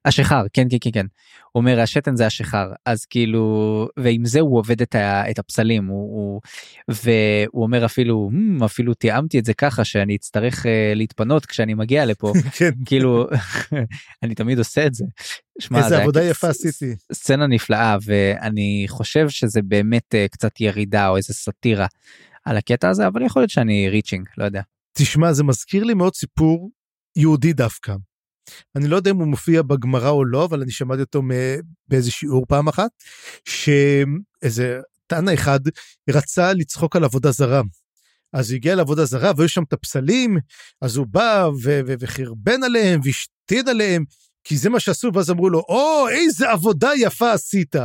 [0.05, 1.05] השכר כן כן כן כן
[1.51, 5.85] הוא אומר השתן זה השכר אז כאילו ועם זה הוא עובד את, ה, את הפסלים
[5.85, 6.41] הוא, הוא
[6.87, 8.29] והוא אומר אפילו
[8.65, 12.71] אפילו תיאמתי את זה ככה שאני אצטרך uh, להתפנות כשאני מגיע לפה כן.
[12.85, 13.27] כאילו
[14.23, 15.05] אני תמיד עושה את זה.
[15.59, 16.95] שמה, איזה עבודה יפה עשיתי.
[17.13, 21.87] סצנה נפלאה ואני חושב שזה באמת uh, קצת ירידה או איזה סאטירה
[22.45, 24.61] על הקטע הזה אבל יכול להיות שאני ריצ'ינג לא יודע.
[24.93, 26.71] תשמע זה מזכיר לי מאוד סיפור
[27.15, 27.95] יהודי דווקא.
[28.75, 31.21] אני לא יודע אם הוא מופיע בגמרא או לא, אבל אני שמעתי אותו
[31.87, 32.91] באיזה שיעור פעם אחת,
[33.45, 35.59] שאיזה תנא אחד
[36.09, 37.61] רצה לצחוק על עבודה זרה.
[38.33, 40.37] אז הוא הגיע לעבודה זרה והיו שם את הפסלים,
[40.81, 41.49] אז הוא בא
[41.99, 44.03] וחרבן עליהם והשתין עליהם,
[44.43, 47.75] כי זה מה שעשו, ואז אמרו לו, או, oh, איזה עבודה יפה עשית.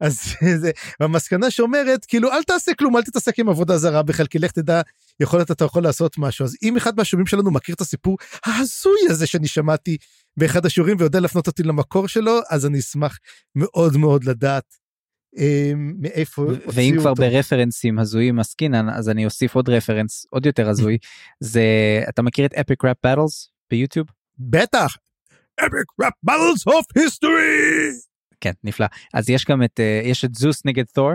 [0.00, 0.20] אז
[0.60, 0.70] זה,
[1.00, 4.80] המסקנה שאומרת, כאילו, אל תעשה כלום, אל תתעסק עם עבודה זרה בכלל, כי לך תדע,
[5.20, 6.44] יכול להיות אתה יכול לעשות משהו.
[6.44, 8.16] אז אם אחד מהשומעים שלנו מכיר את הסיפור
[8.46, 9.96] ההזוי הזה שאני שמעתי
[10.36, 13.18] באחד השיעורים ויודע להפנות אותי למקור שלו, אז אני אשמח
[13.54, 14.64] מאוד מאוד לדעת
[15.38, 17.22] אה, מאיפה ואם כבר אותו.
[17.22, 20.98] ברפרנסים הזויים עסקינן, אז אני אוסיף עוד רפרנס עוד יותר הזוי,
[21.40, 21.64] זה,
[22.08, 24.06] אתה מכיר את אפיק ראפ באטלס ביוטיוב?
[24.38, 24.96] בטח,
[25.60, 27.92] epic rap battles of history.
[28.40, 31.10] כן נפלא אז יש גם את uh, יש את זוס נגד תור.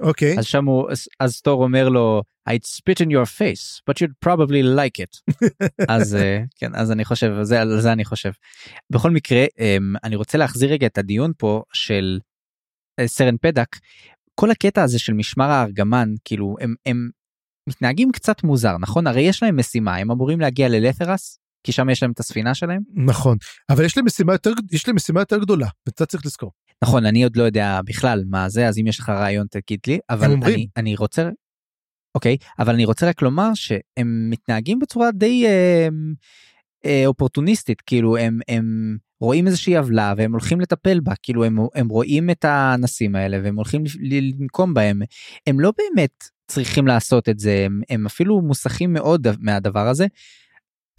[0.00, 0.34] אוקיי.
[0.34, 0.38] Okay.
[0.38, 0.88] אז שם הוא
[1.20, 5.34] אז תור אומר לו I'd spit in your face but you'd probably like it.
[5.94, 8.30] אז uh, כן אז אני חושב זה על זה אני חושב.
[8.90, 12.18] בכל מקרה um, אני רוצה להחזיר רגע את הדיון פה של
[13.00, 13.76] uh, סרן פדק
[14.34, 17.10] כל הקטע הזה של משמר הארגמן כאילו הם הם
[17.68, 22.02] מתנהגים קצת מוזר נכון הרי יש להם משימה הם אמורים להגיע ללת'רס כי שם יש
[22.02, 22.82] להם את הספינה שלהם.
[22.94, 23.36] נכון,
[23.70, 26.52] אבל יש להם משימה יותר, יש להם משימה יותר גדולה, ואתה צריך לזכור.
[26.84, 29.98] נכון, אני עוד לא יודע בכלל מה זה, אז אם יש לך רעיון תגיד לי,
[30.10, 31.28] אבל אני, אני רוצה,
[32.14, 35.88] אוקיי, אבל אני רוצה רק לומר שהם מתנהגים בצורה די אה,
[36.86, 41.88] אה, אופורטוניסטית, כאילו הם, הם רואים איזושהי עוולה והם הולכים לטפל בה, כאילו הם, הם
[41.88, 45.00] רואים את האנסים האלה והם הולכים לנקום בהם,
[45.46, 50.06] הם לא באמת צריכים לעשות את זה, הם, הם אפילו מוסכים מאוד מהדבר הזה.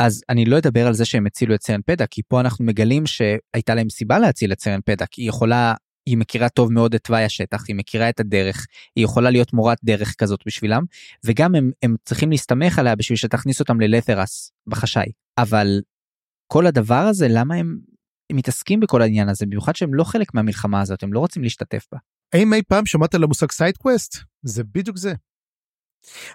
[0.02, 3.06] אז אני לא אדבר על זה שהם הצילו את סרן פדק כי פה אנחנו מגלים
[3.06, 5.14] שהייתה להם סיבה להציל את סרן פדק.
[5.14, 5.74] היא יכולה
[6.06, 8.66] היא מכירה טוב מאוד את תוואי השטח היא מכירה את הדרך
[8.96, 10.84] היא יכולה להיות מורת דרך כזאת בשבילם
[11.26, 15.12] וגם הם, הם צריכים להסתמך עליה בשביל שתכניס אותם ללת'רס בחשאי.
[15.38, 15.82] אבל
[16.48, 17.80] כל הדבר הזה למה הם,
[18.30, 19.46] הם מתעסקים בכל העניין הזה?
[19.46, 21.98] במיוחד שהם לא חלק מהמלחמה הזאת הם לא רוצים להשתתף בה.
[22.34, 24.18] האם אי פעם שמעת על המושג side quest?
[24.46, 25.14] זה בדיוק זה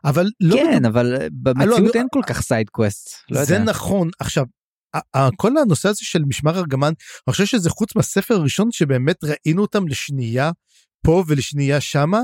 [0.04, 3.10] אבל לא כן אבל אה, במציאות לא, אין כל כך side quest.
[3.30, 4.44] לא זה נכון עכשיו
[5.36, 6.92] כל הנושא הזה של משמר ארגמן
[7.26, 10.50] אני חושב שזה חוץ מהספר הראשון שבאמת ראינו אותם לשנייה
[11.04, 12.20] פה ולשנייה שמה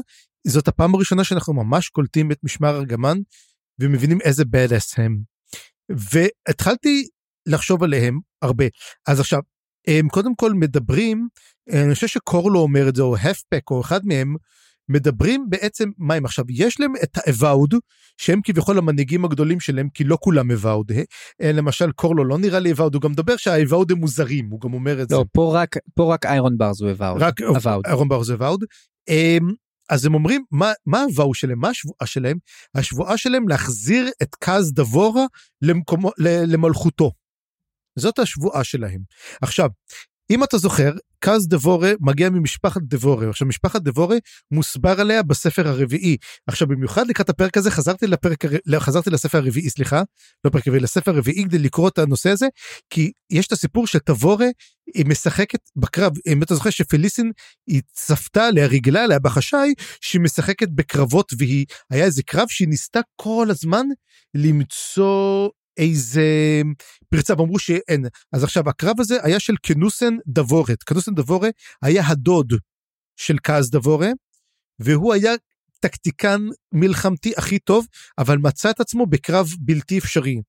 [0.47, 3.19] זאת הפעם הראשונה שאנחנו ממש קולטים את משמר ארגמן
[3.81, 5.19] ומבינים איזה badass הם.
[5.91, 7.09] והתחלתי
[7.47, 8.65] לחשוב עליהם הרבה
[9.09, 9.41] אז עכשיו
[9.87, 11.29] הם קודם כל מדברים
[11.73, 14.35] אני חושב שקורלו אומר את זה או הפפק או אחד מהם
[14.89, 17.75] מדברים בעצם מה הם עכשיו יש להם את האבאוד
[18.17, 20.93] שהם כביכול המנהיגים הגדולים שלהם כי לא כולם אבאוד
[21.43, 24.75] אה, למשל קורלו לא נראה לי אבאוד הוא גם מדבר שהאבאוד הם מוזרים הוא גם
[24.75, 25.25] אומר את לא, זה.
[25.33, 27.23] פה רק פה רק איירון ברז הוא אבאוד.
[27.23, 27.41] רק
[27.87, 28.65] איירון ברז אבאוד.
[29.91, 32.39] אז הם אומרים מה מה הוואו שלהם מה השבועה שלהם
[32.75, 35.25] השבועה שלהם להחזיר את קאז דבורה
[35.63, 37.13] למקומו למלכותו.
[37.99, 39.01] זאת השבועה שלהם.
[39.43, 39.69] עכשיו
[40.31, 43.29] אם אתה זוכר, קאז דבורה מגיע ממשפחת דבורה.
[43.31, 44.17] עכשיו, משפחת דבורה
[44.51, 46.17] מוסבר עליה בספר הרביעי.
[46.47, 48.45] עכשיו, במיוחד לקראת הפרק הזה, חזרתי לפרק,
[48.79, 50.03] חזרתי לספר הרביעי, סליחה,
[50.45, 52.47] לא פרק הרביעי, לספר הרביעי כדי לקרוא את הנושא הזה,
[52.91, 54.47] כי יש את הסיפור של תבורה,
[54.95, 57.33] היא משחקת בקרב, אם אתה זוכר שפליסין,
[57.67, 63.01] היא צפתה עליה, ריגלה עליה בחשאי, שהיא משחקת בקרבות, והיא, היה איזה קרב שהיא ניסתה
[63.17, 63.87] כל הזמן
[64.35, 65.49] למצוא
[65.79, 66.23] איזה
[67.09, 68.07] פרצה ואמרו שאין.
[68.33, 70.83] אז עכשיו הקרב הזה היה של קנוסן דבורת.
[70.83, 71.49] קנוסן דבורה
[71.83, 72.53] היה הדוד
[73.17, 74.09] של כעס דבורה,
[74.79, 75.33] והוא היה
[75.81, 76.41] טקטיקן
[76.73, 77.87] מלחמתי הכי טוב,
[78.19, 80.41] אבל מצא את עצמו בקרב בלתי אפשרי.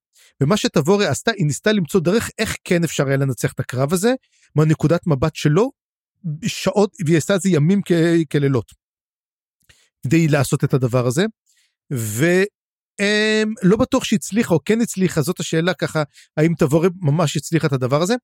[0.44, 4.14] ומה שתבורה עשתה, היא ניסתה למצוא דרך איך כן אפשר היה לנצח את הקרב הזה,
[4.56, 5.72] מהנקודת מבט שלו,
[6.46, 7.82] שעות, והיא עשתה את זה ימים
[8.32, 8.72] כלילות.
[10.04, 11.26] כדי לעשות את הדבר הזה.
[11.94, 12.26] ו...
[13.00, 16.04] Um, לא בטוח שהצליחה או כן הצליחה זאת השאלה ככה
[16.38, 18.16] האם תבורי ממש הצליחה את הדבר הזה.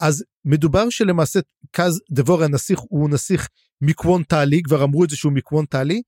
[0.00, 1.40] אז מדובר שלמעשה
[1.70, 3.48] קאז דבורי הנסיך הוא נסיך
[3.80, 6.02] מקוון טלי כבר אמרו את זה שהוא מקוון טלי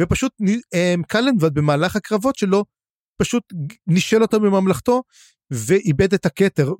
[0.00, 2.64] ופשוט um, קלנבד במהלך הקרבות שלו
[3.20, 3.42] פשוט
[3.86, 5.02] נישל אותו מממלכתו
[5.50, 6.72] ואיבד את הכתר,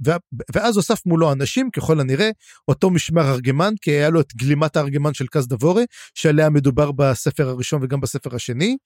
[0.55, 2.31] ואז הוסף מולו אנשים, ככל הנראה,
[2.69, 5.83] אותו משמר ארגמן, כי היה לו את גלימת הארגמן של קז דבורה,
[6.15, 8.77] שעליה מדובר בספר הראשון וגם בספר השני,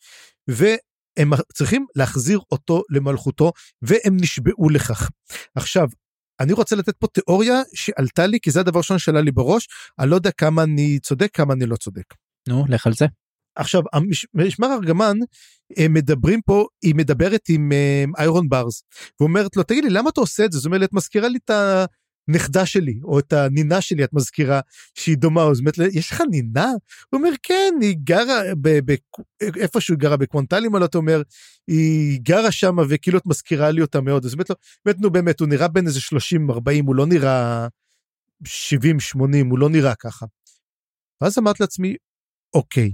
[1.18, 3.52] והם צריכים להחזיר אותו למלכותו,
[3.82, 5.10] והם נשבעו לכך.
[5.54, 5.88] עכשיו,
[6.40, 9.68] אני רוצה לתת פה תיאוריה שעלתה לי, כי זה הדבר ראשון שעלה לי בראש,
[9.98, 12.04] אני לא יודע כמה אני צודק, כמה אני לא צודק.
[12.48, 13.06] נו, לך על זה.
[13.56, 13.82] עכשיו,
[14.34, 15.16] משמר ארגמן,
[15.76, 17.72] הם מדברים פה, היא מדברת עם
[18.18, 18.82] איירון ברז,
[19.20, 20.58] ואומרת לו, תגיד לי, למה אתה עושה את זה?
[20.58, 21.50] זאת אומרת, מזכירה לי את
[22.28, 24.60] הנכדה שלי, או את הנינה שלי, את מזכירה
[24.94, 26.66] שהיא דומה, אז אומרת, יש לך נינה?
[27.10, 28.94] הוא אומר, כן, היא גרה, ב, ב,
[29.42, 31.22] איפשהו היא גרה בקוונטלים, אתה אומר,
[31.66, 34.24] היא גרה שם, וכאילו את מזכירה לי אותה מאוד.
[34.24, 36.00] אז באמת, לא, באמת, נו, באמת, הוא נראה בין איזה
[36.50, 37.66] 30-40, הוא לא נראה
[38.44, 38.48] 70-80,
[39.50, 40.26] הוא לא נראה ככה.
[41.20, 41.96] ואז אמרתי לעצמי,
[42.54, 42.92] אוקיי,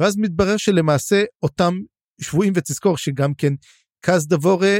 [0.00, 1.80] ואז מתברר שלמעשה אותם
[2.20, 3.52] שבויים ותזכור שגם כן
[4.00, 4.76] קז דבורה,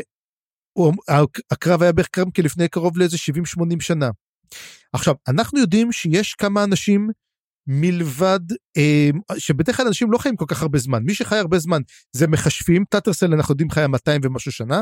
[1.51, 2.09] הקרב היה בערך
[2.39, 4.11] לפני קרוב לאיזה 70-80 שנה.
[4.93, 7.11] עכשיו, אנחנו יודעים שיש כמה אנשים
[7.67, 8.41] מלבד,
[8.77, 11.81] אה, שבדרך כלל אנשים לא חיים כל כך הרבה זמן, מי שחי הרבה זמן
[12.13, 14.81] זה מכשפים, טאטרסל אנחנו יודעים חיה 200 ומשהו שנה,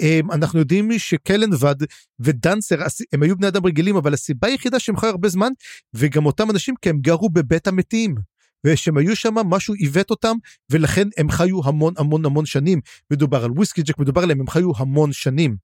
[0.00, 1.76] אה, אנחנו יודעים שקלנבד
[2.20, 2.76] ודנסר
[3.12, 5.52] הם היו בני אדם רגילים אבל הסיבה היחידה שהם חיו הרבה זמן
[5.94, 8.14] וגם אותם אנשים כי הם גרו בבית המתים.
[8.66, 10.36] ושהם היו שם, משהו עיוות אותם,
[10.72, 12.80] ולכן הם חיו המון המון המון שנים.
[13.12, 15.56] מדובר על וויסקי ג'ק, מדובר עליהם, הם חיו המון שנים.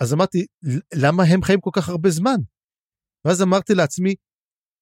[0.00, 0.46] אז אמרתי,
[0.94, 2.36] למה הם חיים כל כך הרבה זמן?
[3.24, 4.14] ואז אמרתי לעצמי,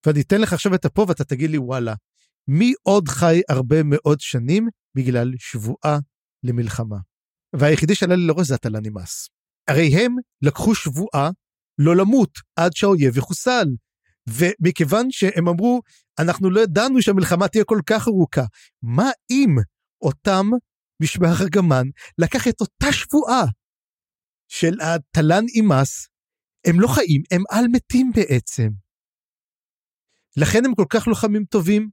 [0.07, 1.95] ואני אתן לך עכשיו את הפה ואתה תגיד לי, וואלה,
[2.49, 5.99] מי עוד חי הרבה מאוד שנים בגלל שבועה
[6.45, 6.97] למלחמה?
[7.57, 9.29] והיחידי שעלה לי לראש זה הטלה נמאס.
[9.69, 11.31] הרי הם לקחו שבועה
[11.79, 13.67] לא למות עד שהאויב יחוסל.
[14.29, 15.81] ומכיוון שהם אמרו,
[16.19, 18.45] אנחנו לא ידענו שהמלחמה תהיה כל כך ארוכה,
[18.83, 19.57] מה אם
[20.03, 20.47] אותם
[21.03, 21.87] משמר ארגמן
[22.19, 23.45] לקח את אותה שבועה
[24.49, 26.09] של התלן אימס,
[26.67, 28.69] הם לא חיים, הם על מתים בעצם.
[30.37, 31.91] לכן הם כל כך לוחמים טובים,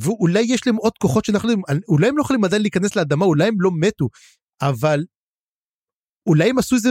[0.00, 3.48] ואולי יש להם עוד כוחות שאנחנו יודעים, אולי הם לא יכולים עדיין להיכנס לאדמה, אולי
[3.48, 4.08] הם לא מתו,
[4.62, 5.04] אבל
[6.28, 6.90] אולי הם עשו איזה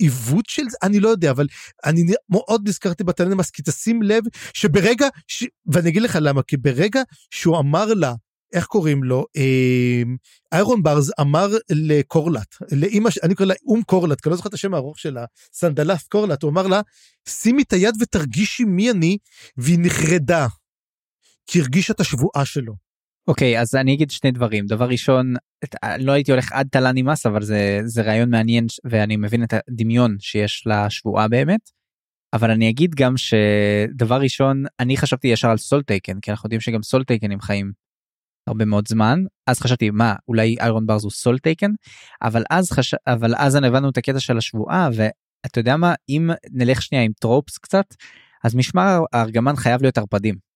[0.00, 0.76] עיוות של זה?
[0.82, 1.46] אני לא יודע, אבל
[1.84, 4.24] אני מאוד נזכרתי בטלנמאס, כי תשים לב
[4.54, 5.44] שברגע, ש...
[5.66, 8.14] ואני אגיד לך למה, כי ברגע שהוא אמר לה,
[8.52, 9.26] איך קוראים לו?
[9.36, 10.02] אה,
[10.52, 14.74] איירון ברז אמר לקורלט, לאמא, אני קורא לה אום קורלט, כי לא זוכר את השם
[14.74, 16.80] הארוך שלה, סנדלף קורלט, הוא אמר לה,
[17.28, 19.18] שימי את היד ותרגישי מי אני,
[19.56, 20.46] והיא נחרדה,
[21.46, 22.89] כי הרגישה את השבועה שלו.
[23.30, 25.34] אוקיי okay, אז אני אגיד שני דברים דבר ראשון
[25.98, 30.16] לא הייתי הולך עד תלה נמאס אבל זה זה רעיון מעניין ואני מבין את הדמיון
[30.20, 31.60] שיש לשבועה באמת.
[32.32, 36.82] אבל אני אגיד גם שדבר ראשון אני חשבתי ישר על Soletaken כי אנחנו יודעים שגם
[36.82, 37.72] סולטייקנים חיים
[38.46, 41.70] הרבה מאוד זמן אז חשבתי מה אולי איירון בארז הוא Soletaken
[42.22, 42.94] אבל אז חש...
[43.06, 47.58] אבל אז הבנו את הקטע של השבועה ואתה יודע מה אם נלך שנייה עם tropes
[47.58, 47.94] קצת
[48.44, 50.49] אז משמר הארגמן חייב להיות ערפדים.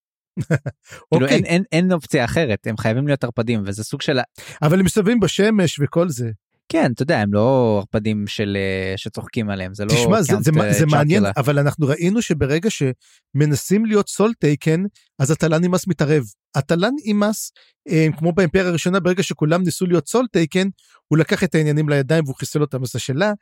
[1.10, 4.18] כאילו אין, אין, אין אופציה אחרת הם חייבים להיות ערפדים וזה סוג של
[4.62, 6.30] אבל הם מסתובבים בשמש וכל זה.
[6.68, 10.50] כן אתה יודע הם לא ערפדים של אה, שצוחקים עליהם זה לא תשמע זה, זה,
[10.52, 14.82] זה זה מעניין אבל אנחנו ראינו שברגע שמנסים להיות Soletaken
[15.18, 16.22] אז הטלאן אימאס מתערב
[16.54, 17.52] הטלאן אימאס
[17.88, 20.68] אה, כמו באימפריה הראשונה ברגע שכולם ניסו להיות Soletaken
[21.08, 23.32] הוא לקח את העניינים לידיים והוא חיסל אותם אז השאלה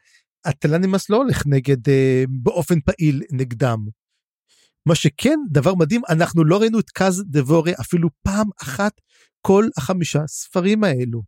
[0.45, 3.79] הטלאן אימאס לא הולך נגד אה, באופן פעיל נגדם.
[4.87, 8.93] מה שכן דבר מדהים אנחנו לא ראינו את קאז דאבורה אפילו פעם אחת
[9.41, 11.23] כל החמישה ספרים האלו.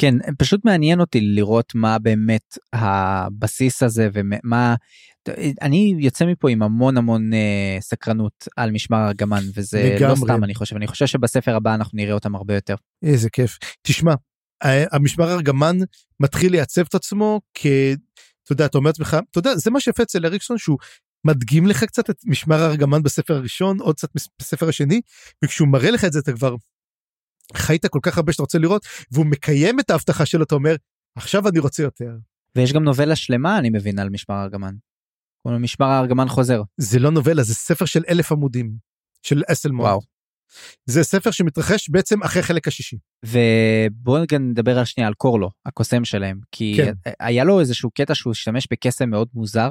[0.00, 4.74] כן פשוט מעניין אותי לראות מה באמת הבסיס הזה ומה
[5.62, 10.08] אני יוצא מפה עם המון המון אה, סקרנות על משמר הגמן וזה לא לגמרי.
[10.08, 12.74] לא סתם אני חושב אני חושב שבספר הבא אנחנו נראה אותם הרבה יותר.
[13.02, 14.14] איזה כיף תשמע
[14.64, 15.76] המשמר ארגמן
[16.20, 17.66] מתחיל לייצב את עצמו כ...
[18.44, 20.78] אתה יודע, אתה אומר לעצמך, אתה יודע, זה מה שיפה אצל אריקסון שהוא
[21.24, 25.00] מדגים לך קצת את משמר הארגמן בספר הראשון עוד קצת בספר השני
[25.44, 26.56] וכשהוא מראה לך את זה אתה כבר
[27.54, 30.76] חיית כל כך הרבה שאתה רוצה לראות והוא מקיים את ההבטחה שלו אתה אומר
[31.16, 32.16] עכשיו אני רוצה יותר.
[32.56, 34.74] ויש גם נובלה שלמה אני מבין על משמר הארגמן.
[35.46, 36.62] משמר הארגמן חוזר.
[36.76, 38.72] זה לא נובלה זה ספר של אלף עמודים
[39.22, 39.88] של אסלמונד.
[39.88, 40.00] וואו.
[40.86, 42.96] זה ספר שמתרחש בעצם אחרי חלק השישי.
[43.26, 46.92] ובואו נדבר על שנייה על קורלו הקוסם שלהם כי כן.
[47.20, 49.70] היה לו איזשהו קטע שהוא השתמש בקסם מאוד מוזר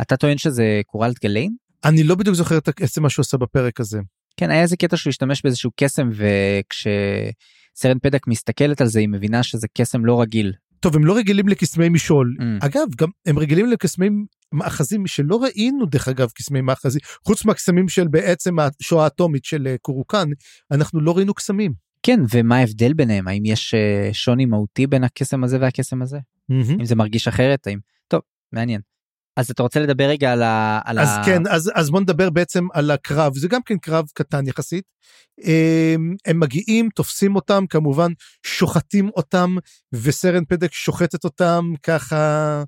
[0.00, 1.54] אתה טוען שזה קורלט גליין?
[1.84, 4.00] אני לא בדיוק זוכר את הקסם מה שהוא עושה בפרק הזה.
[4.36, 9.42] כן היה איזה קטע שהוא השתמש באיזשהו קסם וכשסרן פדק מסתכלת על זה היא מבינה
[9.42, 10.52] שזה קסם לא רגיל.
[10.80, 12.66] טוב הם לא רגילים לקסמי משעול mm.
[12.66, 14.08] אגב גם הם רגילים לקסמי
[14.52, 19.76] מאחזים שלא ראינו דרך אגב קסמי מאחזים חוץ מהקסמים של בעצם השואה האטומית של אה,
[19.82, 20.28] קורוקן
[20.70, 21.72] אנחנו לא ראינו קסמים.
[22.02, 23.28] כן, ומה ההבדל ביניהם?
[23.28, 26.18] האם יש אה, שוני מהותי בין הקסם הזה והקסם הזה?
[26.48, 26.80] מהמם.
[26.80, 27.66] אם זה מרגיש אחרת?
[27.66, 27.78] האם...
[28.08, 28.20] טוב,
[28.52, 28.80] מעניין.
[29.36, 30.80] אז אתה רוצה לדבר רגע על ה...
[30.84, 31.22] על אז ה...
[31.26, 34.84] כן, אז, אז בוא נדבר בעצם על הקרב, זה גם כן קרב קטן יחסית.
[35.44, 38.12] הם, הם מגיעים, תופסים אותם, כמובן
[38.46, 39.56] שוחטים אותם,
[39.92, 42.62] וסרן פדק שוחטת אותם ככה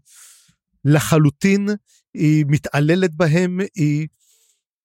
[0.85, 1.69] לחלוטין,
[2.15, 4.07] היא מתעללת בהם, היא...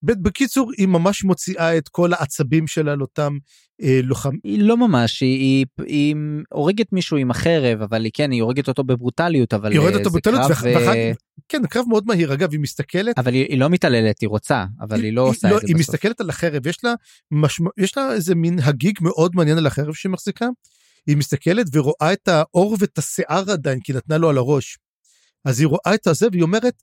[0.04, 3.38] בקיצור, היא ממש מוציאה את כל העצבים שלה על אותם
[3.82, 4.40] אה, לוחמים.
[4.44, 6.16] היא לא ממש, היא, היא, היא
[6.54, 10.00] הורגת מישהו עם החרב, אבל היא כן, היא הורגת אותו בברוטליות, אבל היא הורגת אה,
[10.00, 11.12] אותו בברוטליות, ואח- אה, ואחר-
[11.50, 15.04] כן, קרב מאוד מהיר, אגב, היא מסתכלת, אבל היא, היא לא מתעללת, היא רוצה, אבל
[15.04, 15.90] היא לא עושה לא, את זה היא בסוף.
[15.90, 16.94] מסתכלת על החרב, יש לה,
[17.32, 20.46] משמע, יש לה איזה מין הגיג מאוד מעניין על החרב שהיא מחזיקה.
[21.08, 24.78] היא מסתכלת ורואה את האור ואת השיער עדיין, כי היא נתנה לו על הראש.
[25.46, 26.74] אז היא רואה את הזה והיא אומרת,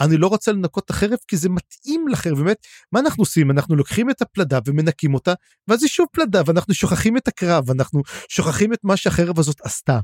[0.00, 2.38] אני לא רוצה לנקות את החרב כי זה מתאים לחרב.
[2.38, 3.50] באמת, מה אנחנו עושים?
[3.50, 5.34] אנחנו לוקחים את הפלדה ומנקים אותה,
[5.68, 10.00] ואז היא שוב פלדה, ואנחנו שוכחים את הקרב, אנחנו שוכחים את מה שהחרב הזאת עשתה.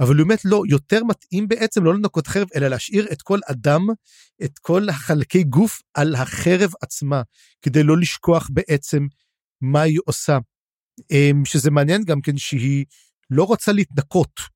[0.00, 3.86] אבל אומרת, לא, יותר מתאים בעצם לא לנקות חרב, אלא להשאיר את כל אדם,
[4.44, 7.22] את כל החלקי גוף על החרב עצמה,
[7.62, 9.06] כדי לא לשכוח בעצם
[9.60, 10.38] מה היא עושה.
[11.10, 12.84] אמ, שזה מעניין גם כן שהיא
[13.30, 14.51] לא רוצה להתנקות.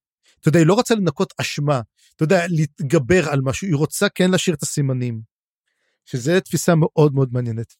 [0.47, 1.81] אתה יודע, היא לא רוצה לנקות אשמה,
[2.16, 5.36] אתה יודע, להתגבר על משהו, היא רוצה כן להשאיר את הסימנים.
[6.06, 7.74] שזה תפיסה מאוד מאוד מעניינת.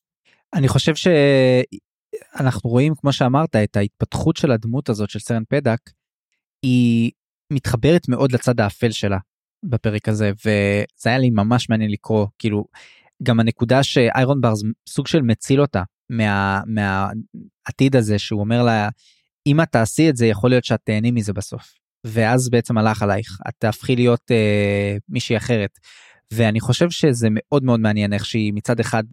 [0.55, 5.79] אני חושב שאנחנו רואים, כמו שאמרת, את ההתפתחות של הדמות הזאת של סרן פדק,
[6.63, 7.11] היא
[7.53, 9.19] מתחברת מאוד לצד האפל שלה
[9.63, 12.65] בפרק הזה, וזה היה לי ממש מעניין לקרוא, כאילו,
[13.23, 18.89] גם הנקודה שאיירון ברז סוג של מציל אותה מה, מהעתיד הזה, שהוא אומר לה,
[19.47, 21.86] אם את תעשי את זה, יכול להיות שאת תהני מזה בסוף.
[22.07, 25.79] ואז בעצם הלך עלייך, את תהפכי להיות אה, מישהי אחרת.
[26.33, 29.05] ואני חושב שזה מאוד מאוד מעניין איך שהיא מצד אחד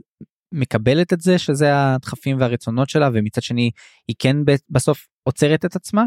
[0.52, 3.72] מקבלת את זה שזה הדחפים והרצונות שלה ומצד שני
[4.08, 4.38] היא כן
[4.70, 6.04] בסוף עוצרת את עצמה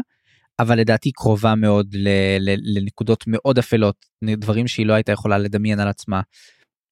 [0.59, 5.79] אבל לדעתי קרובה מאוד ל- ל- לנקודות מאוד אפלות דברים שהיא לא הייתה יכולה לדמיין
[5.79, 6.21] על עצמה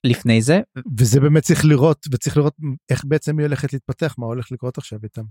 [0.04, 0.60] לפני זה
[0.98, 2.56] וזה באמת צריך לראות, וצריך לראות
[2.90, 5.24] איך בעצם היא הולכת להתפתח, מה הולך לקרות עכשיו איתם.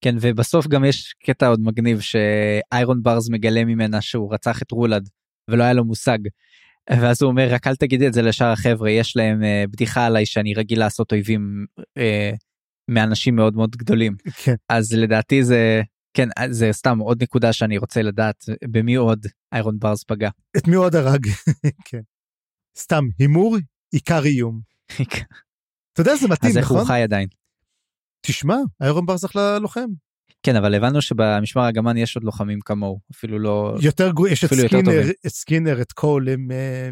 [0.00, 5.08] כן ובסוף גם יש קטע עוד מגניב שאיירון ברז מגלה ממנה שהוא רצח את רולד
[5.50, 6.18] ולא היה לו מושג.
[6.90, 10.26] ואז הוא אומר רק אל תגידי את זה לשאר החבר'ה יש להם אה, בדיחה עליי
[10.26, 11.66] שאני רגיל לעשות אויבים
[11.98, 12.30] אה,
[12.88, 14.54] מאנשים מאוד מאוד גדולים כן.
[14.68, 15.82] אז לדעתי זה
[16.14, 20.30] כן זה סתם עוד נקודה שאני רוצה לדעת במי עוד איירון בארז פגע.
[20.56, 21.26] את מי עוד הרג?
[21.88, 22.00] כן.
[22.78, 23.56] סתם, הימור,
[23.92, 24.60] איקריום.
[25.92, 26.78] אתה יודע, זה מתאים, אז איך נכון?
[26.78, 27.28] הוא חי עדיין.
[28.20, 29.86] תשמע, איירון בארז אחלה לוחם.
[30.42, 34.54] כן אבל הבנו שבמשמר הארגמן יש עוד לוחמים כמוהו אפילו לא יותר גרוע, יש את
[34.54, 35.10] סקינר.
[35.26, 36.50] את סקינר, את קול, הם...
[36.50, 36.90] אה,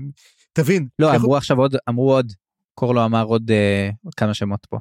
[0.53, 0.89] תבין.
[0.99, 2.33] לא אמרו עכשיו עוד אמרו עוד
[2.75, 4.79] קורלו אמר עוד אה, כמה שמות פה.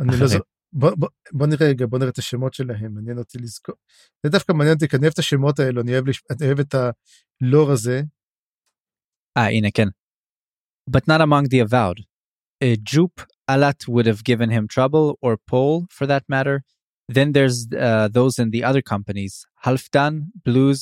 [0.00, 0.28] אני לא אחרים.
[0.28, 0.38] זו...
[0.72, 3.74] בוא, בוא, בוא נראה רגע, בוא נראה את השמות שלהם, מעניין אותי לזכור.
[4.22, 6.22] זה דווקא מעניין אותי, כי אני אוהב את השמות האלו, אני אוהב, לש...
[6.30, 8.02] אני אוהב את הלור הזה.
[9.36, 9.88] אה הנה כן.
[10.96, 12.09] But not among the avowed.
[12.64, 13.20] A Jupe
[13.50, 16.56] Alat would have given him trouble or Paul for that matter.
[17.16, 19.32] Then there's uh, those in the other companies.
[19.66, 20.12] Halfdan,
[20.46, 20.80] Blues,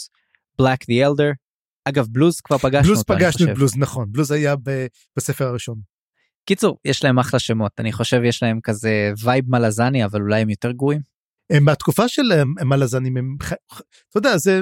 [0.58, 1.32] Black the Elder.
[1.84, 3.48] אגב בלוז כבר פגשנו בלוז אותו אני פגשנו חושב.
[3.48, 4.86] את בלוז, נכון, בלוז היה ב...
[5.16, 5.80] בספר הראשון.
[6.44, 10.50] קיצור יש להם אחלה שמות אני חושב יש להם כזה vibe מלזני אבל אולי הם
[10.50, 11.00] יותר גרועים.
[11.50, 13.56] הם מהתקופה של הם- הם אתה
[14.14, 14.60] יודע, זה...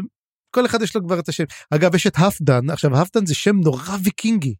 [0.51, 1.45] כל אחד יש לו כבר את השם.
[1.71, 4.55] אגב, יש את האפדן, עכשיו האפדן זה שם נורא ויקינגי.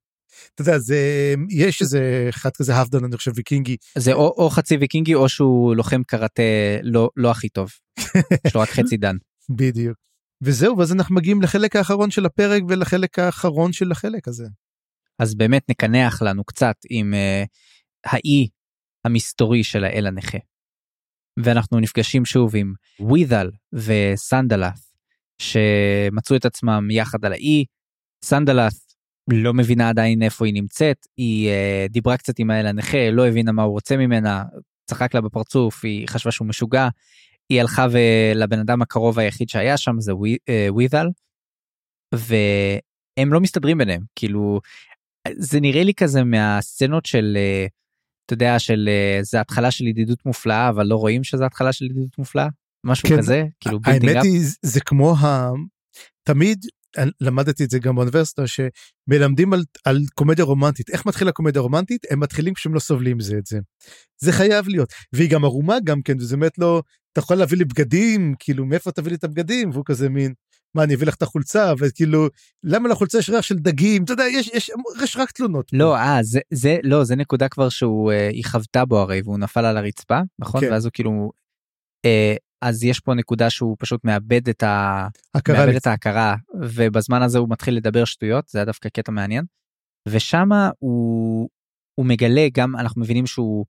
[0.55, 1.35] אתה יודע, זה...
[1.51, 3.77] יש איזה אחד כזה האפדן, אני חושב, ויקינגי.
[3.99, 6.43] זה או, או חצי ויקינגי או שהוא לוחם קראטה
[6.83, 7.71] לא לא הכי טוב.
[8.47, 9.17] יש לו רק חצי דן.
[9.59, 9.97] בדיוק.
[10.43, 14.47] וזהו, ואז אנחנו מגיעים לחלק האחרון של הפרק ולחלק האחרון של החלק הזה.
[15.19, 17.49] אז באמת נקנח לנו קצת עם uh,
[18.05, 18.49] האי
[19.05, 20.39] המסתורי של האל הנכה.
[21.45, 24.79] ואנחנו נפגשים שוב עם ווידל וסנדלת
[25.39, 27.65] שמצאו את עצמם יחד על האי.
[28.25, 28.73] סנדלת
[29.29, 33.53] לא מבינה עדיין איפה היא נמצאת, היא uh, דיברה קצת עם האל הנכה, לא הבינה
[33.53, 34.45] מה הוא רוצה ממנה,
[34.91, 36.89] צחק לה בפרצוף, היא חשבה שהוא משוגע.
[37.49, 37.87] היא הלכה
[38.35, 40.13] לבן אדם הקרוב היחיד שהיה שם זה
[40.49, 41.07] אה, ווידל.
[42.15, 44.61] והם לא מסתדרים ביניהם כאילו
[45.37, 47.67] זה נראה לי כזה מהסצנות של אה,
[48.27, 51.85] אתה יודע של אה, זה התחלה של ידידות מופלאה אבל לא רואים שזה התחלה של
[51.85, 52.49] ידידות מופלאה
[52.85, 54.25] משהו כן, כזה כאילו building האמת up.
[54.25, 55.51] היא, זה כמו ה...
[56.23, 56.67] תמיד
[57.21, 60.91] למדתי את זה גם באוניברסיטה, שמלמדים על, על קומדיה רומנטית.
[60.91, 62.07] איך מתחילה קומדיה רומנטית?
[62.11, 63.59] הם מתחילים כשהם לא סובלים זה את זה.
[64.21, 64.93] זה חייב להיות.
[65.13, 66.83] והיא גם ערומה גם כן, וזה באמת לא,
[67.13, 69.71] אתה יכול להביא לי בגדים, כאילו, מאיפה תביא לי את הבגדים?
[69.71, 70.33] והוא כזה מין,
[70.75, 71.73] מה, אני אביא לך את החולצה?
[71.79, 72.29] וכאילו,
[72.65, 74.05] למה לחולצה יש ריח של דגים?
[74.05, 74.71] אתה יודע, יש, יש,
[75.03, 75.67] יש רק תלונות.
[75.73, 79.39] לא אה זה זה לא זה נקודה כבר שהוא אה, היא חוותה בו הרי והוא
[79.39, 80.73] נפל על הרצפה נכון כן.
[80.73, 81.31] ואז הוא כאילו
[82.05, 85.09] אה, אז יש פה נקודה שהוא פשוט מאבד את, ה...
[85.49, 85.77] מאבד לי.
[85.77, 89.45] את ההכרה, ובזמן הזה הוא מתחיל לדבר שטויות, זה היה דווקא קטע מעניין.
[90.09, 91.49] ושמה הוא,
[91.95, 93.67] הוא מגלה גם, אנחנו מבינים שהוא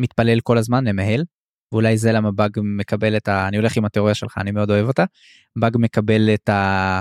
[0.00, 1.24] מתפלל כל הזמן למהל,
[1.72, 3.48] ואולי זה למה באג מקבל את ה...
[3.48, 5.04] אני הולך עם התיאוריה שלך, אני מאוד אוהב אותה.
[5.56, 7.00] באג מקבל את ה...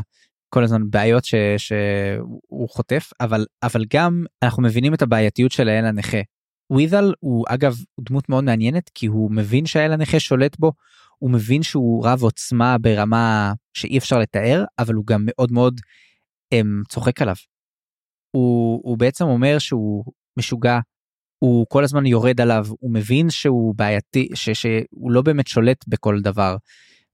[0.49, 1.35] כל הזמן בעיות ש...
[1.57, 6.17] שהוא חוטף, אבל, אבל גם אנחנו מבינים את הבעייתיות של האל הנכה.
[6.71, 10.71] וויזל הוא אגב דמות מאוד מעניינת כי הוא מבין שהאל הנכה שולט בו,
[11.19, 15.81] הוא מבין שהוא רב עוצמה ברמה שאי אפשר לתאר, אבל הוא גם מאוד מאוד
[16.51, 17.35] הם, צוחק עליו.
[18.31, 20.03] הוא, הוא בעצם אומר שהוא
[20.37, 20.79] משוגע,
[21.39, 26.21] הוא כל הזמן יורד עליו, הוא מבין שהוא בעייתי, ש, שהוא לא באמת שולט בכל
[26.21, 26.57] דבר.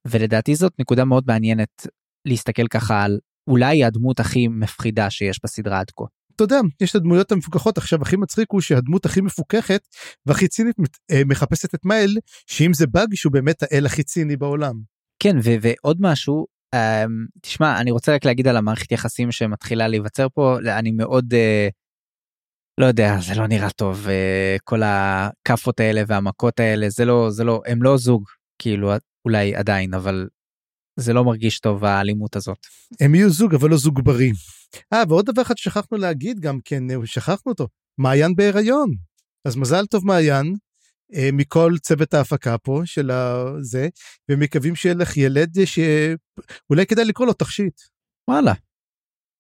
[0.07, 1.87] ולדעתי זאת נקודה מאוד מעניינת
[2.25, 6.05] להסתכל ככה על אולי הדמות הכי מפחידה שיש בסדרה עד כה.
[6.35, 9.81] אתה יודע, יש את הדמויות המפוקחות, עכשיו הכי מצחיק הוא שהדמות הכי מפוכחת
[10.25, 10.75] והכי צינית
[11.11, 12.17] אה, מחפשת את מייל,
[12.47, 14.95] שאם זה באג שהוא באמת האל הכי ציני בעולם.
[15.19, 16.45] כן ו- ועוד משהו
[16.75, 21.71] um, תשמע אני רוצה רק להגיד על המערכת יחסים שמתחילה להיווצר פה אני מאוד uh,
[22.77, 24.09] לא יודע זה לא נראה טוב uh,
[24.63, 28.23] כל הכאפות האלה והמכות האלה זה לא זה לא הם לא זוג
[28.59, 28.91] כאילו
[29.25, 30.27] אולי עדיין אבל
[30.99, 32.57] זה לא מרגיש טוב האלימות הזאת.
[32.99, 34.33] הם יהיו זוג אבל לא זוג בריא.
[34.93, 37.67] אה ועוד דבר אחד שכחנו להגיד גם כן אה, שכחנו אותו
[37.97, 38.91] מעיין בהיריון
[39.45, 40.55] אז מזל טוב מעיין
[41.13, 43.87] אה, מכל צוות ההפקה פה של הזה
[44.31, 47.81] ומקווים שיהיה לך ילד אה, שאולי כדאי לקרוא לו תכשיט.
[48.29, 48.53] וואלה.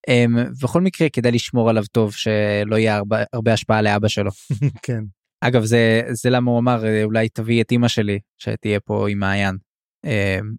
[0.09, 4.31] Um, בכל מקרה כדאי לשמור עליו טוב שלא יהיה הרבה, הרבה השפעה לאבא שלו.
[4.85, 5.03] כן.
[5.41, 9.57] אגב זה זה למה הוא אמר אולי תביא את אמא שלי שתהיה פה עם מעיין.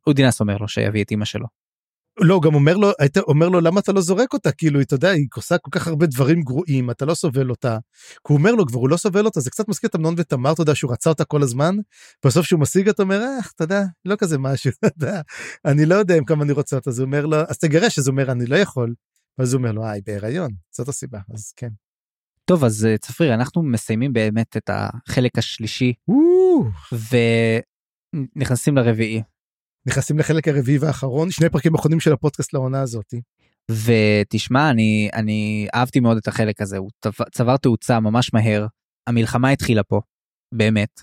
[0.07, 1.47] אודינס אומר לו שיביא את אמא שלו.
[2.21, 4.95] לא הוא גם אומר לו היית אומר לו למה אתה לא זורק אותה כאילו אתה
[4.95, 7.79] יודע היא עושה כל כך הרבה דברים גרועים אתה לא סובל אותה.
[8.07, 10.53] כי הוא אומר לו כבר הוא לא סובל אותה זה קצת מזכיר את אמנון ותמר
[10.53, 11.77] אתה יודע שהוא רצה אותה כל הזמן
[12.27, 15.21] בסוף שהוא משיג אותה אומר איך אתה יודע לא כזה משהו אתה יודע
[15.65, 18.09] אני לא יודע אם כמה אני רוצה אותה אז הוא אומר לו אז תגרש אז
[18.09, 18.95] הוא אומר אני לא יכול.
[19.39, 21.69] אז הוא אומר לו אה היא בהיריון זאת הסיבה אז כן.
[22.45, 25.93] טוב אז אה, צפריר אנחנו מסיימים באמת את החלק השלישי
[28.37, 29.23] ונכנסים לרביעי
[29.87, 33.21] נכנסים לחלק הרביעי והאחרון שני פרקים אחרונים של הפודקאסט לעונה הזאתי.
[33.71, 36.91] ותשמע אני אני אהבתי מאוד את החלק הזה הוא
[37.33, 38.67] צבר- תאוצה ממש מהר
[39.07, 40.01] המלחמה התחילה פה
[40.55, 41.01] באמת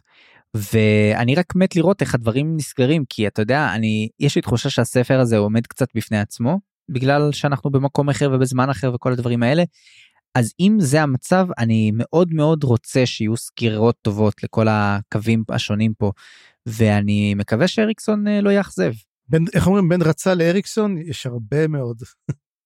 [0.53, 5.19] ואני רק מת לראות איך הדברים נסגרים כי אתה יודע אני יש לי תחושה שהספר
[5.19, 6.59] הזה עומד קצת בפני עצמו
[6.91, 9.63] בגלל שאנחנו במקום אחר ובזמן אחר וכל הדברים האלה.
[10.35, 16.11] אז אם זה המצב אני מאוד מאוד רוצה שיהיו סקירות טובות לכל הקווים השונים פה
[16.65, 18.91] ואני מקווה שאריקסון אה, לא יאכזב.
[19.29, 21.97] בין איך אומרים בין רצה לאריקסון יש הרבה מאוד.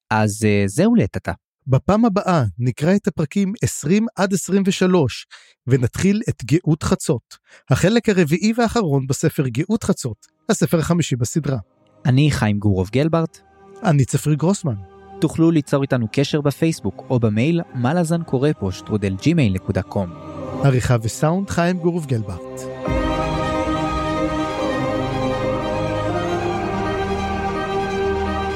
[0.09, 1.31] אז אה, זהו עתה.
[1.67, 5.25] בפעם הבאה נקרא את הפרקים 20 עד 23
[5.67, 7.37] ונתחיל את גאות חצות,
[7.69, 11.57] החלק הרביעי והאחרון בספר גאות חצות, הספר החמישי בסדרה.
[12.05, 13.39] אני חיים גורוב גלברט.
[13.83, 14.75] אני צפרי גרוסמן.
[15.21, 19.15] תוכלו ליצור איתנו קשר בפייסבוק או במייל מה לזן קורא פה שטרודל
[19.81, 20.09] קום.
[20.63, 22.61] עריכה וסאונד חיים גורוב גלברט.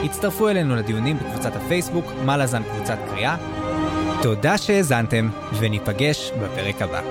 [0.03, 3.35] הצטרפו אלינו לדיונים בקבוצת הפייסבוק מה לזן קבוצת קריאה.
[4.21, 5.29] תודה שהאזנתם
[5.59, 7.01] וניפגש בפרק הבא.